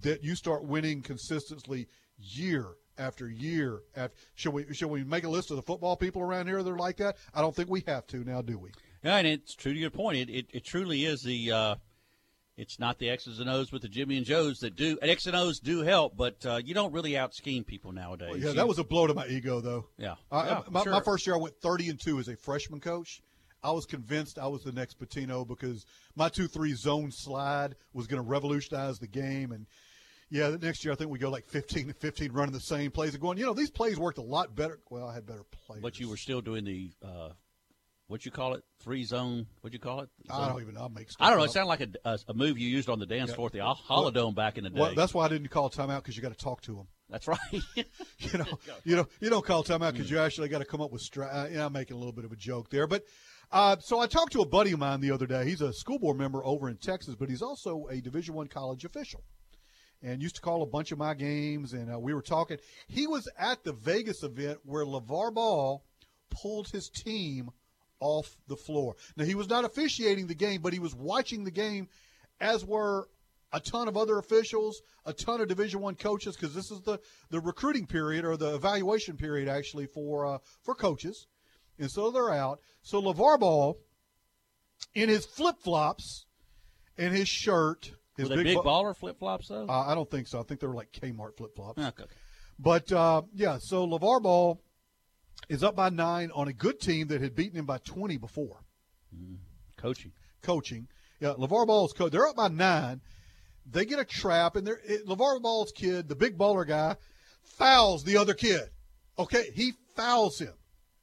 that 0.00 0.24
you 0.24 0.34
start 0.34 0.64
winning 0.64 1.02
consistently 1.02 1.88
year 2.18 2.66
after 2.96 3.28
year 3.28 3.80
after. 3.94 4.16
Should 4.34 4.54
we 4.54 4.74
should 4.74 4.88
we 4.88 5.04
make 5.04 5.24
a 5.24 5.28
list 5.28 5.50
of 5.50 5.56
the 5.56 5.62
football 5.62 5.96
people 5.96 6.22
around 6.22 6.46
here 6.46 6.62
that 6.62 6.70
are 6.70 6.78
like 6.78 6.96
that? 6.98 7.16
I 7.34 7.42
don't 7.42 7.54
think 7.54 7.68
we 7.68 7.84
have 7.86 8.06
to 8.08 8.24
now, 8.24 8.40
do 8.40 8.58
we? 8.58 8.70
Yeah, 9.04 9.16
and 9.16 9.26
it's 9.26 9.54
true 9.54 9.74
to 9.74 9.78
your 9.78 9.90
point. 9.90 10.18
It 10.18 10.30
it, 10.30 10.46
it 10.52 10.64
truly 10.64 11.04
is 11.04 11.22
the. 11.22 11.52
Uh, 11.52 11.74
it's 12.62 12.78
not 12.78 12.98
the 12.98 13.10
X's 13.10 13.40
and 13.40 13.50
O's 13.50 13.70
with 13.72 13.82
the 13.82 13.88
Jimmy 13.88 14.16
and 14.16 14.24
Joes 14.24 14.60
that 14.60 14.76
do. 14.76 14.98
And 15.02 15.10
X 15.10 15.26
and 15.26 15.36
O's 15.36 15.58
do 15.60 15.80
help, 15.82 16.16
but 16.16 16.46
uh, 16.46 16.60
you 16.64 16.72
don't 16.72 16.92
really 16.92 17.16
out 17.18 17.34
scheme 17.34 17.64
people 17.64 17.92
nowadays. 17.92 18.30
Well, 18.30 18.38
yeah, 18.38 18.48
You- 18.48 18.54
that 18.54 18.68
was 18.68 18.78
a 18.78 18.84
blow 18.84 19.06
to 19.06 19.14
my 19.14 19.26
ego, 19.26 19.60
though. 19.60 19.86
Yeah. 19.98 20.14
I- 20.30 20.46
Yeah, 20.46 20.62
my, 20.70 20.82
sure. 20.84 20.92
my 20.92 21.00
first 21.00 21.26
year, 21.26 21.34
I 21.36 21.38
went 21.38 21.56
thirty 21.60 21.88
and 21.90 22.00
two 22.00 22.18
as 22.18 22.28
a 22.28 22.36
freshman 22.36 22.80
coach. 22.80 23.20
I 23.64 23.70
was 23.72 23.84
convinced 23.86 24.38
I 24.38 24.46
was 24.48 24.64
the 24.64 24.72
next 24.72 24.98
Pitino 24.98 25.46
because 25.46 25.84
my 26.16 26.28
two 26.28 26.48
three 26.48 26.72
zone 26.74 27.10
slide 27.12 27.76
was 27.92 28.06
going 28.06 28.20
to 28.22 28.28
revolutionize 28.28 28.98
the 28.98 29.06
game. 29.06 29.52
And 29.52 29.66
yeah, 30.30 30.48
the 30.48 30.58
next 30.58 30.84
year 30.84 30.92
I 30.92 30.96
think 30.96 31.10
we 31.10 31.18
go 31.18 31.30
like 31.30 31.46
fifteen 31.46 31.86
to 31.88 31.94
fifteen, 31.94 32.32
running 32.32 32.52
the 32.54 32.60
same 32.60 32.90
plays 32.90 33.12
and 33.14 33.20
going. 33.22 33.38
You 33.38 33.46
know, 33.46 33.54
these 33.54 33.70
plays 33.70 33.98
worked 33.98 34.18
a 34.18 34.22
lot 34.22 34.54
better. 34.56 34.80
Well, 34.90 35.06
I 35.06 35.14
had 35.14 35.26
better 35.26 35.44
plays. 35.66 35.80
But 35.82 36.00
you 36.00 36.08
were 36.08 36.16
still 36.16 36.40
doing 36.40 36.64
the 36.64 36.90
uh, 37.04 37.28
what 38.12 38.26
you 38.26 38.30
call 38.30 38.52
it, 38.54 38.62
three 38.80 39.04
zone. 39.04 39.46
What 39.62 39.72
you 39.72 39.78
call 39.78 40.00
it? 40.00 40.10
I 40.30 40.46
don't 40.46 40.60
even 40.60 40.74
know. 40.74 40.84
I 40.84 40.88
make 40.88 41.08
I 41.18 41.30
don't 41.30 41.38
know. 41.38 41.44
It 41.44 41.50
sounded 41.50 41.68
like 41.68 41.80
a, 41.80 41.88
a, 42.04 42.18
a 42.28 42.34
move 42.34 42.58
you 42.58 42.68
used 42.68 42.90
on 42.90 42.98
the 42.98 43.06
dance 43.06 43.30
Yeah. 43.30 43.36
floor 43.36 43.46
at 43.46 43.52
the 43.54 43.60
Hol- 43.64 44.10
Holodome 44.12 44.34
back 44.34 44.58
in 44.58 44.64
the 44.64 44.70
day. 44.70 44.78
Well, 44.80 44.94
that's 44.94 45.14
why 45.14 45.24
I 45.24 45.28
didn't 45.28 45.48
call 45.48 45.70
timeout 45.70 45.96
because 46.02 46.14
you 46.14 46.22
got 46.22 46.36
to 46.36 46.38
talk 46.44 46.60
to 46.62 46.74
them. 46.76 46.86
That's 47.08 47.26
right. 47.26 47.38
you 47.74 48.38
know, 48.38 48.44
you 48.84 48.96
know, 48.96 49.06
you 49.20 49.30
don't 49.30 49.44
call 49.44 49.64
timeout 49.64 49.92
because 49.92 50.10
you 50.10 50.18
actually 50.18 50.48
got 50.50 50.58
to 50.58 50.64
come 50.66 50.82
up 50.82 50.92
with. 50.92 51.00
Stra- 51.00 51.26
uh, 51.32 51.48
yeah, 51.50 51.64
I'm 51.66 51.72
making 51.72 51.96
a 51.96 51.98
little 51.98 52.12
bit 52.12 52.26
of 52.26 52.32
a 52.32 52.36
joke 52.36 52.68
there, 52.68 52.86
but 52.86 53.02
uh, 53.50 53.76
so 53.80 53.98
I 53.98 54.06
talked 54.06 54.32
to 54.32 54.40
a 54.42 54.46
buddy 54.46 54.72
of 54.72 54.78
mine 54.78 55.00
the 55.00 55.10
other 55.10 55.26
day. 55.26 55.44
He's 55.46 55.62
a 55.62 55.72
school 55.72 55.98
board 55.98 56.18
member 56.18 56.44
over 56.44 56.68
in 56.68 56.76
Texas, 56.76 57.14
but 57.14 57.30
he's 57.30 57.42
also 57.42 57.86
a 57.90 58.00
Division 58.02 58.34
One 58.34 58.46
college 58.46 58.84
official, 58.84 59.22
and 60.02 60.22
used 60.22 60.36
to 60.36 60.42
call 60.42 60.62
a 60.62 60.66
bunch 60.66 60.92
of 60.92 60.98
my 60.98 61.14
games. 61.14 61.72
And 61.72 61.90
uh, 61.92 61.98
we 61.98 62.12
were 62.12 62.22
talking. 62.22 62.58
He 62.88 63.06
was 63.06 63.26
at 63.38 63.64
the 63.64 63.72
Vegas 63.72 64.22
event 64.22 64.58
where 64.64 64.84
LeVar 64.84 65.32
Ball 65.32 65.82
pulled 66.30 66.68
his 66.68 66.88
team 66.88 67.50
off 68.02 68.36
the 68.48 68.56
floor. 68.56 68.96
Now 69.16 69.24
he 69.24 69.34
was 69.34 69.48
not 69.48 69.64
officiating 69.64 70.26
the 70.26 70.34
game, 70.34 70.60
but 70.60 70.72
he 70.72 70.78
was 70.78 70.94
watching 70.94 71.44
the 71.44 71.50
game, 71.50 71.88
as 72.40 72.64
were 72.64 73.08
a 73.52 73.60
ton 73.60 73.86
of 73.86 73.96
other 73.96 74.18
officials, 74.18 74.82
a 75.04 75.12
ton 75.12 75.40
of 75.40 75.48
Division 75.48 75.80
One 75.80 75.94
coaches, 75.94 76.36
because 76.36 76.54
this 76.54 76.70
is 76.70 76.80
the 76.82 76.98
the 77.30 77.40
recruiting 77.40 77.86
period 77.86 78.24
or 78.24 78.36
the 78.36 78.54
evaluation 78.54 79.16
period 79.16 79.48
actually 79.48 79.86
for 79.86 80.26
uh, 80.26 80.38
for 80.62 80.74
coaches, 80.74 81.26
and 81.78 81.90
so 81.90 82.10
they're 82.10 82.32
out. 82.32 82.60
So 82.82 83.00
LeVar 83.00 83.38
Ball, 83.40 83.78
in 84.94 85.08
his 85.08 85.24
flip 85.24 85.56
flops, 85.60 86.26
and 86.98 87.14
his 87.14 87.28
shirt, 87.28 87.92
his 88.16 88.28
Were 88.28 88.36
they 88.36 88.42
big 88.42 88.56
bu- 88.56 88.62
baller 88.62 88.96
flip 88.96 89.18
flops 89.18 89.48
though? 89.48 89.66
Uh, 89.68 89.86
I 89.86 89.94
don't 89.94 90.10
think 90.10 90.28
so. 90.28 90.40
I 90.40 90.42
think 90.42 90.60
they 90.60 90.66
were 90.66 90.74
like 90.74 90.92
Kmart 90.92 91.36
flip 91.36 91.54
flops. 91.54 91.82
Okay. 91.82 92.04
But 92.58 92.90
uh, 92.92 93.22
yeah, 93.34 93.58
so 93.60 93.86
LeVar 93.86 94.22
Ball 94.22 94.60
is 95.48 95.62
up 95.62 95.76
by 95.76 95.90
nine 95.90 96.30
on 96.34 96.48
a 96.48 96.52
good 96.52 96.80
team 96.80 97.08
that 97.08 97.20
had 97.20 97.34
beaten 97.34 97.58
him 97.58 97.66
by 97.66 97.78
20 97.78 98.16
before. 98.18 98.60
Mm-hmm. 99.14 99.34
Coaching. 99.76 100.12
Coaching. 100.42 100.88
Yeah, 101.20 101.34
LeVar 101.38 101.66
Ball's 101.66 101.92
coach. 101.92 102.12
They're 102.12 102.26
up 102.26 102.36
by 102.36 102.48
nine. 102.48 103.00
They 103.70 103.84
get 103.84 104.00
a 104.00 104.04
trap, 104.04 104.56
and 104.56 104.66
they're, 104.66 104.80
it, 104.84 105.06
LeVar 105.06 105.40
Ball's 105.40 105.72
kid, 105.72 106.08
the 106.08 106.16
Big 106.16 106.36
Baller 106.36 106.66
guy, 106.66 106.96
fouls 107.42 108.04
the 108.04 108.16
other 108.16 108.34
kid. 108.34 108.62
Okay, 109.18 109.50
he 109.54 109.72
fouls 109.94 110.38
him. 110.38 110.54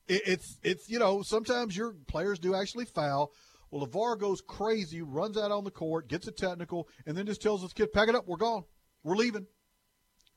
It, 0.07 0.21
it's, 0.25 0.57
it's 0.63 0.89
you 0.89 0.99
know, 0.99 1.21
sometimes 1.21 1.77
your 1.77 1.93
players 2.07 2.39
do 2.39 2.55
actually 2.55 2.85
foul. 2.85 3.31
Well, 3.71 3.85
LeVar 3.85 4.19
goes 4.19 4.41
crazy, 4.41 5.01
runs 5.01 5.37
out 5.37 5.51
on 5.51 5.63
the 5.63 5.71
court, 5.71 6.07
gets 6.07 6.27
a 6.27 6.31
technical, 6.31 6.89
and 7.05 7.15
then 7.15 7.25
just 7.25 7.41
tells 7.41 7.61
his 7.61 7.71
kid, 7.71 7.93
pack 7.93 8.09
it 8.09 8.15
up, 8.15 8.27
we're 8.27 8.37
gone. 8.37 8.63
We're 9.03 9.15
leaving. 9.15 9.45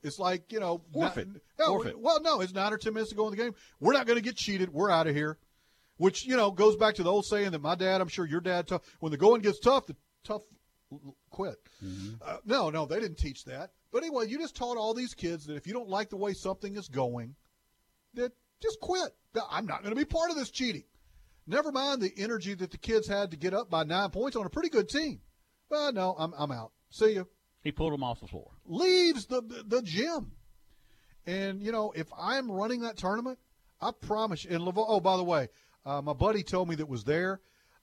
It's 0.03 0.19
like, 0.19 0.51
you 0.51 0.59
know, 0.59 0.81
Forfeit. 0.93 1.27
not- 1.27 1.37
no, 1.59 1.65
Forfeit. 1.67 1.99
well, 1.99 2.21
no, 2.21 2.41
it's 2.41 2.53
nine 2.53 2.73
or 2.73 2.77
10 2.77 2.93
minutes 2.93 3.11
to 3.11 3.15
go 3.15 3.25
in 3.27 3.31
the 3.31 3.41
game. 3.41 3.55
We're 3.79 3.93
not 3.93 4.05
going 4.05 4.17
to 4.17 4.23
get 4.23 4.35
cheated. 4.35 4.71
We're 4.73 4.91
out 4.91 5.07
of 5.07 5.15
here. 5.15 5.37
Which, 5.97 6.25
you 6.25 6.35
know, 6.35 6.51
goes 6.51 6.75
back 6.75 6.95
to 6.95 7.03
the 7.03 7.11
old 7.11 7.25
saying 7.25 7.51
that 7.51 7.61
my 7.61 7.75
dad, 7.75 8.01
I'm 8.01 8.07
sure 8.07 8.25
your 8.25 8.41
dad, 8.41 8.67
taught 8.67 8.83
when 8.99 9.11
the 9.11 9.17
going 9.17 9.41
gets 9.41 9.59
tough, 9.59 9.85
the 9.85 9.95
tough 10.23 10.41
quit. 11.29 11.55
Uh, 12.21 12.37
no, 12.45 12.69
no, 12.69 12.85
they 12.85 12.99
didn't 12.99 13.17
teach 13.17 13.45
that. 13.45 13.71
But 13.91 14.03
anyway, 14.03 14.27
you 14.27 14.39
just 14.39 14.55
taught 14.55 14.75
all 14.77 14.93
these 14.93 15.13
kids 15.13 15.45
that 15.45 15.55
if 15.55 15.67
you 15.67 15.73
don't 15.73 15.89
like 15.89 16.09
the 16.09 16.17
way 16.17 16.33
something 16.33 16.75
is 16.75 16.87
going, 16.89 17.35
that 18.15 18.31
just 18.61 18.79
quit. 18.79 19.09
I'm 19.49 19.65
not 19.67 19.83
going 19.83 19.93
to 19.95 19.99
be 19.99 20.05
part 20.05 20.31
of 20.31 20.35
this 20.35 20.49
cheating. 20.49 20.83
Never 21.45 21.71
mind 21.71 22.01
the 22.01 22.13
energy 22.17 22.53
that 22.55 22.71
the 22.71 22.77
kids 22.77 23.07
had 23.07 23.31
to 23.31 23.37
get 23.37 23.53
up 23.53 23.69
by 23.69 23.83
nine 23.83 24.09
points 24.09 24.35
on 24.35 24.45
a 24.45 24.49
pretty 24.49 24.69
good 24.69 24.89
team. 24.89 25.21
Well, 25.69 25.91
no, 25.93 26.15
I'm, 26.17 26.33
I'm 26.37 26.51
out. 26.51 26.71
See 26.89 27.13
you. 27.13 27.27
He 27.63 27.71
pulled 27.71 27.93
him 27.93 28.03
off 28.03 28.19
the 28.19 28.27
floor. 28.27 28.51
Leaves 28.65 29.25
the, 29.25 29.41
the, 29.65 29.81
gym. 29.81 30.33
And, 31.25 31.61
you 31.61 31.71
know, 31.71 31.93
if 31.95 32.07
I'm 32.17 32.51
running 32.51 32.81
that 32.81 32.97
tournament, 32.97 33.39
I 33.81 33.91
promise 33.91 34.43
you. 34.43 34.51
And 34.51 34.65
LeVar, 34.65 34.85
oh, 34.87 34.99
by 34.99 35.17
the 35.17 35.23
way, 35.23 35.47
uh, 35.85 36.01
my 36.01 36.13
buddy 36.13 36.43
told 36.43 36.67
me 36.67 36.75
that 36.75 36.87
was 36.87 37.03
there. 37.05 37.39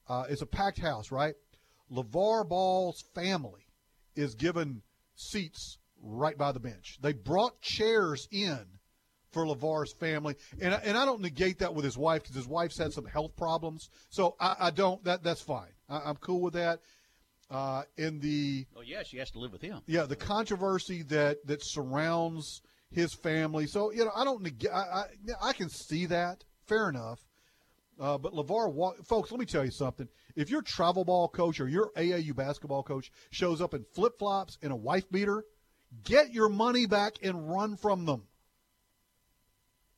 Uh, 0.09 0.25
it's 0.29 0.43
a 0.43 0.47
packed 0.47 0.79
house, 0.79 1.11
right? 1.11 1.35
LeVar 1.91 2.49
Ball's 2.49 3.03
family 3.15 3.67
is 4.17 4.35
given 4.35 4.83
seats 5.15 5.79
right 6.03 6.37
by 6.37 6.53
the 6.53 6.61
bench. 6.61 6.99
They 7.01 7.13
brought 7.13 7.61
chairs 7.61 8.29
in 8.31 8.67
for 9.33 9.47
LeVar's 9.47 9.93
family, 9.93 10.35
and 10.61 10.75
and 10.75 10.99
I 10.99 11.05
don't 11.05 11.21
negate 11.21 11.61
that 11.61 11.75
with 11.75 11.85
his 11.85 11.97
wife 11.97 12.23
because 12.23 12.35
his 12.35 12.49
wife's 12.49 12.79
had 12.79 12.93
some 12.93 13.05
health 13.05 13.37
problems. 13.37 13.89
So 14.09 14.35
I, 14.41 14.57
I 14.59 14.71
don't. 14.71 15.03
That 15.05 15.23
that's 15.23 15.41
fine. 15.41 15.71
I, 15.89 16.01
I'm 16.07 16.17
cool 16.17 16.41
with 16.41 16.55
that. 16.55 16.81
Uh, 17.51 17.83
in 17.97 18.21
the 18.21 18.65
Oh 18.77 18.81
yeah, 18.81 19.03
she 19.03 19.17
has 19.17 19.31
to 19.33 19.41
live 19.41 19.51
with 19.53 19.63
him. 19.63 19.81
yeah, 19.87 20.05
the 20.05 20.15
controversy 20.17 21.03
that 21.05 21.45
that 21.47 21.65
surrounds 21.65 22.63
his 22.93 23.13
family. 23.13 23.67
So 23.67 23.91
you 23.91 24.05
know, 24.05 24.13
I 24.15 24.25
don't 24.25 24.43
neg- 24.43 24.69
I, 24.73 24.79
I 24.79 25.05
I 25.43 25.53
can 25.53 25.69
see 25.69 26.07
that. 26.07 26.45
Fair 26.67 26.89
enough. 26.89 27.19
Uh, 27.99 28.17
but 28.17 28.33
LeVar, 28.33 28.73
wa- 28.73 28.95
folks, 29.05 29.31
let 29.31 29.39
me 29.41 29.45
tell 29.47 29.65
you 29.65 29.71
something. 29.73 30.09
If 30.37 30.49
your 30.49 30.63
travel 30.63 31.05
ball 31.05 31.29
coach 31.29 31.61
or 31.61 31.69
your 31.69 31.91
AAU 31.97 32.35
basketball 32.35 32.83
coach 32.83 33.11
shows 33.31 33.61
up 33.61 33.75
in 33.75 33.85
flip 33.95 34.19
flops 34.19 34.57
and 34.63 34.73
a 34.73 34.77
wife 34.77 35.11
beater, 35.11 35.45
get 36.05 36.33
your 36.33 36.49
money 36.49 36.87
back 36.87 37.15
and 37.23 37.51
run 37.51 37.77
from 37.77 38.07
them. 38.07 38.23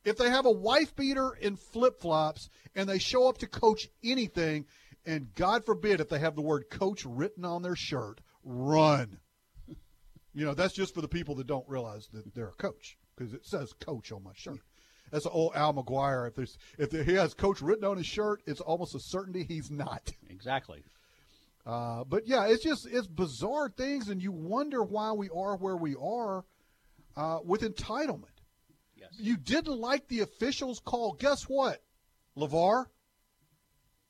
If 0.03 0.17
they 0.17 0.29
have 0.29 0.45
a 0.45 0.51
wife 0.51 0.93
beater 0.97 1.31
in 1.39 1.55
flip 1.55 2.01
flops 2.01 2.49
and 2.75 2.89
they 2.89 2.99
show 2.99 3.29
up 3.29 3.37
to 3.37 3.47
coach 3.47 3.87
anything, 4.03 4.65
and 5.05 5.33
God 5.35 5.65
forbid 5.65 5.99
if 5.99 6.09
they 6.09 6.19
have 6.19 6.35
the 6.35 6.41
word 6.41 6.69
coach 6.69 7.05
written 7.05 7.45
on 7.45 7.61
their 7.61 7.75
shirt, 7.75 8.21
run. 8.43 9.19
You 10.35 10.45
know, 10.45 10.53
that's 10.53 10.73
just 10.73 10.93
for 10.95 11.01
the 11.01 11.07
people 11.07 11.35
that 11.35 11.47
don't 11.47 11.67
realize 11.67 12.07
that 12.13 12.33
they're 12.33 12.49
a 12.49 12.53
coach 12.53 12.97
because 13.15 13.33
it 13.33 13.45
says 13.45 13.73
coach 13.73 14.11
on 14.11 14.23
my 14.23 14.31
shirt. 14.33 14.59
That's 15.11 15.27
old 15.27 15.51
Al 15.53 15.73
McGuire. 15.73 16.27
If 16.27 16.35
there's 16.35 16.57
if 16.79 16.89
there, 16.89 17.03
he 17.03 17.13
has 17.13 17.35
coach 17.35 17.61
written 17.61 17.85
on 17.85 17.97
his 17.97 18.07
shirt, 18.07 18.41
it's 18.47 18.61
almost 18.61 18.95
a 18.95 18.99
certainty 18.99 19.43
he's 19.43 19.69
not. 19.69 20.11
Exactly. 20.29 20.83
Uh, 21.65 22.03
but 22.03 22.27
yeah, 22.27 22.47
it's 22.47 22.63
just 22.63 22.87
it's 22.89 23.07
bizarre 23.07 23.69
things, 23.69 24.09
and 24.09 24.21
you 24.21 24.31
wonder 24.31 24.83
why 24.83 25.11
we 25.11 25.29
are 25.29 25.55
where 25.55 25.77
we 25.77 25.95
are 25.95 26.43
uh, 27.15 27.39
with 27.45 27.61
entitlement. 27.61 28.25
Yes. 28.95 29.11
You 29.17 29.37
didn't 29.37 29.79
like 29.79 30.07
the 30.07 30.21
officials' 30.21 30.81
call. 30.83 31.13
Guess 31.13 31.43
what, 31.43 31.81
LeVar? 32.35 32.85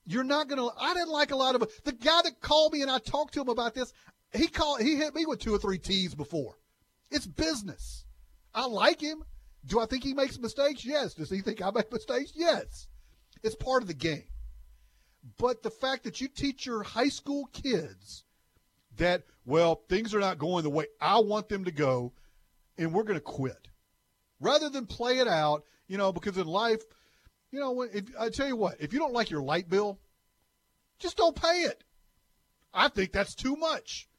You're 0.06 0.24
not 0.24 0.49
gonna. 0.49 0.68
I 0.80 0.93
didn't 0.93 1.12
like 1.12 1.32
a 1.32 1.36
lot 1.36 1.56
of 1.56 1.70
the 1.84 1.93
guy 1.93 2.22
that 2.24 2.41
called 2.41 2.74
me, 2.74 2.82
and 2.82 2.91
I 2.91 2.99
talked 2.99 3.34
to 3.36 3.41
him 3.41 3.49
about 3.49 3.74
this. 3.74 3.93
He 4.34 4.47
called. 4.47 4.82
He 4.82 4.95
hit 4.95 5.16
me 5.16 5.26
with 5.26 5.39
two 5.39 5.54
or 5.54 5.60
three 5.60 5.78
T's 5.78 6.14
before. 6.14 6.58
It's 7.10 7.26
business. 7.26 8.06
I 8.54 8.66
like 8.66 9.01
him. 9.01 9.24
Do 9.66 9.80
I 9.80 9.86
think 9.86 10.04
he 10.04 10.14
makes 10.14 10.38
mistakes? 10.39 10.84
Yes. 10.86 11.14
Does 11.14 11.30
he 11.30 11.41
think 11.41 11.62
I 11.62 11.72
make 11.72 11.91
mistakes? 11.91 12.34
Yes. 12.36 12.88
It's 13.43 13.56
part 13.56 13.82
of 13.82 13.88
the 13.88 13.93
game. 13.93 14.26
But 15.38 15.64
the 15.64 15.70
fact 15.70 16.04
that 16.04 16.20
you 16.20 16.28
teach 16.28 16.66
your 16.66 16.84
high 16.84 17.08
school 17.08 17.47
kids 17.54 18.26
that, 18.97 19.24
well, 19.45 19.82
things 19.88 20.14
are 20.14 20.20
not 20.20 20.38
going 20.38 20.64
the 20.64 20.70
way 20.70 20.88
I 20.99 21.20
want 21.20 21.47
them 21.47 21.64
to 21.66 21.72
go, 21.72 22.14
and 22.78 22.93
we're 22.93 23.04
going 23.04 23.20
to 23.20 23.22
quit, 23.22 23.70
rather 24.39 24.70
than 24.70 24.86
play 24.86 25.20
it 25.20 25.28
out, 25.28 25.64
you 25.88 25.97
know, 25.97 26.12
because 26.12 26.38
in 26.38 26.47
life, 26.47 26.82
you 27.54 27.60
know, 27.60 27.72
when- 27.72 27.89
if 27.93 28.06
I 28.20 28.30
tell 28.30 28.47
you 28.47 28.56
what, 28.56 28.82
if 28.82 28.91
you 28.93 28.99
don't 28.99 29.14
like 29.14 29.30
your 29.30 29.43
light 29.43 29.70
bill, 29.70 29.99
just 30.99 31.16
don't 31.18 31.36
pay 31.36 31.62
it. 31.62 31.84
I 32.74 32.88
think 32.89 33.12
that's 33.12 33.36
too 33.36 33.56
much. 33.56 34.10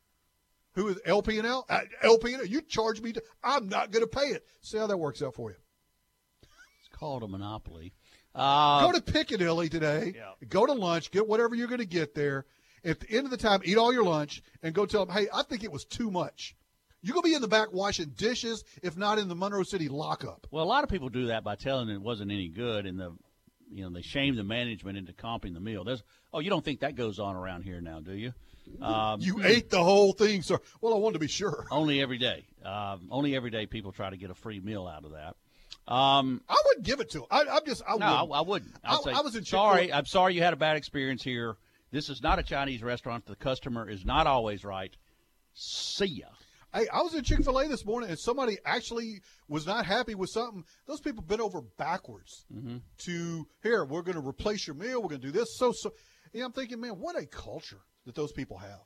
Who 0.75 0.89
is 0.89 0.99
LP 1.05 1.39
and 1.39 1.47
L? 1.47 1.67
Uh, 1.69 1.81
LP 2.03 2.33
and 2.35 2.43
L. 2.43 2.47
You 2.47 2.61
charge 2.63 3.01
me 3.01 3.13
to. 3.13 3.23
I'm 3.43 3.69
not 3.69 3.91
going 3.91 4.05
to 4.05 4.09
pay 4.09 4.27
it. 4.29 4.47
See 4.63 4.79
how 4.79 4.87
that 4.87 4.97
works 4.97 5.21
out 5.23 5.35
for 5.35 5.51
you. 5.51 5.57
It's 6.43 6.89
called 6.97 7.23
a 7.25 7.29
monopoly. 7.29 7.93
Uh, 8.35 8.87
go 8.87 8.93
to 8.93 9.03
Piccadilly 9.03 9.69
today. 9.69 10.15
Go 10.49 10.67
to 10.67 10.73
lunch. 10.73 11.11
Get 11.11 11.27
whatever 11.29 11.55
you're 11.55 11.69
going 11.69 11.79
to 11.81 11.85
get 11.87 12.15
there. 12.15 12.47
At 12.85 13.01
the 13.01 13.11
end 13.11 13.25
of 13.25 13.31
the 13.31 13.37
time, 13.37 13.63
eat 13.65 13.79
all 13.79 13.93
your 13.93 14.05
lunch 14.05 14.43
and 14.63 14.75
go 14.75 14.85
tell 14.87 15.07
them, 15.07 15.15
"Hey, 15.17 15.29
I 15.33 15.43
think 15.45 15.65
it 15.65 15.73
was 15.73 15.85
too 15.85 16.11
much." 16.11 16.55
You're 17.05 17.13
going 17.13 17.25
to 17.25 17.29
be 17.29 17.35
in 17.35 17.43
the 17.43 17.49
back 17.49 17.71
washing 17.71 18.15
dishes, 18.17 18.65
if 18.83 18.97
not 18.97 19.19
in 19.19 19.29
the 19.29 19.35
Monroe 19.35 19.63
City 19.63 19.89
lockup. 19.89 20.47
Well, 20.51 20.65
a 20.65 20.67
lot 20.67 20.85
of 20.85 20.91
people 20.91 21.11
do 21.11 21.27
that 21.27 21.45
by 21.45 21.55
telling 21.55 21.91
it 21.91 22.01
wasn't 22.01 22.33
any 22.33 22.49
good, 22.49 22.87
and 22.87 22.99
the 22.99 23.13
you 23.71 23.85
know 23.85 23.91
they 23.91 24.01
shame 24.01 24.37
the 24.37 24.45
management 24.45 24.97
into 24.97 25.13
comping 25.13 25.53
the 25.53 25.61
meal. 25.61 25.85
There's 25.85 26.03
oh 26.33 26.41
you 26.41 26.49
don't 26.49 26.65
think 26.65 26.81
that 26.81 26.95
goes 26.95 27.19
on 27.19 27.37
around 27.37 27.63
here 27.63 27.83
now, 27.83 28.01
do 28.01 28.15
you? 28.15 28.33
Um, 28.81 29.21
you 29.21 29.45
ate 29.45 29.69
the 29.69 29.85
whole 29.85 30.15
thing, 30.15 30.41
sir. 30.41 30.59
Well, 30.81 30.95
I 30.95 30.97
wanted 30.97 31.15
to 31.15 31.19
be 31.19 31.29
sure. 31.29 31.67
Only 31.71 32.01
every 32.01 32.17
day. 32.17 32.47
Um, 32.65 33.09
only 33.11 33.37
every 33.37 33.51
day 33.51 33.67
people 33.67 33.93
try 33.93 34.09
to 34.09 34.17
get 34.17 34.31
a 34.31 34.35
free 34.35 34.61
meal 34.61 34.87
out 34.87 35.05
of 35.05 35.13
that. 35.13 35.37
Um, 35.93 36.41
I 36.49 36.57
wouldn't 36.65 36.87
give 36.87 37.01
it 37.01 37.11
to 37.11 37.19
him. 37.19 37.27
I, 37.31 37.41
am 37.43 37.61
just. 37.67 37.83
I 37.87 37.97
no, 37.97 38.25
wouldn't. 38.25 38.33
I, 38.33 38.39
I 38.39 38.41
wouldn't. 38.41 38.75
I, 38.83 39.01
say, 39.03 39.13
I 39.13 39.21
was 39.21 39.37
in 39.37 39.45
sorry. 39.45 39.93
I'm 39.93 40.07
sorry 40.07 40.35
you 40.35 40.43
had 40.43 40.55
a 40.55 40.57
bad 40.57 40.79
experience 40.79 41.23
here. 41.23 41.57
This 41.91 42.09
is 42.09 42.23
not 42.23 42.39
a 42.39 42.43
Chinese 42.43 42.83
restaurant. 42.83 43.27
The 43.27 43.37
customer 43.37 43.89
is 43.91 44.07
not 44.07 44.27
always 44.27 44.65
right. 44.65 44.97
See 45.53 46.07
ya. 46.07 46.27
Hey, 46.75 46.89
I 46.93 47.03
was 47.03 47.15
in 47.15 47.23
Chick 47.23 47.45
Fil 47.45 47.57
A 47.61 47.69
this 47.69 47.85
morning, 47.87 48.11
and 48.11 48.19
somebody 48.19 48.59
actually 48.65 49.21
was 49.49 49.65
not 49.65 49.87
happy 49.87 50.17
with 50.17 50.31
something. 50.31 50.65
Those 50.87 51.01
people 51.01 51.23
bent 51.23 51.41
over 51.41 51.61
backwards 51.63 52.45
Mm-hmm. 52.53 52.79
to 53.07 53.47
here. 53.63 53.85
We're 53.85 54.03
going 54.03 54.21
to 54.21 54.27
replace 54.27 54.67
your 54.67 54.75
meal. 54.75 55.01
We're 55.01 55.11
going 55.11 55.21
to 55.21 55.27
do 55.29 55.33
this. 55.33 55.57
So, 55.57 55.73
so. 55.73 55.93
Yeah, 56.33 56.45
I'm 56.47 56.53
thinking, 56.53 56.81
man, 56.81 56.99
what 56.99 57.17
a 57.17 57.27
culture 57.27 57.81
that 58.07 58.17
those 58.17 58.33
people 58.33 58.59
have. 58.59 58.81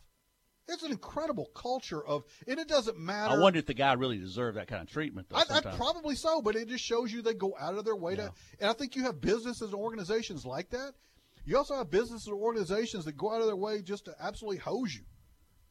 It's 0.71 0.83
an 0.83 0.91
incredible 0.91 1.47
culture 1.55 2.05
of, 2.07 2.25
and 2.47 2.59
it 2.61 2.69
doesn't 2.69 2.99
matter. 2.99 3.35
I 3.35 3.39
wonder 3.39 3.59
if 3.59 3.65
the 3.65 3.73
guy 3.73 3.95
really 3.95 4.19
deserved 4.19 4.59
that 4.59 4.67
kind 4.67 4.83
of 4.83 4.91
treatment. 4.91 5.31
Though, 5.31 5.37
I, 5.37 5.45
I 5.49 5.61
probably 5.63 6.15
so, 6.15 6.43
but 6.43 6.57
it 6.57 6.69
just 6.69 6.85
shows 6.85 7.11
you 7.11 7.23
they 7.23 7.33
go 7.33 7.55
out 7.59 7.75
of 7.79 7.87
their 7.87 7.97
way 7.97 8.17
to. 8.17 8.31
And 8.61 8.69
I 8.69 8.75
think 8.75 8.97
you 8.97 9.05
have 9.05 9.19
businesses 9.19 9.73
and 9.73 9.75
organizations 9.75 10.45
like 10.45 10.69
that. 10.71 10.93
You 11.47 11.57
also 11.57 11.75
have 11.75 11.89
businesses 11.91 12.27
and 12.27 12.37
organizations 12.37 13.07
that 13.07 13.17
go 13.17 13.33
out 13.33 13.41
of 13.41 13.47
their 13.47 13.57
way 13.57 13.81
just 13.81 14.05
to 14.05 14.15
absolutely 14.21 14.59
hose 14.59 14.95
you. 14.95 15.05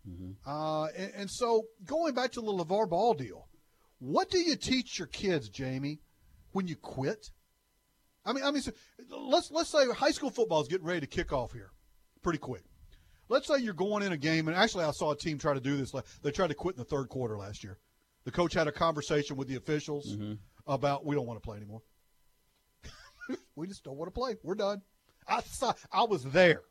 Mm-hmm. 0.08 0.50
Uh, 0.50 0.86
and, 0.88 1.12
and 1.16 1.32
so 1.32 1.64
going 1.86 2.14
back 2.14 2.32
to 2.34 2.42
the 2.42 2.52
LeVar 2.52 2.90
Ball 2.90 3.14
deal, 3.14 3.48
what 4.00 4.30
do 4.30 4.40
you 4.40 4.56
teach 4.56 4.98
your 5.00 5.08
kids, 5.08 5.50
Jamie, 5.50 6.00
when 6.52 6.68
you 6.68 6.76
quit? 6.76 7.32
I 8.26 8.34
mean, 8.34 8.44
I 8.44 8.52
mean, 8.52 8.62
so 8.62 8.72
let's 9.10 9.52
let's 9.52 9.70
say 9.72 9.86
high 9.92 10.12
school 10.12 10.30
football 10.30 10.62
is 10.62 10.68
getting 10.68 10.86
ready 10.86 11.02
to 11.02 11.08
kick 11.08 11.32
off 11.34 11.54
here, 11.54 11.72
pretty 12.22 12.40
quick. 12.40 12.64
Let's 13.30 13.48
say 13.48 13.58
you're 13.58 13.74
going 13.74 14.04
in 14.04 14.12
a 14.14 14.18
game, 14.18 14.48
and 14.48 14.56
actually, 14.56 14.86
I 14.86 14.92
saw 14.92 15.12
a 15.12 15.18
team 15.18 15.38
try 15.38 15.54
to 15.54 15.60
do 15.60 15.76
this. 15.78 15.94
They 16.24 16.32
tried 16.32 16.48
to 16.48 16.54
quit 16.54 16.76
in 16.76 16.80
the 16.80 16.86
third 16.86 17.10
quarter 17.10 17.38
last 17.38 17.64
year. 17.64 17.78
The 18.24 18.32
coach 18.32 18.54
had 18.54 18.68
a 18.68 18.72
conversation 18.72 19.36
with 19.38 19.48
the 19.48 19.56
officials 19.56 20.16
Mm-hmm. 20.16 20.34
about 20.66 21.06
we 21.06 21.16
don't 21.16 21.26
want 21.26 21.42
to 21.42 21.46
play 21.46 21.58
anymore. 21.58 21.82
we 23.56 23.68
just 23.68 23.84
don't 23.84 23.98
want 23.98 24.14
to 24.14 24.18
play. 24.18 24.36
We're 24.44 24.56
done. 24.56 24.82
I 25.28 25.42
saw, 25.42 25.74
I 25.92 26.04
was 26.04 26.24
there. 26.24 26.62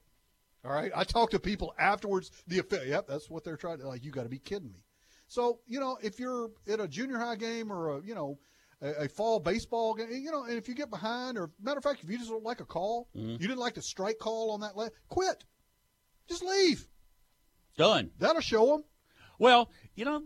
All 0.67 0.73
right. 0.73 0.91
I 0.95 1.05
talked 1.05 1.33
to 1.33 1.39
people 1.39 1.73
afterwards. 1.79 2.31
The 2.49 2.63
yep, 2.87 3.07
that's 3.07 3.31
what 3.31 3.45
they're 3.45 3.57
trying 3.57 3.79
to 3.79 3.89
like. 3.89 4.05
You 4.05 4.11
got 4.11 4.25
to 4.25 4.29
be 4.29 4.39
kidding 4.39 4.73
me. 4.73 4.83
So 5.29 5.61
you 5.67 5.81
know, 5.81 5.99
if 6.03 6.19
you're 6.19 6.51
at 6.69 6.81
a 6.81 6.89
junior 6.89 7.19
high 7.19 7.37
game 7.37 7.71
or 7.73 7.99
a 7.99 8.03
you 8.03 8.15
know 8.15 8.39
a, 8.83 9.05
a 9.05 9.09
fall 9.09 9.39
baseball 9.41 9.95
game, 9.95 10.09
you 10.11 10.31
know, 10.31 10.45
and 10.45 10.55
if 10.59 10.69
you 10.69 10.75
get 10.75 10.91
behind, 10.91 11.39
or 11.39 11.51
matter 11.61 11.79
of 11.79 11.85
fact, 11.85 12.03
if 12.03 12.11
you 12.11 12.19
just 12.19 12.31
don't 12.31 12.43
like 12.45 12.61
a 12.61 12.65
call, 12.65 13.09
Mhm. 13.17 13.33
you 13.41 13.47
didn't 13.49 13.59
like 13.59 13.75
the 13.75 13.83
strike 13.83 14.19
call 14.19 14.51
on 14.51 14.61
that, 14.61 14.75
quit. 15.09 15.45
Just 16.29 16.43
leave. 16.43 16.89
Done. 17.77 18.11
That'll 18.19 18.41
show 18.41 18.67
them. 18.67 18.85
Well, 19.39 19.71
you 19.95 20.05
know, 20.05 20.25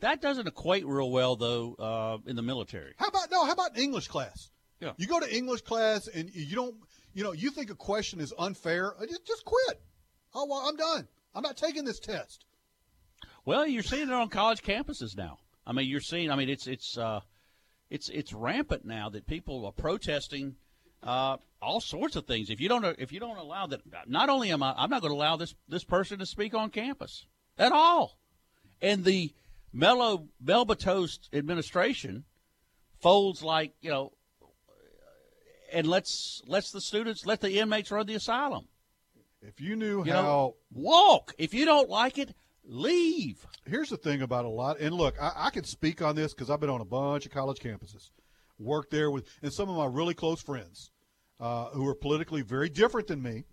that 0.00 0.20
doesn't 0.20 0.46
equate 0.48 0.86
real 0.86 1.10
well 1.10 1.36
though 1.36 1.74
uh, 1.74 2.18
in 2.26 2.34
the 2.36 2.42
military. 2.42 2.94
How 2.96 3.08
about 3.08 3.30
no? 3.30 3.44
How 3.44 3.52
about 3.52 3.78
English 3.78 4.08
class? 4.08 4.50
Yeah. 4.80 4.92
You 4.96 5.06
go 5.06 5.18
to 5.20 5.34
English 5.36 5.62
class 5.62 6.06
and 6.06 6.30
you 6.32 6.54
don't, 6.54 6.76
you 7.14 7.24
know, 7.24 7.32
you 7.32 7.50
think 7.50 7.70
a 7.70 7.74
question 7.74 8.20
is 8.20 8.32
unfair, 8.38 8.94
uh, 9.00 9.06
just 9.06 9.26
just 9.26 9.44
quit. 9.44 9.80
Oh 10.34 10.46
well, 10.46 10.64
I'm 10.66 10.76
done. 10.76 11.08
I'm 11.34 11.42
not 11.42 11.56
taking 11.56 11.84
this 11.84 11.98
test. 11.98 12.44
Well, 13.44 13.66
you're 13.66 13.82
seeing 13.82 14.08
it 14.08 14.12
on 14.12 14.28
college 14.28 14.62
campuses 14.62 15.16
now. 15.16 15.38
I 15.66 15.72
mean, 15.72 15.88
you're 15.88 16.00
seeing. 16.00 16.30
I 16.30 16.36
mean, 16.36 16.48
it's 16.48 16.66
it's 16.66 16.96
uh, 16.98 17.20
it's 17.90 18.08
it's 18.08 18.32
rampant 18.32 18.84
now 18.84 19.08
that 19.10 19.26
people 19.26 19.64
are 19.66 19.72
protesting 19.72 20.56
uh, 21.02 21.36
all 21.60 21.80
sorts 21.80 22.16
of 22.16 22.26
things. 22.26 22.50
If 22.50 22.60
you 22.60 22.68
don't 22.68 22.84
if 22.98 23.12
you 23.12 23.20
don't 23.20 23.36
allow 23.36 23.66
that, 23.66 23.80
not 24.06 24.28
only 24.28 24.50
am 24.50 24.62
I 24.62 24.74
I'm 24.76 24.90
not 24.90 25.00
going 25.00 25.12
to 25.12 25.16
allow 25.16 25.36
this 25.36 25.54
this 25.68 25.84
person 25.84 26.18
to 26.18 26.26
speak 26.26 26.54
on 26.54 26.70
campus 26.70 27.26
at 27.58 27.72
all, 27.72 28.18
and 28.80 29.04
the 29.04 29.32
Mello 29.72 30.28
Melba 30.40 30.74
Toast 30.74 31.28
administration 31.32 32.24
folds 33.00 33.42
like 33.42 33.72
you 33.80 33.90
know, 33.90 34.12
and 35.72 35.86
let's 35.86 36.42
let's 36.46 36.70
the 36.70 36.80
students 36.80 37.26
let 37.26 37.40
the 37.40 37.58
inmates 37.58 37.90
run 37.90 38.06
the 38.06 38.14
asylum. 38.14 38.66
If 39.40 39.60
you 39.60 39.76
knew 39.76 40.04
You 40.04 40.12
how 40.12 40.22
know, 40.22 40.56
walk. 40.72 41.34
If 41.38 41.54
you 41.54 41.64
don't 41.64 41.88
like 41.88 42.18
it, 42.18 42.34
leave. 42.64 43.46
Here's 43.66 43.90
the 43.90 43.96
thing 43.96 44.22
about 44.22 44.44
a 44.44 44.48
lot, 44.48 44.80
and 44.80 44.94
look, 44.94 45.20
I, 45.20 45.32
I 45.36 45.50
can 45.50 45.64
speak 45.64 46.02
on 46.02 46.16
this 46.16 46.34
because 46.34 46.50
I've 46.50 46.60
been 46.60 46.70
on 46.70 46.80
a 46.80 46.84
bunch 46.86 47.26
of 47.26 47.32
college 47.32 47.58
campuses, 47.58 48.10
worked 48.58 48.90
there 48.90 49.10
with, 49.10 49.28
and 49.42 49.52
some 49.52 49.68
of 49.68 49.76
my 49.76 49.86
really 49.86 50.14
close 50.14 50.42
friends 50.42 50.90
uh, 51.40 51.66
who 51.66 51.86
are 51.86 51.94
politically 51.94 52.42
very 52.42 52.68
different 52.68 53.06
than 53.06 53.22
me. 53.22 53.44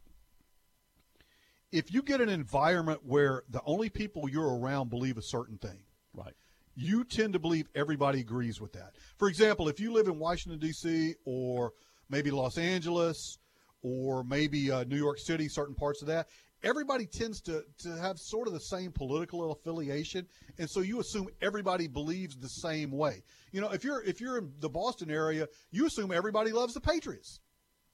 If 1.71 1.93
you 1.93 2.01
get 2.01 2.21
an 2.21 2.29
environment 2.29 3.01
where 3.03 3.43
the 3.49 3.61
only 3.65 3.89
people 3.89 4.29
you're 4.29 4.57
around 4.57 4.89
believe 4.89 5.17
a 5.17 5.21
certain 5.21 5.57
thing, 5.57 5.83
right, 6.13 6.33
you 6.75 7.03
tend 7.03 7.33
to 7.33 7.39
believe 7.39 7.67
everybody 7.75 8.21
agrees 8.21 8.61
with 8.61 8.73
that. 8.73 8.95
For 9.17 9.27
example, 9.27 9.67
if 9.67 9.79
you 9.79 9.91
live 9.91 10.07
in 10.07 10.17
Washington 10.17 10.59
D.C. 10.59 11.15
or 11.25 11.73
maybe 12.09 12.31
Los 12.31 12.57
Angeles 12.57 13.37
or 13.81 14.23
maybe 14.23 14.71
uh, 14.71 14.83
New 14.85 14.97
York 14.97 15.19
City, 15.19 15.47
certain 15.47 15.75
parts 15.75 16.01
of 16.01 16.07
that, 16.07 16.27
everybody 16.63 17.05
tends 17.05 17.41
to, 17.41 17.63
to 17.77 17.89
have 17.97 18.17
sort 18.17 18.47
of 18.47 18.53
the 18.53 18.59
same 18.59 18.91
political 18.91 19.51
affiliation, 19.51 20.27
and 20.57 20.69
so 20.69 20.81
you 20.81 20.99
assume 20.99 21.27
everybody 21.41 21.87
believes 21.87 22.35
the 22.35 22.49
same 22.49 22.91
way. 22.91 23.23
You 23.51 23.61
know, 23.61 23.69
if 23.69 23.83
you're 23.83 24.01
if 24.03 24.19
you're 24.19 24.37
in 24.37 24.51
the 24.59 24.69
Boston 24.69 25.11
area, 25.11 25.47
you 25.71 25.85
assume 25.85 26.11
everybody 26.11 26.51
loves 26.51 26.73
the 26.73 26.81
Patriots. 26.81 27.39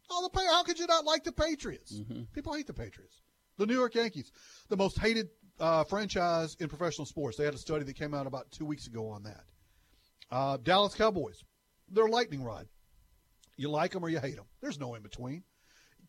Oh, 0.10 0.30
the 0.34 0.40
how 0.40 0.64
could 0.64 0.80
you 0.80 0.88
not 0.88 1.06
like 1.06 1.24
the 1.24 1.32
Patriots? 1.32 1.92
People 2.34 2.54
hate 2.54 2.68
the 2.68 2.74
Patriots. 2.74 3.22
The 3.58 3.66
New 3.66 3.76
York 3.76 3.94
Yankees, 3.96 4.32
the 4.70 4.78
most 4.78 4.98
hated 4.98 5.30
uh, 5.60 5.84
franchise 5.84 6.56
in 6.60 6.68
professional 6.68 7.06
sports. 7.06 7.38
They 7.38 7.46
had 7.46 7.54
a 7.54 7.60
study 7.60 7.84
that 7.84 7.96
came 7.96 8.14
out 8.14 8.26
about 8.28 8.50
two 8.52 8.66
weeks 8.66 8.88
ago 8.88 9.10
on 9.10 9.24
that. 9.24 9.44
Uh, 10.32 10.58
Dallas 10.58 10.96
Cowboys, 10.96 11.44
they're 11.90 12.08
lightning 12.08 12.44
rod. 12.44 12.68
You 13.62 13.70
like 13.70 13.92
them 13.92 14.04
or 14.04 14.10
you 14.10 14.20
hate 14.20 14.38
them. 14.38 14.46
There's 14.60 14.80
no 14.80 14.96
in 14.96 15.04
between. 15.04 15.44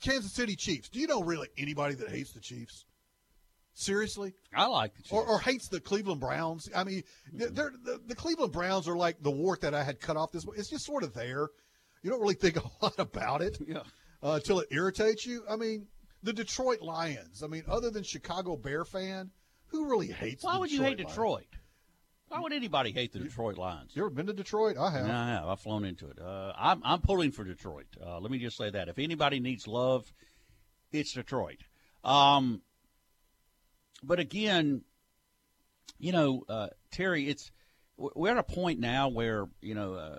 Kansas 0.01 0.33
City 0.33 0.57
Chiefs. 0.57 0.89
Do 0.89 1.01
you 1.01 1.07
know 1.07 1.23
really 1.23 1.49
anybody 1.59 1.95
that 1.97 2.09
hates 2.09 2.33
the 2.33 2.41
Chiefs? 2.41 2.87
Seriously? 3.75 4.33
I 4.55 4.67
like 4.67 4.95
the 4.95 5.03
Chiefs. 5.03 5.13
Or, 5.13 5.27
or 5.27 5.39
hates 5.39 5.69
the 5.69 5.79
Cleveland 5.79 6.19
Browns. 6.19 6.71
I 6.75 6.85
mean, 6.85 7.03
they're, 7.31 7.73
the, 7.85 8.01
the 8.07 8.15
Cleveland 8.15 8.53
Browns 8.53 8.89
are 8.89 8.97
like 8.97 9.23
the 9.23 9.31
wart 9.31 9.61
that 9.61 9.75
I 9.75 9.85
had 9.85 10.01
cut 10.01 10.17
off 10.17 10.33
this. 10.33 10.47
It's 10.57 10.71
just 10.71 10.87
sort 10.87 11.03
of 11.03 11.13
there. 11.13 11.49
You 12.03 12.11
don't 12.11 12.21
really 12.21 12.35
think 12.35 12.57
a 12.65 12.71
lot 12.81 12.99
about 12.99 13.43
it 13.43 13.59
yeah. 13.67 13.81
uh, 14.23 14.33
until 14.33 14.61
it 14.61 14.69
irritates 14.71 15.27
you. 15.27 15.45
I 15.49 15.57
mean, 15.57 15.89
the 16.23 16.33
Detroit 16.33 16.81
Lions. 16.81 17.43
I 17.43 17.49
mean, 17.49 17.65
other 17.69 17.91
than 17.91 18.03
Chicago 18.03 18.57
Bear 18.57 18.87
fan, 18.87 19.31
who 19.67 19.91
really 19.91 20.09
hates? 20.09 20.43
Why 20.43 20.57
would 20.57 20.73
you 20.73 20.81
hate 20.83 20.97
Lions? 20.97 21.11
Detroit? 21.11 21.47
Why 22.33 22.41
would 22.41 22.55
anybody 22.55 22.93
hate 22.93 23.13
the 23.13 23.19
Detroit 23.19 23.59
Lions? 23.59 23.91
You 23.95 24.03
ever 24.03 24.09
been 24.09 24.27
to 24.27 24.33
Detroit? 24.33 24.79
I 24.79 24.91
have. 24.91 25.07
Yeah, 25.07 25.21
I 25.21 25.27
have. 25.29 25.49
I've 25.49 25.61
flown 25.61 25.85
into 25.85 26.09
it. 26.09 26.19
Uh, 26.19 26.55
I'm 26.57 26.81
I'm 26.83 27.03
pulling 27.03 27.31
for 27.31 27.45
Detroit. 27.45 27.85
Uh, 28.03 28.21
let 28.21 28.31
me 28.31 28.39
just 28.39 28.57
say 28.57 28.71
that 28.71 28.89
if 28.89 28.99
anybody 28.99 29.39
needs 29.39 29.69
love, 29.69 30.11
it's 30.93 31.13
Detroit. 31.13 31.59
Um, 32.03 32.63
but 34.03 34.19
again, 34.19 34.81
you 35.99 36.13
know, 36.13 36.45
uh, 36.49 36.69
Terry, 36.91 37.29
it's 37.29 37.53
we're 37.99 38.31
at 38.31 38.39
a 38.39 38.43
point 38.43 38.81
now 38.81 39.11
where 39.11 39.47
you 39.61 39.75
know, 39.75 39.93
uh, 39.93 40.19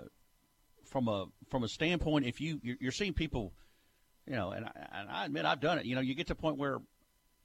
from 0.84 1.08
a 1.08 1.26
from 1.50 1.64
a 1.64 1.68
standpoint, 1.68 2.26
if 2.26 2.40
you 2.40 2.60
you're, 2.62 2.76
you're 2.78 2.92
seeing 2.92 3.14
people, 3.14 3.52
you 4.24 4.36
know, 4.36 4.52
and 4.52 4.66
I, 4.66 4.70
and 4.92 5.10
I 5.10 5.24
admit 5.24 5.46
I've 5.46 5.60
done 5.60 5.78
it. 5.78 5.84
You 5.84 5.96
know, 5.96 6.00
you 6.00 6.14
get 6.14 6.28
to 6.28 6.34
a 6.34 6.36
point 6.36 6.58
where 6.58 6.78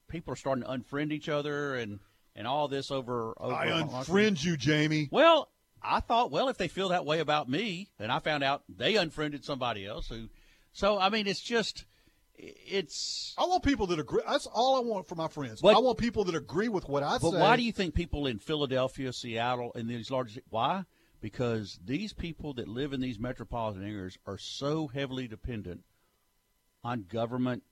people 0.09 0.31
are 0.31 0.37
starting 0.37 0.63
to 0.63 0.69
unfriend 0.69 1.11
each 1.11 1.27
other 1.27 1.73
and 1.73 1.99
and 2.39 2.47
all 2.47 2.69
this 2.69 2.89
over. 2.89 3.35
over 3.37 3.53
I 3.53 3.67
unfriend 3.67 4.43
you, 4.43 4.57
Jamie. 4.57 5.09
well, 5.11 5.49
I 5.83 5.99
thought, 5.99 6.31
well, 6.31 6.47
if 6.49 6.57
they 6.57 6.69
feel 6.69 6.89
that 6.89 7.05
way 7.05 7.19
about 7.19 7.47
me, 7.49 7.89
then 7.99 8.09
I 8.09 8.19
found 8.19 8.43
out 8.43 8.63
they 8.67 8.95
unfriended 8.95 9.45
somebody 9.45 9.85
else 9.85 10.07
who. 10.07 10.29
So 10.71 10.97
I 10.97 11.09
mean, 11.09 11.27
it's 11.27 11.41
just, 11.41 11.85
it's. 12.35 13.35
I 13.37 13.43
want 13.43 13.63
people 13.63 13.87
that 13.87 13.99
agree. 13.99 14.21
That's 14.27 14.47
all 14.47 14.77
I 14.77 14.79
want 14.79 15.07
for 15.07 15.15
my 15.15 15.27
friends. 15.27 15.61
But- 15.61 15.75
I 15.75 15.79
want 15.79 15.97
people 15.99 16.23
that 16.23 16.35
agree 16.35 16.69
with 16.69 16.87
what 16.87 17.03
I 17.03 17.17
But 17.17 17.21
say. 17.21 17.31
But 17.31 17.39
why 17.41 17.55
do 17.57 17.63
you 17.63 17.73
think 17.73 17.93
people 17.93 18.25
in 18.25 18.39
Philadelphia, 18.39 19.11
Seattle, 19.11 19.71
and 19.75 19.89
these 19.89 20.09
large? 20.09 20.39
Why? 20.49 20.85
Because 21.21 21.77
these 21.83 22.13
people 22.13 22.53
that 22.53 22.69
live 22.69 22.93
in 22.93 23.01
these 23.01 23.19
metropolitan 23.19 23.83
areas 23.83 24.17
are 24.25 24.37
so 24.37 24.87
heavily 24.87 25.27
dependent 25.27 25.81
on 26.85 27.03
government 27.03 27.63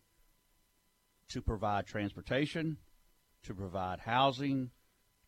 to 1.30 1.41
provide 1.41 1.86
transportation, 1.88 2.78
to 3.48 3.54
provide 3.54 4.00
housing, 4.00 4.70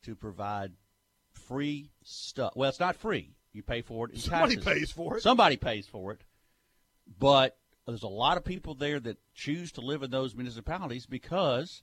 to 0.03 0.15
provide 0.15 0.73
free 1.31 1.91
stuff. 2.03 2.53
Well, 2.55 2.69
it's 2.69 2.79
not 2.79 2.95
free. 2.95 3.33
You 3.53 3.63
pay 3.63 3.81
for 3.81 4.07
it. 4.07 4.13
In 4.13 4.19
Somebody 4.19 4.55
taxes. 4.55 4.73
pays 4.73 4.91
for 4.91 5.17
it. 5.17 5.23
Somebody 5.23 5.57
pays 5.57 5.87
for 5.87 6.11
it. 6.11 6.21
But 7.19 7.57
there's 7.87 8.03
a 8.03 8.07
lot 8.07 8.37
of 8.37 8.45
people 8.45 8.75
there 8.75 8.99
that 8.99 9.17
choose 9.33 9.71
to 9.73 9.81
live 9.81 10.03
in 10.03 10.11
those 10.11 10.35
municipalities 10.35 11.05
because 11.05 11.81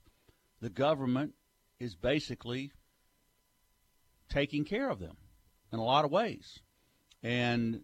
the 0.60 0.70
government 0.70 1.34
is 1.80 1.96
basically 1.96 2.70
taking 4.28 4.64
care 4.64 4.88
of 4.88 5.00
them 5.00 5.16
in 5.72 5.78
a 5.78 5.84
lot 5.84 6.04
of 6.04 6.12
ways. 6.12 6.60
And 7.22 7.80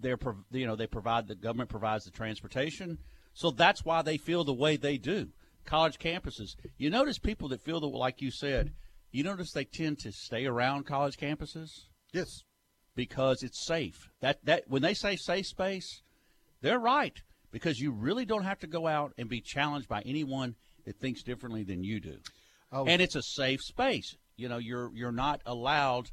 they're 0.00 0.18
you 0.50 0.66
know 0.66 0.76
they 0.76 0.86
provide 0.86 1.28
the 1.28 1.34
government 1.34 1.70
provides 1.70 2.04
the 2.04 2.10
transportation, 2.10 2.98
so 3.32 3.50
that's 3.50 3.84
why 3.84 4.02
they 4.02 4.18
feel 4.18 4.44
the 4.44 4.52
way 4.52 4.76
they 4.76 4.98
do. 4.98 5.28
College 5.64 5.98
campuses. 5.98 6.56
You 6.76 6.90
notice 6.90 7.18
people 7.18 7.48
that 7.48 7.62
feel 7.62 7.80
the 7.80 7.88
like 7.88 8.20
you 8.20 8.30
said. 8.30 8.72
You 9.10 9.22
notice 9.22 9.52
they 9.52 9.64
tend 9.64 10.00
to 10.00 10.12
stay 10.12 10.46
around 10.46 10.86
college 10.86 11.16
campuses. 11.16 11.68
Yes, 12.12 12.42
because 12.94 13.42
it's 13.42 13.64
safe. 13.64 14.08
That 14.20 14.44
that 14.44 14.64
when 14.68 14.82
they 14.82 14.94
say 14.94 15.16
safe 15.16 15.46
space, 15.46 16.02
they're 16.60 16.78
right 16.78 17.16
because 17.50 17.78
you 17.78 17.92
really 17.92 18.24
don't 18.24 18.42
have 18.42 18.58
to 18.60 18.66
go 18.66 18.86
out 18.86 19.12
and 19.16 19.28
be 19.28 19.40
challenged 19.40 19.88
by 19.88 20.02
anyone 20.02 20.56
that 20.84 20.98
thinks 20.98 21.22
differently 21.22 21.62
than 21.62 21.84
you 21.84 22.00
do. 22.00 22.16
Oh. 22.72 22.84
And 22.86 23.00
it's 23.00 23.14
a 23.14 23.22
safe 23.22 23.60
space. 23.62 24.16
You 24.36 24.48
know, 24.48 24.58
you're 24.58 24.90
you're 24.94 25.12
not 25.12 25.40
allowed. 25.46 26.10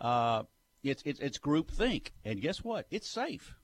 Uh, 0.00 0.42
it's 0.82 1.02
it's 1.06 1.20
it's 1.20 1.38
group 1.38 1.70
think, 1.70 2.12
and 2.24 2.40
guess 2.40 2.58
what? 2.58 2.86
It's 2.90 3.10
safe. 3.10 3.54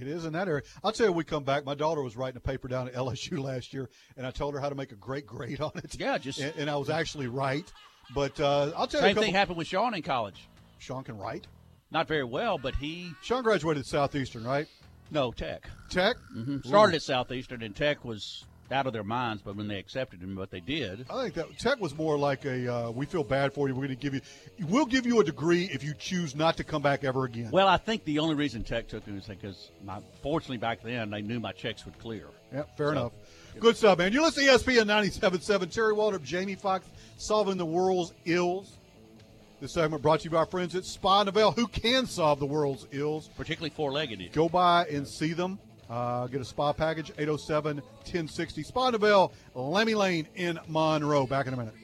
It 0.00 0.06
is 0.08 0.24
in 0.24 0.32
that 0.34 0.48
area. 0.48 0.62
I'll 0.84 0.92
tell 0.92 1.06
you, 1.06 1.12
we 1.12 1.24
come 1.24 1.44
back. 1.44 1.64
My 1.64 1.74
daughter 1.74 2.02
was 2.02 2.16
writing 2.16 2.36
a 2.36 2.40
paper 2.40 2.68
down 2.68 2.88
at 2.88 2.94
LSU 2.94 3.38
last 3.42 3.72
year, 3.72 3.88
and 4.16 4.26
I 4.26 4.30
told 4.30 4.54
her 4.54 4.60
how 4.60 4.68
to 4.68 4.74
make 4.74 4.92
a 4.92 4.96
great 4.96 5.26
grade 5.26 5.60
on 5.60 5.72
it. 5.76 5.98
Yeah, 5.98 6.18
just 6.18 6.40
and, 6.40 6.54
and 6.56 6.70
I 6.70 6.76
was 6.76 6.90
actually 6.90 7.26
right. 7.26 7.70
But 8.14 8.40
uh, 8.40 8.72
I'll 8.76 8.86
tell 8.86 9.00
same 9.00 9.10
you, 9.10 9.14
same 9.14 9.24
thing 9.24 9.34
happened 9.34 9.58
with 9.58 9.66
Sean 9.66 9.94
in 9.94 10.02
college. 10.02 10.48
Sean 10.78 11.04
can 11.04 11.18
write. 11.18 11.46
Not 11.90 12.06
very 12.06 12.24
well, 12.24 12.58
but 12.58 12.74
he. 12.76 13.12
Sean 13.22 13.42
graduated 13.42 13.86
Southeastern, 13.86 14.44
right? 14.44 14.66
No, 15.10 15.32
Tech. 15.32 15.68
Tech 15.88 16.16
mm-hmm. 16.36 16.58
started 16.66 16.96
at 16.96 17.02
Southeastern, 17.02 17.62
and 17.62 17.74
Tech 17.74 18.04
was 18.04 18.44
out 18.70 18.86
of 18.86 18.92
their 18.92 19.04
minds, 19.04 19.42
but 19.42 19.56
when 19.56 19.68
they 19.68 19.78
accepted 19.78 20.20
him, 20.20 20.36
what 20.36 20.50
they 20.50 20.60
did. 20.60 21.06
I 21.10 21.22
think 21.22 21.34
that 21.34 21.58
Tech 21.58 21.80
was 21.80 21.96
more 21.96 22.18
like 22.18 22.44
a 22.44 22.72
uh, 22.72 22.90
we 22.90 23.06
feel 23.06 23.24
bad 23.24 23.52
for 23.52 23.68
you. 23.68 23.74
We're 23.74 23.86
going 23.86 23.96
to 23.96 24.02
give 24.02 24.14
you, 24.14 24.20
we'll 24.68 24.86
give 24.86 25.06
you 25.06 25.20
a 25.20 25.24
degree 25.24 25.64
if 25.64 25.82
you 25.82 25.94
choose 25.98 26.34
not 26.34 26.56
to 26.58 26.64
come 26.64 26.82
back 26.82 27.04
ever 27.04 27.24
again. 27.24 27.50
Well, 27.50 27.68
I 27.68 27.76
think 27.76 28.04
the 28.04 28.18
only 28.18 28.34
reason 28.34 28.64
Tech 28.64 28.88
took 28.88 29.04
him 29.04 29.18
is 29.18 29.26
because, 29.26 29.70
my, 29.84 30.00
fortunately, 30.22 30.58
back 30.58 30.82
then 30.82 31.10
they 31.10 31.22
knew 31.22 31.40
my 31.40 31.52
checks 31.52 31.84
would 31.84 31.98
clear. 31.98 32.26
Yeah, 32.52 32.62
fair 32.76 32.88
so, 32.88 32.92
enough. 32.92 33.12
Good 33.58 33.76
stuff, 33.76 33.98
man. 33.98 34.12
You 34.12 34.22
listen 34.22 34.44
to 34.44 34.50
ESPN 34.50 34.84
97.7. 34.84 35.72
Terry 35.72 35.94
Waldrop, 35.94 36.22
Jamie 36.22 36.54
Fox, 36.54 36.86
solving 37.16 37.56
the 37.56 37.66
world's 37.66 38.12
ills. 38.24 38.78
This 39.60 39.72
segment 39.72 40.02
brought 40.02 40.20
to 40.20 40.24
you 40.24 40.30
by 40.30 40.38
our 40.38 40.46
friends 40.46 40.76
at 40.76 40.84
Spa 40.84 41.24
Novell, 41.24 41.52
who 41.54 41.66
can 41.66 42.06
solve 42.06 42.38
the 42.38 42.46
world's 42.46 42.86
ills. 42.92 43.28
Particularly 43.36 43.70
four-legged. 43.70 44.32
Go 44.32 44.48
by 44.48 44.86
and 44.86 45.06
see 45.06 45.32
them. 45.32 45.58
Uh, 45.88 46.26
get 46.26 46.40
a 46.40 46.44
spa 46.44 46.72
package, 46.72 47.10
807 47.18 47.76
1060. 47.76 48.62
Spa 48.62 48.90
Novell, 48.90 49.32
Lemmy 49.54 49.94
Lane 49.94 50.28
in 50.34 50.58
Monroe. 50.68 51.26
Back 51.26 51.46
in 51.46 51.54
a 51.54 51.56
minute. 51.56 51.74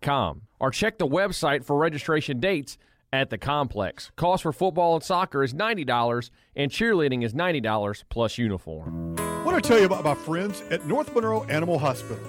com, 0.00 0.42
or 0.60 0.70
check 0.70 0.98
the 0.98 1.06
website 1.06 1.64
for 1.64 1.76
registration 1.76 2.40
dates 2.40 2.78
at 3.12 3.30
the 3.30 3.38
complex. 3.38 4.10
Cost 4.16 4.42
for 4.42 4.52
football 4.52 4.94
and 4.94 5.04
soccer 5.04 5.42
is 5.42 5.54
$90 5.54 6.30
and 6.56 6.70
cheerleading 6.70 7.24
is 7.24 7.34
$90 7.34 8.04
plus 8.08 8.38
uniform. 8.38 9.16
I 9.18 9.42
want 9.44 9.62
to 9.62 9.66
tell 9.66 9.78
you 9.78 9.86
about 9.86 10.04
my 10.04 10.14
friends 10.14 10.62
at 10.70 10.86
North 10.86 11.14
Monroe 11.14 11.44
Animal 11.44 11.78
Hospital. 11.78 12.22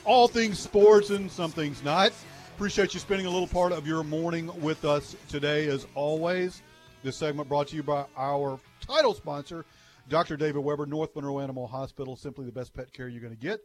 all 0.05 0.27
things 0.27 0.59
sports 0.59 1.09
and 1.09 1.31
some 1.31 1.49
things 1.49 1.83
not. 1.83 2.13
Appreciate 2.55 2.93
you 2.93 2.99
spending 2.99 3.25
a 3.25 3.29
little 3.31 3.47
part 3.47 3.71
of 3.71 3.87
your 3.87 4.03
morning 4.03 4.51
with 4.61 4.85
us 4.85 5.15
today, 5.27 5.67
as 5.67 5.87
always. 5.95 6.61
This 7.03 7.17
segment 7.17 7.49
brought 7.49 7.67
to 7.67 7.75
you 7.75 7.83
by 7.83 8.05
our 8.15 8.57
title 8.79 9.13
sponsor, 9.13 9.65
Dr. 10.07 10.37
David 10.37 10.63
Weber, 10.63 10.85
North 10.85 11.13
Monroe 11.13 11.41
Animal 11.41 11.67
Hospital, 11.67 12.15
simply 12.15 12.45
the 12.45 12.51
best 12.53 12.73
pet 12.73 12.93
care 12.93 13.09
you're 13.09 13.21
going 13.21 13.35
to 13.35 13.39
get. 13.39 13.59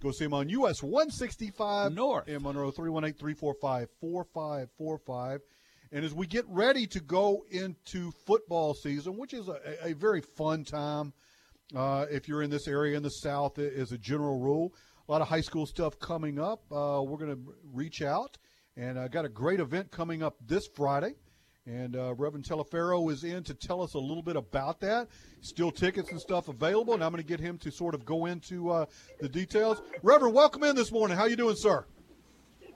Go 0.00 0.12
see 0.12 0.26
him 0.26 0.32
on 0.32 0.48
US 0.48 0.80
165 0.80 1.92
North 1.92 2.28
in 2.28 2.40
Monroe, 2.40 2.70
318 2.70 3.18
345 3.18 3.88
4545. 4.00 5.40
And 5.90 6.04
as 6.04 6.14
we 6.14 6.28
get 6.28 6.44
ready 6.48 6.86
to 6.86 7.00
go 7.00 7.44
into 7.50 8.12
football 8.28 8.74
season, 8.74 9.16
which 9.16 9.34
is 9.34 9.48
a, 9.48 9.88
a 9.88 9.92
very 9.94 10.20
fun 10.20 10.62
time 10.62 11.12
uh, 11.74 12.06
if 12.12 12.28
you're 12.28 12.42
in 12.42 12.50
this 12.50 12.68
area 12.68 12.96
in 12.96 13.02
the 13.02 13.10
South, 13.10 13.58
as 13.58 13.90
a 13.90 13.98
general 13.98 14.38
rule, 14.38 14.72
a 15.08 15.10
lot 15.10 15.20
of 15.20 15.26
high 15.26 15.40
school 15.40 15.66
stuff 15.66 15.98
coming 15.98 16.38
up. 16.38 16.62
Uh, 16.70 17.02
we're 17.02 17.18
going 17.18 17.34
to 17.34 17.54
reach 17.72 18.02
out 18.02 18.38
and 18.76 19.00
I 19.00 19.04
uh, 19.04 19.08
got 19.08 19.24
a 19.24 19.28
great 19.28 19.58
event 19.58 19.90
coming 19.90 20.22
up 20.22 20.36
this 20.46 20.68
Friday. 20.76 21.14
And 21.66 21.96
uh, 21.96 22.12
Reverend 22.14 22.44
Telefero 22.44 23.10
is 23.10 23.24
in 23.24 23.42
to 23.44 23.54
tell 23.54 23.80
us 23.80 23.94
a 23.94 23.98
little 23.98 24.22
bit 24.22 24.36
about 24.36 24.80
that. 24.80 25.08
Still 25.40 25.70
tickets 25.70 26.10
and 26.10 26.20
stuff 26.20 26.48
available, 26.48 26.92
and 26.92 27.02
I'm 27.02 27.10
going 27.10 27.22
to 27.22 27.26
get 27.26 27.40
him 27.40 27.56
to 27.58 27.70
sort 27.70 27.94
of 27.94 28.04
go 28.04 28.26
into 28.26 28.70
uh, 28.70 28.84
the 29.18 29.30
details. 29.30 29.80
Reverend, 30.02 30.34
welcome 30.34 30.62
in 30.62 30.76
this 30.76 30.92
morning. 30.92 31.16
How 31.16 31.24
you 31.24 31.36
doing, 31.36 31.56
sir? 31.56 31.86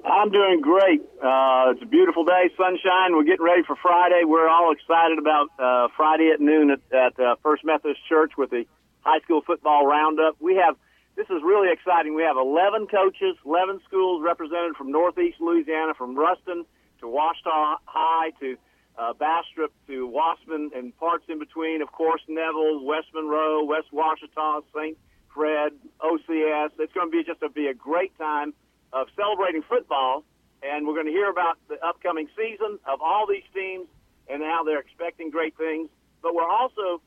I'm 0.06 0.30
doing 0.30 0.62
great. 0.62 1.02
Uh, 1.22 1.72
it's 1.72 1.82
a 1.82 1.86
beautiful 1.86 2.24
day, 2.24 2.48
sunshine. 2.56 3.12
We're 3.12 3.24
getting 3.24 3.44
ready 3.44 3.62
for 3.66 3.76
Friday. 3.76 4.22
We're 4.24 4.48
all 4.48 4.72
excited 4.72 5.18
about 5.18 5.48
uh, 5.58 5.88
Friday 5.94 6.30
at 6.32 6.40
noon 6.40 6.70
at, 6.70 6.80
at 6.90 7.20
uh, 7.20 7.36
First 7.42 7.66
Methodist 7.66 8.00
Church 8.08 8.32
with 8.38 8.48
the 8.48 8.64
high 9.00 9.20
school 9.20 9.42
football 9.46 9.86
roundup. 9.86 10.36
We 10.40 10.56
have 10.56 10.76
this 11.14 11.26
is 11.26 11.42
really 11.44 11.70
exciting. 11.70 12.14
We 12.14 12.22
have 12.22 12.38
11 12.38 12.86
coaches, 12.86 13.36
11 13.44 13.80
schools 13.86 14.22
represented 14.24 14.76
from 14.76 14.92
Northeast 14.92 15.40
Louisiana, 15.40 15.92
from 15.92 16.16
Ruston 16.16 16.64
to 17.00 17.06
Ouachita 17.06 17.76
High 17.84 18.30
to 18.40 18.56
uh, 18.98 19.12
Bastrop 19.12 19.72
to 19.86 20.08
Wossman 20.08 20.76
and 20.76 20.96
parts 20.98 21.24
in 21.28 21.38
between. 21.38 21.82
Of 21.82 21.92
course, 21.92 22.20
Neville, 22.28 22.84
West 22.84 23.06
Monroe, 23.14 23.64
West 23.64 23.88
Ouachita, 23.92 24.62
St. 24.74 24.98
Fred, 25.32 25.72
OCS. 26.00 26.70
It's 26.78 26.92
going 26.92 27.10
to 27.10 27.16
be 27.16 27.22
just 27.24 27.40
to 27.40 27.48
be 27.48 27.68
a 27.68 27.74
great 27.74 28.16
time 28.18 28.52
of 28.92 29.06
celebrating 29.14 29.62
football, 29.62 30.24
and 30.62 30.86
we're 30.86 30.94
going 30.94 31.06
to 31.06 31.12
hear 31.12 31.30
about 31.30 31.58
the 31.68 31.76
upcoming 31.84 32.28
season 32.36 32.78
of 32.86 33.00
all 33.00 33.26
these 33.28 33.46
teams 33.54 33.86
and 34.28 34.42
how 34.42 34.64
they're 34.64 34.80
expecting 34.80 35.30
great 35.30 35.56
things. 35.56 35.88
But 36.22 36.34
we're 36.34 36.48
also 36.48 37.00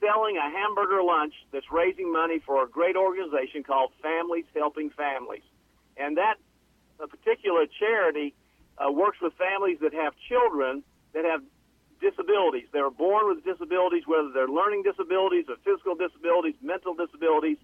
selling 0.00 0.36
a 0.36 0.50
hamburger 0.50 1.02
lunch 1.02 1.34
that's 1.52 1.70
raising 1.70 2.12
money 2.12 2.40
for 2.44 2.64
a 2.64 2.68
great 2.68 2.96
organization 2.96 3.62
called 3.62 3.92
Families 4.02 4.44
Helping 4.54 4.90
Families. 4.90 5.42
And 5.96 6.16
that 6.16 6.36
particular 6.98 7.66
charity 7.78 8.34
uh, 8.78 8.90
works 8.90 9.18
with 9.20 9.32
families 9.34 9.78
that 9.80 9.94
have 9.94 10.14
children 10.28 10.82
that 11.14 11.24
have 11.24 11.42
disabilities. 12.00 12.66
They're 12.72 12.90
born 12.90 13.28
with 13.28 13.44
disabilities, 13.44 14.04
whether 14.06 14.30
they're 14.32 14.48
learning 14.48 14.82
disabilities 14.82 15.46
or 15.48 15.56
physical 15.64 15.94
disabilities, 15.94 16.54
mental 16.62 16.94
disabilities, 16.94 17.58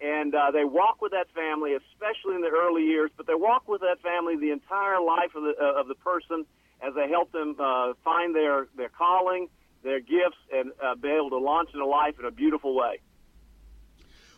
and 0.00 0.34
uh, 0.34 0.50
they 0.50 0.64
walk 0.64 1.02
with 1.02 1.12
that 1.12 1.28
family, 1.34 1.74
especially 1.74 2.34
in 2.34 2.40
the 2.40 2.48
early 2.48 2.84
years. 2.84 3.10
But 3.16 3.26
they 3.26 3.34
walk 3.34 3.68
with 3.68 3.82
that 3.82 4.00
family 4.00 4.36
the 4.36 4.50
entire 4.50 5.00
life 5.00 5.34
of 5.34 5.42
the 5.42 5.54
uh, 5.60 5.80
of 5.80 5.88
the 5.88 5.94
person 5.96 6.46
as 6.80 6.94
they 6.94 7.08
help 7.08 7.32
them 7.32 7.56
uh, 7.58 7.92
find 8.04 8.34
their 8.34 8.68
their 8.76 8.88
calling, 8.88 9.48
their 9.82 10.00
gifts, 10.00 10.40
and 10.52 10.72
uh, 10.82 10.94
be 10.94 11.08
able 11.08 11.30
to 11.30 11.38
launch 11.38 11.70
into 11.72 11.86
life 11.86 12.14
in 12.18 12.24
a 12.24 12.30
beautiful 12.30 12.74
way. 12.74 13.00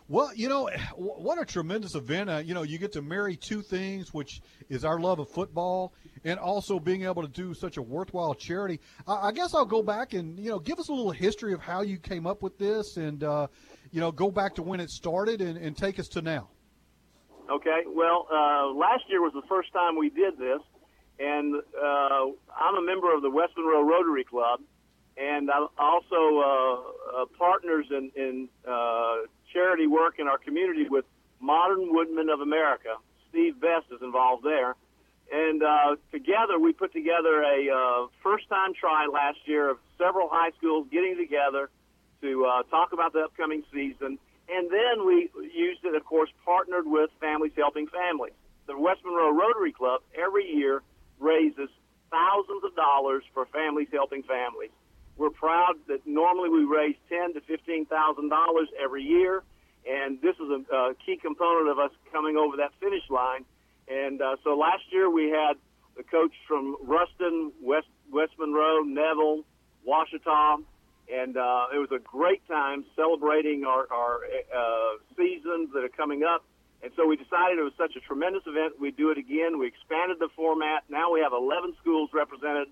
Well, 0.08 0.34
you 0.34 0.48
know, 0.48 0.68
what 0.96 1.40
a 1.40 1.44
tremendous 1.44 1.94
event. 1.94 2.30
Uh, 2.30 2.38
you 2.38 2.54
know, 2.54 2.62
you 2.62 2.78
get 2.78 2.92
to 2.92 3.02
marry 3.02 3.36
two 3.36 3.62
things, 3.62 4.12
which 4.12 4.40
is 4.68 4.84
our 4.84 4.98
love 5.00 5.18
of 5.18 5.28
football 5.30 5.92
and 6.24 6.38
also 6.38 6.78
being 6.78 7.04
able 7.04 7.22
to 7.22 7.28
do 7.28 7.54
such 7.54 7.76
a 7.76 7.82
worthwhile 7.82 8.34
charity. 8.34 8.80
I, 9.06 9.28
I 9.28 9.32
guess 9.32 9.54
I'll 9.54 9.64
go 9.64 9.82
back 9.82 10.12
and, 10.12 10.38
you 10.38 10.50
know, 10.50 10.58
give 10.58 10.78
us 10.78 10.88
a 10.88 10.92
little 10.92 11.10
history 11.10 11.52
of 11.52 11.60
how 11.60 11.82
you 11.82 11.98
came 11.98 12.26
up 12.26 12.42
with 12.42 12.58
this 12.58 12.96
and, 12.96 13.24
uh, 13.24 13.48
you 13.90 14.00
know, 14.00 14.12
go 14.12 14.30
back 14.30 14.54
to 14.56 14.62
when 14.62 14.80
it 14.80 14.90
started 14.90 15.40
and, 15.40 15.56
and 15.56 15.76
take 15.76 15.98
us 15.98 16.08
to 16.08 16.22
now. 16.22 16.48
Okay. 17.50 17.82
Well, 17.86 18.28
uh, 18.32 18.68
last 18.68 19.04
year 19.08 19.20
was 19.20 19.32
the 19.34 19.46
first 19.48 19.72
time 19.72 19.96
we 19.96 20.10
did 20.10 20.38
this, 20.38 20.60
and 21.18 21.56
uh, 21.56 22.24
I'm 22.56 22.76
a 22.76 22.82
member 22.82 23.14
of 23.14 23.22
the 23.22 23.30
West 23.30 23.52
Monroe 23.56 23.82
Rotary 23.82 24.24
Club, 24.24 24.60
and 25.16 25.50
I'm 25.50 25.68
also 25.76 26.38
uh, 26.38 27.22
uh, 27.22 27.26
partners 27.36 27.86
in, 27.90 28.10
in 28.16 28.48
charity 29.52 29.86
work 29.86 30.18
in 30.18 30.28
our 30.28 30.38
community 30.38 30.88
with 30.88 31.04
Modern 31.40 31.92
Woodmen 31.92 32.28
of 32.28 32.40
America. 32.40 32.96
Steve 33.30 33.60
Best 33.60 33.86
is 33.90 34.00
involved 34.02 34.44
there. 34.44 34.76
And 35.32 35.62
uh, 35.62 35.96
together, 36.10 36.58
we 36.58 36.72
put 36.72 36.92
together 36.92 37.42
a 37.42 37.70
uh, 37.70 38.06
first 38.22 38.48
time 38.48 38.74
try 38.78 39.06
last 39.06 39.38
year 39.46 39.70
of 39.70 39.78
several 39.96 40.28
high 40.30 40.50
schools 40.58 40.86
getting 40.92 41.16
together 41.16 41.70
to 42.20 42.44
uh, 42.44 42.62
talk 42.64 42.92
about 42.92 43.12
the 43.12 43.20
upcoming 43.20 43.62
season. 43.72 44.18
And 44.48 44.70
then 44.70 45.06
we 45.06 45.30
used 45.54 45.84
it, 45.84 45.94
of 45.94 46.04
course, 46.04 46.28
partnered 46.44 46.86
with 46.86 47.10
Families 47.20 47.52
Helping 47.56 47.86
Families. 47.86 48.34
The 48.66 48.78
West 48.78 49.00
Monroe 49.04 49.32
Rotary 49.32 49.72
Club 49.72 50.02
every 50.14 50.46
year 50.46 50.82
raises 51.18 51.70
thousands 52.10 52.62
of 52.64 52.76
dollars 52.76 53.24
for 53.32 53.46
Families 53.46 53.88
Helping 53.90 54.22
Families. 54.22 54.70
We're 55.22 55.30
proud 55.30 55.74
that 55.86 56.04
normally 56.04 56.48
we 56.50 56.64
raise 56.64 56.96
ten 57.08 57.32
to 57.34 57.40
fifteen 57.42 57.86
thousand 57.86 58.28
dollars 58.28 58.66
every 58.82 59.04
year, 59.04 59.44
and 59.88 60.20
this 60.20 60.34
is 60.34 60.50
a, 60.50 60.74
a 60.74 60.94
key 61.06 61.16
component 61.16 61.68
of 61.68 61.78
us 61.78 61.92
coming 62.10 62.36
over 62.36 62.56
that 62.56 62.72
finish 62.80 63.08
line. 63.08 63.44
And 63.86 64.20
uh, 64.20 64.34
so 64.42 64.56
last 64.56 64.82
year 64.90 65.08
we 65.08 65.30
had 65.30 65.54
the 65.96 66.02
coach 66.02 66.32
from 66.48 66.76
Ruston, 66.82 67.52
West 67.62 67.86
West 68.10 68.32
Monroe, 68.36 68.82
Neville, 68.82 69.44
Ouachita, 69.86 70.56
and 71.06 71.36
uh, 71.36 71.66
it 71.72 71.78
was 71.78 71.92
a 71.94 72.00
great 72.00 72.44
time 72.48 72.84
celebrating 72.96 73.62
our, 73.64 73.86
our 73.92 74.26
uh, 74.26 74.98
seasons 75.16 75.70
that 75.72 75.84
are 75.84 75.94
coming 75.96 76.24
up. 76.24 76.42
And 76.82 76.90
so 76.96 77.06
we 77.06 77.14
decided 77.14 77.60
it 77.60 77.62
was 77.62 77.78
such 77.78 77.94
a 77.94 78.00
tremendous 78.00 78.42
event, 78.44 78.80
we'd 78.80 78.96
do 78.96 79.12
it 79.12 79.18
again. 79.18 79.60
We 79.60 79.68
expanded 79.68 80.18
the 80.18 80.30
format. 80.34 80.82
Now 80.90 81.12
we 81.12 81.20
have 81.20 81.32
11 81.32 81.76
schools 81.80 82.10
represented, 82.12 82.66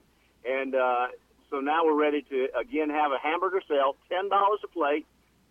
and 0.44 0.74
uh, 0.74 1.07
so 1.51 1.61
now 1.61 1.84
we're 1.84 2.01
ready 2.01 2.22
to 2.22 2.48
again 2.59 2.90
have 2.90 3.12
a 3.12 3.18
hamburger 3.18 3.61
sale, 3.68 3.96
ten 4.09 4.28
dollars 4.28 4.61
a 4.64 4.68
plate, 4.68 5.07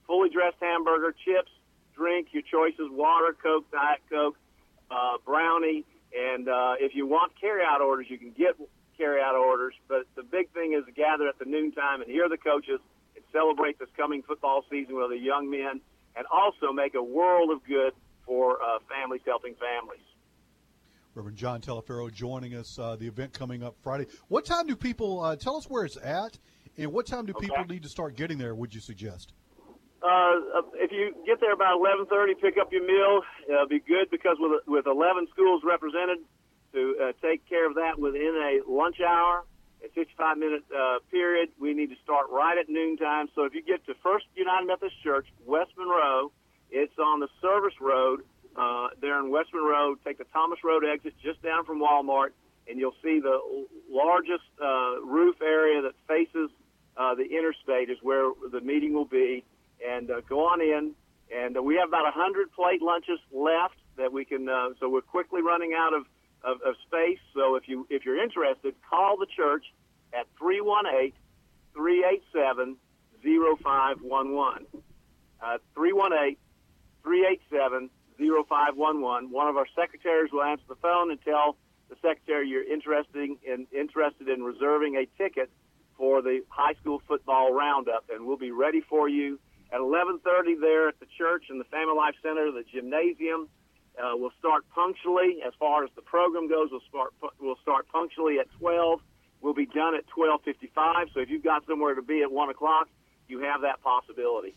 fully 0.08 0.30
dressed 0.30 0.58
hamburger, 0.62 1.14
chips, 1.26 1.52
drink, 1.95 2.30
your 2.32 2.43
choices: 2.43 2.89
water, 2.89 3.36
Coke, 3.43 3.70
Diet 3.72 4.00
Coke, 4.10 4.38
uh, 4.89 5.18
brownie, 5.26 5.86
and 6.18 6.47
uh, 6.47 6.76
if 6.80 6.95
you 6.95 7.06
want 7.06 7.34
carry-out 7.39 7.82
orders, 7.82 8.08
you 8.10 8.18
can 8.18 8.32
get 8.32 8.56
carry-out 8.97 9.36
orders. 9.36 9.74
But 9.88 10.08
the 10.16 10.24
big 10.24 10.50
thing 10.52 10.74
is 10.74 10.86
to 10.86 10.91
gather 10.91 11.28
at 11.28 11.38
the 11.38 11.45
noontime 11.45 12.02
and 12.02 12.10
hear 12.10 12.28
the 12.30 12.38
coaches 12.38 12.80
and 13.16 13.24
celebrate 13.32 13.78
this 13.80 13.89
coming 13.95 14.24
football 14.24 14.64
season 14.70 14.95
with 14.95 15.10
the 15.10 15.20
young 15.20 15.50
men, 15.50 15.82
and 16.16 16.26
also 16.32 16.72
make 16.72 16.95
a 16.95 17.04
world 17.04 17.52
of 17.52 17.64
good 17.66 17.93
for 18.26 18.62
uh, 18.62 18.80
families 18.89 19.22
helping 19.26 19.56
families. 19.56 20.02
Reverend 21.20 21.38
John 21.38 21.60
Talaferro 21.60 22.10
joining 22.14 22.56
us. 22.56 22.80
Uh, 22.80 22.96
the 22.96 23.06
event 23.06 23.34
coming 23.34 23.62
up 23.62 23.76
Friday. 23.84 24.08
What 24.30 24.46
time 24.46 24.68
do 24.68 24.76
people 24.78 25.20
uh, 25.20 25.36
tell 25.36 25.58
us 25.58 25.66
where 25.66 25.84
it's 25.84 25.98
at, 25.98 26.40
and 26.78 26.94
what 26.94 27.08
time 27.08 27.26
do 27.26 27.34
Okay. 27.36 27.48
people 27.48 27.66
need 27.66 27.84
to 27.84 27.90
start 27.90 28.16
getting 28.16 28.38
there? 28.38 28.56
Would 28.56 28.74
you 28.74 28.80
suggest? 28.80 29.34
Uh, 30.02 30.64
if 30.76 30.94
you 30.94 31.14
get 31.26 31.42
there 31.42 31.52
about 31.52 31.78
11:30, 31.82 32.40
pick 32.40 32.58
up 32.58 32.72
your 32.72 32.88
meal. 32.88 33.22
It'll 33.50 33.68
be 33.68 33.82
good 33.82 34.10
because 34.10 34.38
with 34.40 34.66
with 34.66 34.86
11 34.88 35.28
schools 35.32 35.62
represented, 35.66 36.20
to 36.72 36.96
uh, 37.04 37.12
take 37.22 37.46
care 37.50 37.68
of 37.68 37.76
that 37.76 38.00
within 38.00 38.34
a 38.40 38.72
lunch 38.72 39.02
hour, 39.02 39.44
a 39.84 39.90
55 39.90 40.38
minute 40.38 40.64
uh, 40.74 41.00
period, 41.12 41.50
we 41.60 41.74
need 41.74 41.90
to 41.90 41.98
start 42.02 42.28
right 42.32 42.58
at 42.58 42.70
noontime. 42.70 43.28
So 43.36 43.44
if 43.44 43.54
you 43.54 43.62
get 43.62 43.86
to 43.88 43.94
First 44.02 44.24
United 44.36 44.68
Methodist 44.68 45.04
Church, 45.04 45.28
West 45.46 45.72
Monroe, 45.78 46.32
it's 46.72 46.98
on 46.98 47.20
the 47.20 47.28
service 47.42 47.76
road 47.82 48.22
uh, 48.60 48.89
there 49.01 49.18
in 49.20 49.32
West 49.32 49.49
Monroe. 49.53 49.95
Take 50.03 50.18
the 50.18 50.26
Thomas 50.26 50.60
Road 50.64 50.84
exit 50.84 51.14
just 51.24 51.41
down 51.41 51.64
from 51.66 51.80
Walmart, 51.80 52.32
and 52.68 52.78
you'll 52.78 52.97
see 53.01 53.20
the 53.20 53.39
largest 53.89 54.43
uh, 54.62 55.01
roof 55.01 55.38
area 55.41 55.82
that 55.82 55.93
faces 56.07 56.49
uh, 56.97 57.16
the 57.16 57.24
interstate 57.24 57.89
is 57.89 57.97
where 58.01 58.32
the 58.51 58.60
meeting 58.60 58.93
will 58.93 59.05
be. 59.05 59.45
And 59.86 60.12
uh, 60.12 60.22
go 60.28 60.41
on 60.41 60.62
in. 60.62 60.91
And 61.34 61.55
uh, 61.55 61.64
we 61.64 61.76
have 61.76 61.88
about 61.88 62.03
100 62.03 62.51
plate 62.51 62.82
lunches 62.82 63.20
left 63.32 63.78
that 63.95 64.12
we 64.12 64.26
can. 64.26 64.49
Uh, 64.49 64.70
so 64.80 64.89
we're 64.89 65.01
quickly 65.01 65.41
running 65.41 65.74
out 65.78 65.93
of, 65.93 66.05
of, 66.43 66.62
of 66.62 66.76
space. 66.88 67.20
So 67.34 67.55
if 67.55 67.68
you 67.68 67.88
if 67.89 68.03
you're 68.03 68.22
interested, 68.22 68.76
call 68.89 69.16
the 69.18 69.28
church 69.28 69.64
at 70.14 70.28
318 70.38 71.14
387 71.74 72.76
0511. 73.24 74.66
Uh, 75.41 75.57
318 75.76 76.36
387 77.03 77.89
0511. 78.20 79.32
One 79.32 79.48
of 79.48 79.58
our 79.58 79.68
secretaries 79.76 80.32
will 80.32 80.44
answer 80.44 80.66
the 80.68 80.76
phone 80.76 81.12
and 81.12 81.22
tell 81.22 81.58
the 81.90 81.96
secretary 82.02 82.48
you're 82.48 82.64
interested 82.64 83.38
in, 83.44 83.68
interested 83.72 84.30
in 84.30 84.44
reserving 84.44 84.96
a 84.96 85.06
ticket 85.22 85.50
for 85.98 86.22
the 86.22 86.42
high 86.50 86.74
school 86.76 87.02
football 87.08 87.54
roundup, 87.54 88.06
and 88.10 88.26
we'll 88.26 88.38
be 88.38 88.52
ready 88.52 88.82
for 88.82 89.10
you 89.10 89.40
at 89.72 89.80
11:30 89.80 90.56
there 90.56 90.88
at 90.88 91.00
the 91.00 91.06
church 91.18 91.46
and 91.50 91.60
the 91.60 91.66
Family 91.66 91.96
Life 91.96 92.16
Center, 92.22 92.52
the 92.52 92.64
gymnasium. 92.64 93.50
Uh, 93.98 94.14
we'll 94.16 94.34
start 94.40 94.64
punctually 94.74 95.42
as 95.46 95.54
far 95.60 95.84
as 95.84 95.90
the 95.96 96.02
program 96.02 96.48
goes. 96.48 96.70
We'll 96.72 96.88
start 96.88 97.14
we'll 97.40 97.58
start 97.62 97.88
punctually 97.90 98.40
at 98.40 98.50
12. 98.60 99.02
We'll 99.42 99.54
be 99.54 99.66
done 99.66 99.96
at 99.96 100.08
12:55. 100.08 101.10
So 101.14 101.20
if 101.20 101.30
you've 101.30 101.44
got 101.44 101.66
somewhere 101.66 101.96
to 101.96 102.02
be 102.02 102.22
at 102.22 102.32
one 102.32 102.50
o'clock, 102.50 102.88
you 103.28 103.40
have 103.40 103.62
that 103.62 103.82
possibility. 103.82 104.56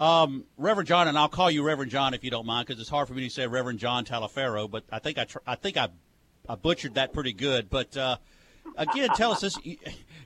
Um, 0.00 0.44
Reverend 0.56 0.88
John, 0.88 1.06
and 1.06 1.16
I'll 1.16 1.28
call 1.28 1.50
you 1.50 1.62
Reverend 1.62 1.90
John 1.90 2.14
if 2.14 2.24
you 2.24 2.30
don't 2.30 2.46
mind, 2.46 2.66
because 2.66 2.80
it's 2.80 2.90
hard 2.90 3.06
for 3.06 3.14
me 3.14 3.24
to 3.24 3.30
say 3.30 3.46
Reverend 3.46 3.78
John 3.78 4.04
Talaferro, 4.04 4.68
but 4.68 4.84
I 4.90 4.98
think 4.98 5.18
I 5.18 5.24
tr- 5.24 5.38
I 5.46 5.54
think 5.54 5.76
I, 5.76 5.88
I 6.48 6.56
butchered 6.56 6.94
that 6.94 7.12
pretty 7.12 7.32
good. 7.32 7.70
But 7.70 7.96
uh, 7.96 8.16
again, 8.76 9.10
tell 9.14 9.30
us 9.30 9.42
this: 9.42 9.56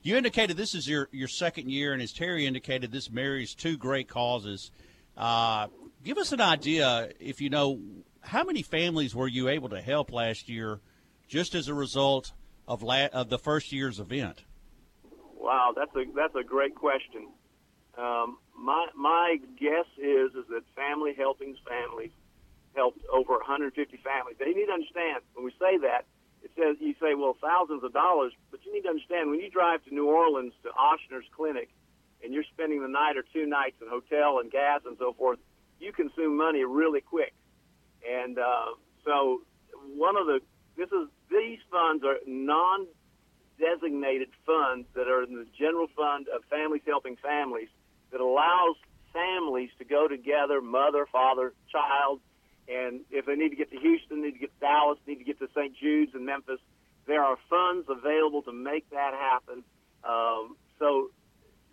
you, 0.02 0.16
indicated 0.16 0.56
this 0.56 0.74
is 0.74 0.88
your 0.88 1.08
your 1.12 1.28
second 1.28 1.70
year, 1.70 1.92
and 1.92 2.00
as 2.00 2.12
Terry 2.12 2.46
indicated, 2.46 2.92
this 2.92 3.10
marries 3.10 3.54
two 3.54 3.76
great 3.76 4.08
causes. 4.08 4.70
Uh, 5.16 5.66
give 6.02 6.16
us 6.16 6.32
an 6.32 6.40
idea, 6.40 7.10
if 7.20 7.40
you 7.40 7.50
know, 7.50 7.78
how 8.22 8.44
many 8.44 8.62
families 8.62 9.14
were 9.14 9.28
you 9.28 9.48
able 9.48 9.68
to 9.68 9.82
help 9.82 10.12
last 10.12 10.48
year, 10.48 10.80
just 11.28 11.54
as 11.54 11.68
a 11.68 11.74
result 11.74 12.32
of 12.66 12.82
la- 12.82 13.06
of 13.12 13.28
the 13.28 13.38
first 13.38 13.70
year's 13.70 14.00
event? 14.00 14.44
Wow, 15.36 15.74
that's 15.76 15.94
a 15.94 16.04
that's 16.16 16.34
a 16.36 16.42
great 16.42 16.74
question. 16.74 17.28
Um, 17.98 18.38
my 18.56 18.86
my 18.94 19.38
guess 19.58 19.86
is 19.98 20.30
is 20.34 20.46
that 20.50 20.62
Family 20.76 21.14
Helpings 21.16 21.58
families 21.66 22.12
helped 22.74 23.02
over 23.12 23.32
150 23.42 23.74
families. 23.98 24.36
They 24.38 24.54
need 24.54 24.66
to 24.66 24.72
understand 24.72 25.26
when 25.34 25.44
we 25.44 25.50
say 25.58 25.78
that 25.82 26.06
it 26.42 26.52
says 26.54 26.76
you 26.78 26.94
say 27.00 27.14
well 27.14 27.36
thousands 27.42 27.82
of 27.82 27.92
dollars, 27.92 28.32
but 28.50 28.60
you 28.64 28.72
need 28.72 28.82
to 28.82 28.88
understand 28.88 29.30
when 29.30 29.40
you 29.40 29.50
drive 29.50 29.84
to 29.84 29.94
New 29.94 30.06
Orleans 30.06 30.52
to 30.62 30.70
Ochsner's 30.70 31.26
clinic 31.34 31.70
and 32.22 32.32
you're 32.32 32.46
spending 32.54 32.82
the 32.82 32.88
night 32.88 33.16
or 33.16 33.24
two 33.32 33.46
nights 33.46 33.76
in 33.82 33.88
hotel 33.88 34.38
and 34.38 34.50
gas 34.50 34.82
and 34.86 34.96
so 34.98 35.12
forth, 35.12 35.38
you 35.80 35.92
consume 35.92 36.36
money 36.36 36.64
really 36.64 37.00
quick. 37.00 37.34
And 38.08 38.38
uh, 38.38 38.78
so 39.04 39.42
one 39.96 40.16
of 40.16 40.26
the 40.26 40.40
this 40.76 40.88
is 40.92 41.08
these 41.30 41.58
funds 41.70 42.04
are 42.04 42.18
non 42.26 42.86
designated 43.58 44.28
funds 44.46 44.86
that 44.94 45.08
are 45.08 45.24
in 45.24 45.34
the 45.34 45.46
general 45.58 45.88
fund 45.96 46.28
of 46.28 46.44
Families 46.48 46.82
Helping 46.86 47.16
Families 47.16 47.68
that 48.12 48.20
allows 48.20 48.76
families 49.12 49.70
to 49.78 49.84
go 49.84 50.08
together, 50.08 50.60
mother, 50.60 51.06
father, 51.10 51.52
child, 51.70 52.20
and 52.68 53.00
if 53.10 53.24
they 53.24 53.34
need 53.34 53.48
to 53.48 53.56
get 53.56 53.70
to 53.70 53.78
Houston, 53.78 54.22
need 54.22 54.32
to 54.32 54.38
get 54.38 54.52
to 54.60 54.60
Dallas, 54.60 54.98
need 55.06 55.18
to 55.18 55.24
get 55.24 55.38
to 55.38 55.48
St. 55.54 55.74
Jude's 55.76 56.14
and 56.14 56.26
Memphis, 56.26 56.60
there 57.06 57.24
are 57.24 57.38
funds 57.48 57.88
available 57.88 58.42
to 58.42 58.52
make 58.52 58.88
that 58.90 59.14
happen. 59.14 59.64
Um, 60.04 60.56
so 60.78 61.10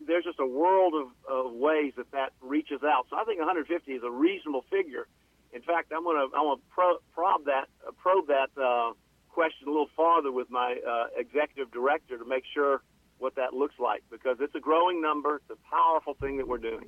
there's 0.08 0.24
just 0.24 0.40
a 0.40 0.48
world 0.48 0.94
of, 0.96 1.08
of 1.30 1.54
ways 1.54 1.94
that 1.98 2.10
that 2.12 2.32
reaches 2.42 2.82
out. 2.84 3.08
So 3.10 3.18
I 3.18 3.26
think 3.26 3.40
150 3.40 3.92
is 3.92 4.04
a 4.04 4.10
reasonable 4.10 4.64
figure. 4.72 5.08
In 5.52 5.62
fact, 5.62 5.92
I'm 5.96 6.04
going 6.04 6.18
to 6.18 6.36
I'm 6.36 6.48
going 6.48 6.58
to 6.58 6.64
pro- 6.70 7.00
probe 7.14 7.46
that 7.46 7.68
uh, 7.86 7.92
probe 8.02 8.28
that 8.28 8.50
uh, 8.60 8.94
question 9.30 9.68
a 9.68 9.72
little 9.72 9.90
farther 9.96 10.32
with 10.32 10.50
my 10.50 10.78
uh, 10.80 11.08
executive 11.18 11.72
director 11.72 12.18
to 12.18 12.26
make 12.26 12.44
sure 12.54 12.82
what 13.26 13.36
that 13.36 13.56
looks 13.56 13.74
like 13.80 14.04
because 14.12 14.38
it's 14.40 14.54
a 14.54 14.60
growing 14.60 15.02
number. 15.02 15.38
It's 15.38 15.50
a 15.50 15.76
powerful 15.76 16.14
thing 16.22 16.38
that 16.38 16.48
we're 16.48 16.60
doing. 16.60 16.86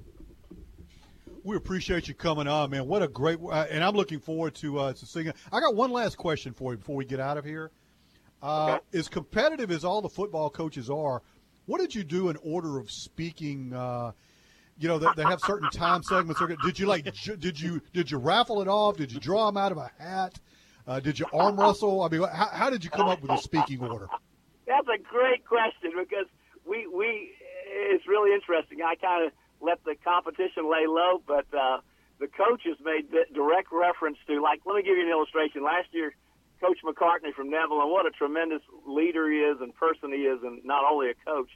We 1.44 1.56
appreciate 1.56 2.08
you 2.08 2.14
coming 2.14 2.48
on, 2.48 2.70
man. 2.70 2.86
What 2.86 3.02
a 3.02 3.08
great, 3.08 3.40
uh, 3.44 3.66
and 3.72 3.84
I'm 3.84 3.96
looking 3.96 4.20
forward 4.20 4.54
to 4.56 4.78
uh, 4.78 4.94
to 4.94 5.06
seeing. 5.08 5.34
I 5.52 5.60
got 5.60 5.76
one 5.76 5.92
last 5.92 6.16
question 6.18 6.54
for 6.54 6.74
you 6.74 6.78
before 6.78 6.96
we 6.96 7.06
get 7.06 7.20
out 7.20 7.40
of 7.40 7.44
here. 7.44 7.72
Uh, 8.44 8.74
okay. 8.76 9.00
As 9.00 9.08
competitive 9.08 9.72
as 9.72 9.84
all 9.84 10.00
the 10.04 10.10
football 10.10 10.52
coaches 10.52 10.92
are, 10.92 11.24
what 11.66 11.82
did 11.82 11.96
you 11.96 12.04
do 12.04 12.30
in 12.30 12.38
order 12.44 12.78
of 12.78 12.92
speaking? 12.92 13.74
Uh, 13.74 14.12
you 14.78 14.88
know, 14.88 15.00
they, 15.00 15.08
they, 15.16 15.24
have 15.24 15.40
certain 15.40 15.72
time 15.72 16.04
segments. 16.04 16.40
Did 16.64 16.78
you 16.78 16.86
like? 16.86 17.04
Did 17.04 17.60
you 17.60 17.82
did 17.94 18.12
you 18.12 18.20
raffle 18.20 18.62
it 18.62 18.68
off? 18.68 18.98
Did 18.98 19.12
you 19.12 19.20
draw 19.20 19.48
them 19.48 19.58
out 19.58 19.72
of 19.72 19.80
a 19.80 19.90
hat? 19.98 20.40
Uh, 20.86 21.00
did 21.00 21.18
you 21.18 21.26
arm 21.34 21.60
wrestle? 21.60 22.04
I 22.04 22.10
mean, 22.10 22.22
how, 22.22 22.50
how 22.52 22.70
did 22.70 22.84
you 22.84 22.92
come 22.92 23.08
up 23.08 23.24
with 23.24 23.32
a 23.32 23.40
speaking 23.40 23.82
order? 23.82 24.08
That's 24.68 24.88
a 24.88 25.00
great 25.00 25.48
question 25.48 25.96
because 25.96 26.28
we 26.68 26.86
we 26.88 27.32
it's 27.66 28.06
really 28.06 28.36
interesting. 28.36 28.84
I 28.84 28.96
kind 28.96 29.26
of 29.26 29.32
let 29.64 29.84
the 29.86 29.96
competition 30.04 30.70
lay 30.70 30.86
low, 30.86 31.24
but 31.26 31.48
uh, 31.56 31.80
the 32.20 32.28
coaches 32.28 32.78
made 32.84 33.08
direct 33.34 33.72
reference 33.72 34.18
to 34.28 34.44
like. 34.44 34.62
Let 34.68 34.76
me 34.76 34.84
give 34.84 35.00
you 35.00 35.08
an 35.08 35.10
illustration. 35.10 35.64
Last 35.64 35.88
year, 35.92 36.14
Coach 36.60 36.78
McCarty 36.84 37.34
from 37.34 37.50
Neville, 37.50 37.82
and 37.82 37.90
what 37.90 38.06
a 38.06 38.12
tremendous 38.12 38.62
leader 38.86 39.32
he 39.32 39.40
is 39.40 39.58
and 39.62 39.74
person 39.74 40.12
he 40.12 40.28
is, 40.28 40.44
and 40.44 40.64
not 40.66 40.84
only 40.84 41.10
a 41.10 41.18
coach, 41.26 41.50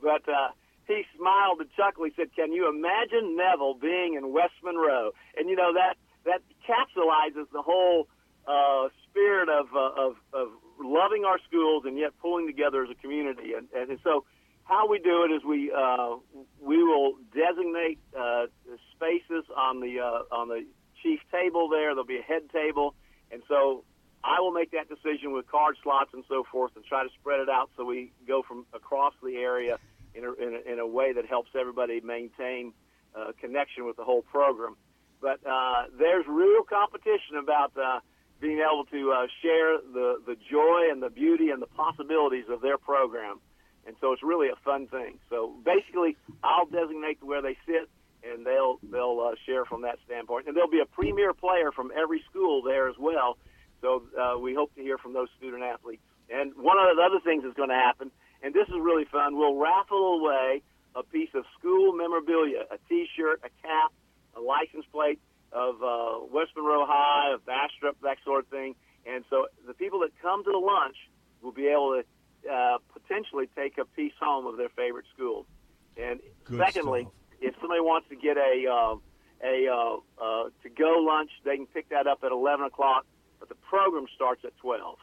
but 0.00 0.24
uh, 0.28 0.56
he 0.88 1.04
smiled 1.16 1.60
and 1.60 1.68
chuckled. 1.76 2.08
He 2.08 2.14
said, 2.16 2.34
"Can 2.34 2.52
you 2.52 2.68
imagine 2.68 3.36
Neville 3.36 3.74
being 3.74 4.14
in 4.14 4.32
West 4.32 4.56
Monroe?" 4.64 5.12
And 5.36 5.50
you 5.50 5.56
know 5.56 5.72
that 5.74 6.00
that 6.24 6.40
capsulizes 6.64 7.44
the 7.52 7.60
whole 7.60 8.08
uh, 8.46 8.88
spirit 9.08 9.48
of, 9.48 9.66
uh, 9.74 10.08
of 10.08 10.16
of 10.32 10.48
loving 10.80 11.24
our 11.24 11.38
schools 11.48 11.84
and 11.86 11.98
yet 11.98 12.12
pulling 12.20 12.46
together 12.46 12.84
as 12.84 12.90
a 12.90 12.94
community. 12.94 13.52
And, 13.54 13.68
and 13.72 13.98
so, 14.02 14.24
how 14.64 14.88
we 14.88 14.98
do 14.98 15.24
it 15.24 15.34
is 15.34 15.44
we 15.44 15.72
uh, 15.72 16.16
we 16.60 16.82
will 16.82 17.14
designate 17.34 17.98
uh, 18.18 18.46
spaces 18.94 19.44
on 19.56 19.80
the 19.80 20.00
uh, 20.00 20.34
on 20.34 20.48
the 20.48 20.66
chief 21.02 21.20
table 21.30 21.68
there. 21.68 21.90
There'll 21.90 22.04
be 22.04 22.18
a 22.18 22.22
head 22.22 22.50
table, 22.52 22.94
and 23.30 23.42
so 23.48 23.84
I 24.24 24.40
will 24.40 24.52
make 24.52 24.70
that 24.72 24.88
decision 24.88 25.32
with 25.32 25.46
card 25.46 25.76
slots 25.82 26.10
and 26.14 26.24
so 26.28 26.44
forth 26.50 26.72
and 26.76 26.84
try 26.84 27.02
to 27.02 27.10
spread 27.20 27.40
it 27.40 27.48
out 27.50 27.70
so 27.76 27.84
we 27.84 28.12
go 28.26 28.42
from 28.42 28.64
across 28.72 29.12
the 29.22 29.36
area 29.36 29.78
in 30.14 30.24
a, 30.24 30.32
in 30.32 30.54
a, 30.54 30.72
in 30.72 30.78
a 30.78 30.86
way 30.86 31.12
that 31.12 31.26
helps 31.26 31.50
everybody 31.58 32.00
maintain 32.00 32.72
uh, 33.14 33.32
connection 33.38 33.84
with 33.84 33.96
the 33.96 34.04
whole 34.04 34.22
program. 34.22 34.76
But 35.20 35.40
uh, 35.46 35.84
there's 35.98 36.24
real 36.26 36.62
competition 36.62 37.36
about 37.38 37.72
uh, 37.76 38.00
being 38.44 38.60
able 38.60 38.84
to 38.84 39.12
uh, 39.12 39.26
share 39.40 39.78
the, 39.78 40.20
the 40.26 40.36
joy 40.50 40.90
and 40.90 41.02
the 41.02 41.08
beauty 41.08 41.48
and 41.48 41.62
the 41.62 41.66
possibilities 41.66 42.44
of 42.50 42.60
their 42.60 42.76
program. 42.76 43.40
And 43.86 43.96
so 44.00 44.12
it's 44.12 44.22
really 44.22 44.48
a 44.48 44.56
fun 44.64 44.86
thing. 44.86 45.18
So 45.30 45.54
basically, 45.64 46.16
I'll 46.42 46.66
designate 46.66 47.22
where 47.22 47.40
they 47.40 47.56
sit, 47.66 47.88
and 48.22 48.44
they'll 48.46 48.78
they'll 48.82 49.20
uh, 49.20 49.34
share 49.46 49.64
from 49.64 49.82
that 49.82 49.98
standpoint. 50.04 50.46
And 50.46 50.56
there'll 50.56 50.70
be 50.70 50.80
a 50.80 50.86
premier 50.86 51.32
player 51.32 51.72
from 51.72 51.90
every 51.96 52.22
school 52.30 52.62
there 52.62 52.88
as 52.88 52.96
well 52.98 53.36
so 53.84 54.02
uh, 54.18 54.38
we 54.38 54.54
hope 54.54 54.74
to 54.76 54.80
hear 54.80 54.96
from 54.96 55.12
those 55.12 55.28
student 55.36 55.62
athletes. 55.62 56.00
And 56.30 56.52
one 56.56 56.78
of 56.78 56.96
the 56.96 57.02
other 57.02 57.20
things 57.20 57.44
that's 57.44 57.54
going 57.54 57.68
to 57.68 57.76
happen, 57.76 58.10
and 58.42 58.54
this 58.54 58.66
is 58.68 58.80
really 58.80 59.04
fun, 59.04 59.36
we'll 59.36 59.56
raffle 59.56 60.20
away 60.20 60.62
a 60.96 61.02
piece 61.02 61.28
of 61.34 61.44
school 61.58 61.92
memorabilia, 61.92 62.64
a 62.72 62.78
T-shirt, 62.88 63.44
a 63.44 63.50
cap, 63.60 63.92
a 64.34 64.40
license 64.40 64.86
plate 64.90 65.20
of 65.54 65.82
uh, 65.82 66.26
West 66.30 66.50
Monroe 66.56 66.84
High, 66.86 67.32
of 67.34 67.46
Bastrop, 67.46 67.96
that 68.02 68.18
sort 68.24 68.44
of 68.44 68.50
thing. 68.50 68.74
And 69.06 69.24
so 69.30 69.46
the 69.66 69.74
people 69.74 70.00
that 70.00 70.10
come 70.20 70.44
to 70.44 70.50
the 70.50 70.58
lunch 70.58 70.96
will 71.42 71.52
be 71.52 71.68
able 71.68 72.02
to 72.02 72.50
uh, 72.50 72.78
potentially 72.92 73.48
take 73.56 73.78
a 73.78 73.84
piece 73.84 74.12
home 74.20 74.46
of 74.46 74.56
their 74.56 74.70
favorite 74.70 75.06
school. 75.14 75.46
And 75.96 76.20
Good 76.44 76.58
secondly, 76.58 77.02
stuff. 77.02 77.12
if 77.40 77.54
somebody 77.60 77.80
wants 77.80 78.08
to 78.08 78.16
get 78.16 78.36
a 78.36 78.66
uh, 78.68 78.96
a 79.44 79.68
uh, 79.68 79.96
uh, 80.18 80.44
to 80.62 80.68
go 80.68 80.98
lunch, 81.06 81.30
they 81.44 81.56
can 81.56 81.66
pick 81.66 81.88
that 81.90 82.06
up 82.06 82.24
at 82.24 82.32
11 82.32 82.66
o'clock 82.66 83.06
but 83.44 83.48
the 83.54 83.66
program 83.68 84.06
starts 84.14 84.42
at 84.44 84.56
12. 84.58 84.96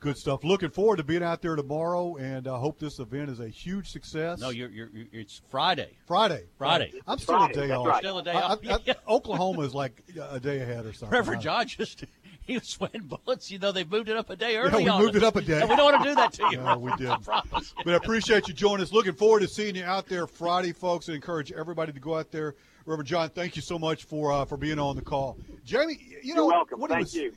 Good 0.00 0.16
stuff. 0.16 0.44
Looking 0.44 0.70
forward 0.70 0.98
to 0.98 1.04
being 1.04 1.24
out 1.24 1.42
there 1.42 1.56
tomorrow, 1.56 2.16
and 2.16 2.46
I 2.46 2.52
uh, 2.52 2.58
hope 2.58 2.78
this 2.78 3.00
event 3.00 3.30
is 3.30 3.40
a 3.40 3.48
huge 3.48 3.90
success. 3.90 4.38
No, 4.38 4.50
you're, 4.50 4.70
you're, 4.70 4.90
you're 4.92 5.06
it's 5.12 5.40
Friday. 5.50 5.90
Friday. 6.06 6.44
Friday. 6.56 6.90
Friday. 6.90 7.02
I'm 7.06 7.18
still 7.18 7.36
Friday, 7.36 7.52
a 7.64 7.66
day 7.66 7.74
off. 7.74 7.86
Right. 7.86 7.98
Still 7.98 8.18
a 8.18 8.22
day 8.22 8.32
off. 8.32 8.60
I, 8.64 8.74
I, 8.74 8.94
Oklahoma 9.08 9.62
is 9.62 9.74
like 9.74 10.04
a 10.30 10.38
day 10.38 10.60
ahead 10.60 10.86
or 10.86 10.92
something. 10.92 11.18
Reverend 11.18 11.42
John 11.42 11.66
just 11.66 12.04
he 12.48 12.54
was 12.54 12.68
sweating 12.68 13.02
bullets. 13.02 13.50
You 13.50 13.58
know, 13.58 13.72
they 13.72 13.82
moved 13.82 14.08
it 14.08 14.16
up 14.16 14.30
a 14.30 14.36
day 14.36 14.56
early. 14.56 14.84
Yeah, 14.84 14.98
we 14.98 15.04
moved 15.04 15.16
us. 15.16 15.22
it 15.22 15.26
up 15.26 15.34
a 15.34 15.42
day. 15.42 15.62
we 15.62 15.74
don't 15.74 15.92
want 15.92 16.02
to 16.02 16.08
do 16.08 16.14
that 16.14 16.32
to 16.34 16.48
you. 16.50 16.58
No, 16.58 16.78
we 16.78 16.92
did. 16.96 17.08
I 17.08 17.18
promise. 17.18 17.74
But 17.84 17.94
I 17.94 17.96
appreciate 17.96 18.46
you 18.46 18.54
joining 18.54 18.82
us. 18.82 18.92
Looking 18.92 19.14
forward 19.14 19.40
to 19.40 19.48
seeing 19.48 19.74
you 19.74 19.84
out 19.84 20.06
there 20.06 20.28
Friday, 20.28 20.72
folks, 20.72 21.08
and 21.08 21.16
encourage 21.16 21.50
everybody 21.50 21.92
to 21.92 22.00
go 22.00 22.16
out 22.16 22.30
there. 22.30 22.54
Reverend 22.86 23.08
John, 23.08 23.30
thank 23.30 23.56
you 23.56 23.62
so 23.62 23.78
much 23.78 24.04
for 24.04 24.32
uh, 24.32 24.44
for 24.44 24.56
being 24.56 24.78
on 24.78 24.94
the 24.94 25.02
call. 25.02 25.36
Jamie, 25.64 25.98
you 26.22 26.34
know, 26.34 26.44
You're 26.44 26.52
welcome. 26.52 26.80
What 26.80 26.90
thank 26.90 27.02
was, 27.02 27.14
you. 27.14 27.34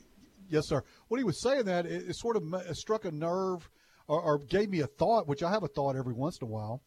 Yes, 0.52 0.68
sir. 0.68 0.84
When 1.08 1.20
he 1.20 1.24
was 1.24 1.42
saying 1.42 1.66
that, 1.66 1.86
it, 1.86 2.10
it 2.10 2.16
sort 2.16 2.36
of 2.36 2.44
it 2.54 2.76
struck 2.76 3.06
a 3.06 3.12
nerve 3.12 3.70
or, 4.08 4.22
or, 4.22 4.40
gave 4.40 4.70
me 4.70 4.82
a 4.82 4.88
thought, 4.88 5.28
which 5.28 5.42
I 5.42 5.52
have 5.52 5.64
a 5.64 5.68
thought 5.68 5.96
every 5.96 6.14
once 6.14 6.40
in 6.42 6.48
a 6.48 6.52
while. 6.52 6.82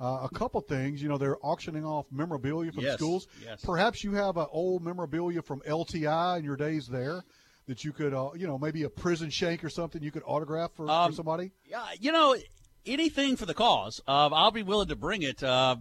Uh, 0.00 0.26
a 0.30 0.34
couple 0.34 0.60
things, 0.60 1.00
you 1.00 1.08
know, 1.08 1.16
they're 1.16 1.38
auctioning 1.40 1.84
off 1.84 2.06
memorabilia 2.10 2.72
from 2.72 2.82
yes, 2.82 2.94
schools. 2.94 3.28
Yes. 3.44 3.60
Perhaps 3.62 4.02
you 4.02 4.12
have 4.14 4.36
an 4.36 4.46
old 4.50 4.82
memorabilia 4.82 5.40
from 5.40 5.60
LTI 5.60 6.38
in 6.38 6.44
your 6.44 6.56
days 6.56 6.88
there 6.88 7.22
that 7.68 7.84
you 7.84 7.92
could, 7.92 8.12
uh, 8.12 8.30
you 8.34 8.46
know, 8.46 8.58
maybe 8.58 8.82
a 8.82 8.90
prison 8.90 9.30
shank 9.30 9.62
or 9.62 9.70
something 9.70 10.02
you 10.02 10.10
could 10.10 10.24
autograph 10.26 10.72
for, 10.72 10.90
um, 10.90 11.10
for 11.10 11.16
somebody. 11.16 11.52
Yeah, 11.64 11.84
you 12.00 12.10
know, 12.10 12.36
anything 12.84 13.36
for 13.36 13.46
the 13.46 13.54
cause. 13.54 14.00
Uh, 14.06 14.30
I'll 14.32 14.50
be 14.50 14.64
willing 14.64 14.88
to 14.88 14.96
bring 14.96 15.22
it. 15.22 15.42
Uh, 15.42 15.76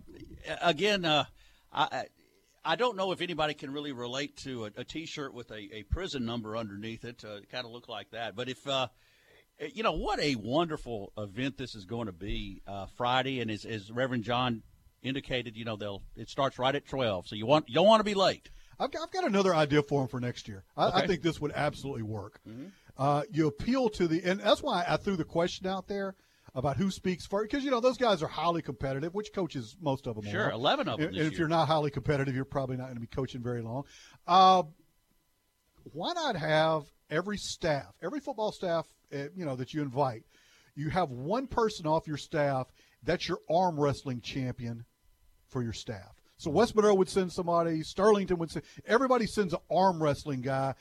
again, 0.62 1.06
uh, 1.06 1.26
I, 1.74 2.06
I 2.66 2.76
don't 2.76 2.96
know 2.96 3.12
if 3.12 3.22
anybody 3.22 3.54
can 3.54 3.72
really 3.72 3.92
relate 3.92 4.38
to 4.44 4.66
a 4.66 4.72
a 4.78 4.84
T-shirt 4.84 5.34
with 5.34 5.52
a, 5.52 5.76
a 5.76 5.84
prison 5.84 6.26
number 6.26 6.56
underneath 6.56 7.04
it. 7.06 7.24
Uh, 7.24 7.40
kind 7.52 7.66
of 7.66 7.72
look 7.72 7.90
like 7.90 8.12
that. 8.12 8.36
But 8.36 8.50
if 8.50 8.66
uh, 8.68 8.88
you 9.74 9.84
know 9.84 9.94
what 9.94 10.20
a 10.20 10.36
wonderful 10.36 11.12
event 11.18 11.58
this 11.58 11.76
is 11.76 11.86
going 11.86 12.08
to 12.08 12.14
be 12.14 12.62
uh, 12.68 12.86
Friday, 12.98 13.42
and 13.42 13.52
as, 13.52 13.66
as 13.66 13.92
Reverend 13.92 14.24
John 14.24 14.64
indicated, 15.02 15.58
you 15.58 15.66
know 15.66 15.76
they'll 15.76 16.02
it 16.16 16.30
starts 16.30 16.58
right 16.58 16.76
at 16.76 16.88
twelve, 16.88 17.28
so 17.28 17.36
you 17.36 17.46
want 17.46 17.66
you 17.68 17.76
don't 17.76 17.88
want 17.88 18.00
to 18.00 18.06
be 18.06 18.14
late. 18.14 18.50
I've 18.80 18.92
got, 18.92 19.04
I've 19.04 19.12
got 19.12 19.26
another 19.26 19.54
idea 19.54 19.84
for 19.84 20.02
him 20.02 20.08
for 20.08 20.20
next 20.20 20.48
year. 20.48 20.64
I, 20.76 20.88
Okay. 20.88 20.98
I 20.98 21.08
think 21.08 21.22
this 21.22 21.40
would 21.40 21.52
absolutely 21.54 22.02
work. 22.02 22.40
Mm-hmm. 22.48 22.68
Uh, 22.98 23.22
you 23.32 23.48
appeal 23.48 23.90
to 23.90 24.08
the, 24.08 24.24
and 24.24 24.40
that's 24.40 24.64
why 24.64 24.84
I 24.88 24.98
threw 24.98 25.16
the 25.16 25.24
question 25.24 25.68
out 25.68 25.88
there 25.88 26.16
about 26.56 26.78
who 26.78 26.92
speaks 26.92 27.26
first, 27.26 27.50
because 27.50 27.64
you 27.64 27.72
know 27.72 27.80
those 27.80 27.98
guys 27.98 28.22
are 28.22 28.28
highly 28.28 28.62
competitive, 28.62 29.14
which 29.14 29.34
coaches 29.34 29.76
most 29.82 30.08
of 30.08 30.16
them 30.16 30.26
Sure, 30.26 30.46
are. 30.46 30.52
11 30.52 30.88
of 30.88 31.00
them 31.00 31.08
And, 31.08 31.18
and 31.18 31.32
if 31.32 31.38
you're 31.38 31.48
not 31.48 31.68
highly 31.68 31.90
competitive, 31.90 32.36
you're 32.36 32.46
probably 32.46 32.78
not 32.78 32.86
going 32.86 32.96
to 32.96 33.02
be 33.02 33.08
coaching 33.08 33.42
very 33.42 33.62
long. 33.62 33.84
Uh, 34.28 34.64
why 35.92 36.14
not 36.14 36.36
have 36.36 36.84
every 37.10 37.38
staff, 37.38 37.94
every 38.02 38.20
football 38.20 38.52
staff, 38.52 38.86
uh, 39.14 39.30
you 39.36 39.46
know, 39.46 39.56
that 39.56 39.74
you 39.74 39.82
invite, 39.82 40.24
you 40.76 40.90
have 40.90 41.10
one 41.10 41.48
person 41.48 41.86
off 41.88 42.08
your 42.08 42.18
staff 42.18 42.68
that's 43.06 43.28
your 43.28 43.40
arm 43.50 43.80
wrestling 43.80 44.22
champion 44.22 44.86
for 45.50 45.62
your 45.62 45.74
staff. 45.74 46.16
So 46.38 46.50
West 46.52 46.76
Monroe 46.76 46.96
would 46.96 47.10
send 47.10 47.32
somebody, 47.32 47.82
Sterlington 47.82 48.38
would 48.38 48.52
send, 48.52 48.66
everybody 48.86 49.28
sends 49.28 49.54
an 49.54 49.60
arm 49.72 50.02
wrestling 50.02 50.42
guy, 50.42 50.74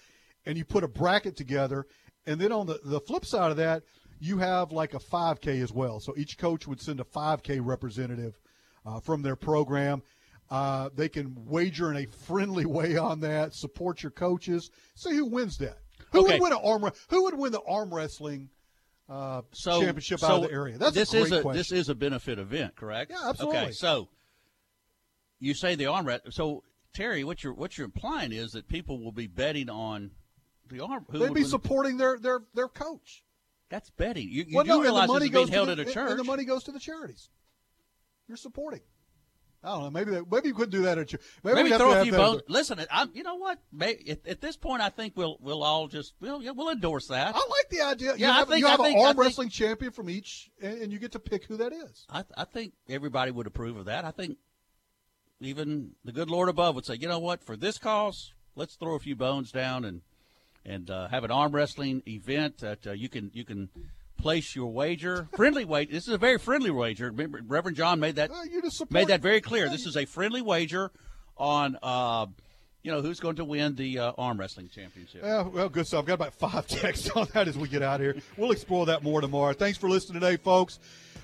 and 0.46 0.56
you 0.56 0.64
put 0.64 0.84
a 0.84 0.88
bracket 0.88 1.36
together. 1.36 1.86
And 2.26 2.40
then 2.40 2.52
on 2.52 2.66
the, 2.66 2.80
the 2.84 3.00
flip 3.00 3.24
side 3.24 3.50
of 3.50 3.56
that, 3.58 3.82
you 4.22 4.38
have 4.38 4.70
like 4.70 4.94
a 4.94 5.00
5K 5.00 5.60
as 5.64 5.72
well. 5.72 5.98
So 5.98 6.14
each 6.16 6.38
coach 6.38 6.68
would 6.68 6.80
send 6.80 7.00
a 7.00 7.04
5K 7.04 7.58
representative 7.60 8.38
uh, 8.86 9.00
from 9.00 9.22
their 9.22 9.34
program. 9.34 10.00
Uh, 10.48 10.90
they 10.94 11.08
can 11.08 11.34
wager 11.34 11.90
in 11.90 11.96
a 11.96 12.06
friendly 12.06 12.64
way 12.78 12.96
on 12.96 13.18
that, 13.20 13.52
support 13.52 14.00
your 14.02 14.12
coaches, 14.12 14.70
see 14.94 15.16
who 15.16 15.26
wins 15.26 15.56
that. 15.58 15.78
Who 16.12 16.20
Okay. 16.20 16.34
would 16.34 16.42
win 16.42 16.52
an 16.52 16.58
arm? 16.62 16.92
Who 17.08 17.24
would 17.24 17.36
win 17.36 17.50
the 17.50 17.62
arm 17.62 17.92
wrestling 17.92 18.48
uh, 19.08 19.42
so, 19.50 19.80
championship 19.80 20.20
so 20.20 20.26
out 20.28 20.36
of 20.36 20.42
the 20.42 20.52
area? 20.52 20.78
That's 20.78 20.94
this 20.94 21.14
a 21.14 21.18
is 21.18 21.32
a 21.32 21.42
question. 21.42 21.56
this 21.58 21.72
is 21.72 21.88
a 21.88 21.94
benefit 21.94 22.38
event, 22.38 22.76
correct? 22.76 23.10
Yeah, 23.10 23.28
absolutely. 23.28 23.58
Okay, 23.58 23.72
so 23.72 24.08
you 25.40 25.54
say 25.54 25.74
the 25.74 25.86
arm 25.86 26.06
wrestling. 26.06 26.30
So 26.30 26.62
Terry, 26.94 27.24
what 27.24 27.42
you're 27.42 27.54
what 27.54 27.76
you're 27.76 27.86
implying 27.86 28.30
is 28.30 28.52
that 28.52 28.68
people 28.68 29.02
will 29.02 29.12
be 29.12 29.26
betting 29.26 29.68
on 29.68 30.12
the 30.68 30.80
arm. 30.80 31.06
Who 31.10 31.18
They'd 31.18 31.34
be 31.34 31.42
supporting 31.44 31.96
their 31.96 32.18
their 32.18 32.42
their 32.54 32.68
coach. 32.68 33.24
That's 33.72 33.88
betting. 33.88 34.28
You, 34.30 34.44
you 34.46 34.56
well, 34.56 34.64
do 34.64 34.68
no, 34.68 34.74
and 34.76 34.80
the 34.84 34.90
realize 34.90 35.08
money 35.08 35.20
being 35.30 35.32
goes 35.32 35.46
to 35.48 35.52
held 35.54 35.68
the, 35.68 35.72
at 35.72 35.78
a 35.78 35.84
church. 35.86 36.10
and 36.10 36.18
the 36.18 36.24
money 36.24 36.44
goes 36.44 36.64
to 36.64 36.72
the 36.72 36.78
charities. 36.78 37.30
You're 38.28 38.36
supporting. 38.36 38.80
I 39.64 39.68
don't 39.68 39.84
know. 39.84 39.90
Maybe 39.90 40.10
that, 40.10 40.30
maybe 40.30 40.48
you 40.48 40.54
couldn't 40.54 40.72
do 40.72 40.82
that 40.82 40.98
at 40.98 41.08
church. 41.08 41.22
Maybe, 41.42 41.62
Maybe 41.62 41.76
throw 41.76 41.98
a 41.98 42.02
few 42.02 42.12
bones. 42.12 42.42
Listen, 42.48 42.84
I'm, 42.90 43.10
you 43.14 43.22
know 43.22 43.36
what? 43.36 43.58
May, 43.72 43.94
at, 44.08 44.26
at 44.26 44.40
this 44.42 44.58
point, 44.58 44.82
I 44.82 44.90
think 44.90 45.14
we'll 45.16 45.38
we'll 45.40 45.62
all 45.62 45.88
just 45.88 46.12
we'll 46.20 46.42
yeah, 46.42 46.50
we'll 46.50 46.68
endorse 46.68 47.06
that. 47.08 47.34
I 47.34 47.38
like 47.38 47.68
the 47.70 47.80
idea. 47.80 48.14
Yeah, 48.18 48.26
you 48.26 48.32
I 48.32 48.36
have, 48.40 48.48
think- 48.48 48.60
you 48.60 48.66
I 48.66 48.70
have 48.72 48.80
think- 48.80 48.96
an 48.98 49.02
I 49.04 49.06
arm 49.06 49.16
think- 49.16 49.24
wrestling 49.24 49.48
champion 49.48 49.90
from 49.92 50.10
each, 50.10 50.50
and, 50.60 50.82
and 50.82 50.92
you 50.92 50.98
get 50.98 51.12
to 51.12 51.18
pick 51.18 51.46
who 51.46 51.56
that 51.56 51.72
is. 51.72 52.04
I, 52.10 52.24
I 52.36 52.44
think 52.44 52.74
everybody 52.90 53.30
would 53.30 53.46
approve 53.46 53.78
of 53.78 53.86
that. 53.86 54.04
I 54.04 54.10
think 54.10 54.36
even 55.40 55.92
the 56.04 56.12
good 56.12 56.28
Lord 56.30 56.50
above 56.50 56.74
would 56.74 56.84
say, 56.84 56.96
you 56.96 57.08
know 57.08 57.18
what? 57.20 57.42
For 57.42 57.56
this 57.56 57.78
cause, 57.78 58.34
let's 58.54 58.74
throw 58.76 58.96
a 58.96 59.00
few 59.00 59.16
bones 59.16 59.50
down 59.50 59.84
and 59.86 60.02
and 60.64 60.90
uh, 60.90 61.08
have 61.08 61.24
an 61.24 61.30
arm 61.30 61.52
wrestling 61.52 62.02
event 62.06 62.58
that 62.58 62.86
uh, 62.86 62.92
you 62.92 63.08
can 63.08 63.30
you 63.34 63.44
can 63.44 63.68
place 64.18 64.54
your 64.54 64.72
wager. 64.72 65.28
Friendly 65.36 65.64
wager. 65.64 65.92
This 65.92 66.06
is 66.08 66.14
a 66.14 66.18
very 66.18 66.38
friendly 66.38 66.70
wager. 66.70 67.06
Remember, 67.06 67.40
Reverend 67.46 67.76
John 67.76 68.00
made 68.00 68.16
that 68.16 68.30
you 68.50 68.62
just 68.62 68.76
support- 68.78 68.92
made 68.92 69.08
that 69.08 69.20
very 69.20 69.40
clear. 69.40 69.68
This 69.68 69.86
is 69.86 69.96
a 69.96 70.04
friendly 70.04 70.42
wager 70.42 70.90
on. 71.36 71.76
Uh, 71.82 72.26
you 72.84 72.90
know 72.90 73.00
who's 73.00 73.20
going 73.20 73.36
to 73.36 73.44
win 73.44 73.76
the 73.76 74.00
uh, 74.00 74.12
arm 74.18 74.38
wrestling 74.40 74.68
championship? 74.68 75.22
Yeah, 75.22 75.42
well, 75.42 75.68
good 75.68 75.86
stuff. 75.86 76.00
I've 76.00 76.06
got 76.06 76.14
about 76.14 76.34
five 76.34 76.66
texts 76.80 77.08
on 77.10 77.28
that 77.32 77.46
as 77.46 77.56
we 77.56 77.68
get 77.68 77.80
out 77.80 78.00
of 78.00 78.00
here. 78.00 78.16
We'll 78.36 78.50
explore 78.50 78.86
that 78.86 79.04
more 79.04 79.20
tomorrow. 79.20 79.52
Thanks 79.52 79.78
for 79.78 79.88
listening 79.88 80.20
today, 80.20 80.36
folks. 80.36 80.80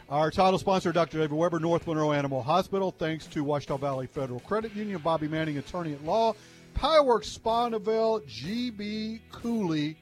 Our 0.09 0.31
title 0.31 0.59
sponsor, 0.59 0.93
Dr. 0.93 1.19
David 1.19 1.33
Weber, 1.33 1.59
North 1.59 1.87
Monroe 1.87 2.13
Animal 2.13 2.43
Hospital. 2.43 2.93
Thanks 2.93 3.27
to 3.27 3.45
Ouachita 3.45 3.77
Valley 3.77 4.07
Federal 4.07 4.41
Credit 4.41 4.75
Union, 4.75 5.01
Bobby 5.01 5.29
Manning, 5.29 5.59
attorney 5.59 5.93
at 5.93 6.03
law, 6.05 6.35
Powerworks 6.79 7.25
Spa 7.25 7.69
Novell, 7.69 8.23
GB 8.23 9.19
Cooley 9.33 9.97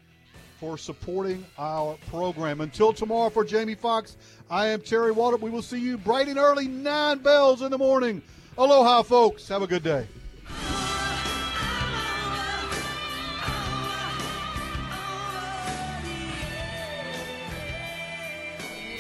for 0.61 0.77
supporting 0.77 1.43
our 1.57 1.97
program. 2.11 2.61
Until 2.61 2.93
tomorrow 2.93 3.31
for 3.31 3.47
Jamie 3.47 3.75
Fox, 3.75 4.19
I 4.51 4.67
am 4.67 4.83
Terry 4.83 5.11
Waldrop. 5.15 5.41
We 5.41 5.49
will 5.49 5.63
see 5.63 5.81
you 5.81 5.97
bright 5.97 6.29
and 6.29 6.39
early, 6.39 6.69
nine 6.69 7.21
bells 7.21 7.63
in 7.63 7.71
the 7.71 7.79
morning. 7.79 8.21
Aloha, 8.59 9.03
folks. 9.05 9.49
Have 9.49 9.63
a 9.63 9.67
good 9.67 9.83
day. 9.83 10.07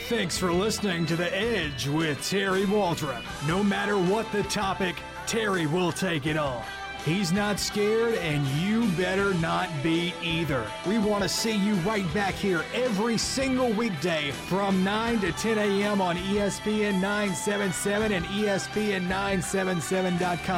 Thanks 0.09 0.39
for 0.39 0.51
listening 0.51 1.05
to 1.07 1.17
The 1.17 1.37
Edge 1.37 1.89
with 1.89 2.27
Terry 2.27 2.65
Waldrop. 2.65 3.23
No 3.47 3.63
matter 3.63 3.99
what 3.99 4.31
the 4.33 4.45
topic, 4.45 4.97
Terry 5.27 5.67
will 5.67 5.93
take 5.93 6.25
it 6.25 6.39
on. 6.39 6.65
He's 7.07 7.33
not 7.33 7.59
scared, 7.61 8.15
and 8.17 8.45
you 8.49 8.89
better 8.97 9.33
not 9.35 9.71
be 9.81 10.13
either. 10.23 10.67
We 10.85 10.99
want 10.99 11.23
to 11.23 11.29
see 11.29 11.55
you 11.55 11.75
right 11.77 12.13
back 12.13 12.35
here 12.35 12.65
every 12.75 13.17
single 13.17 13.71
weekday 13.71 14.33
from 14.33 14.83
9 14.83 15.21
to 15.21 15.31
10 15.31 15.57
a.m. 15.57 16.01
on 16.01 16.17
ESPN 16.17 17.01
977 17.01 18.11
and 18.11 18.27
E 18.27 18.47
ESPN977.com. 18.47 20.47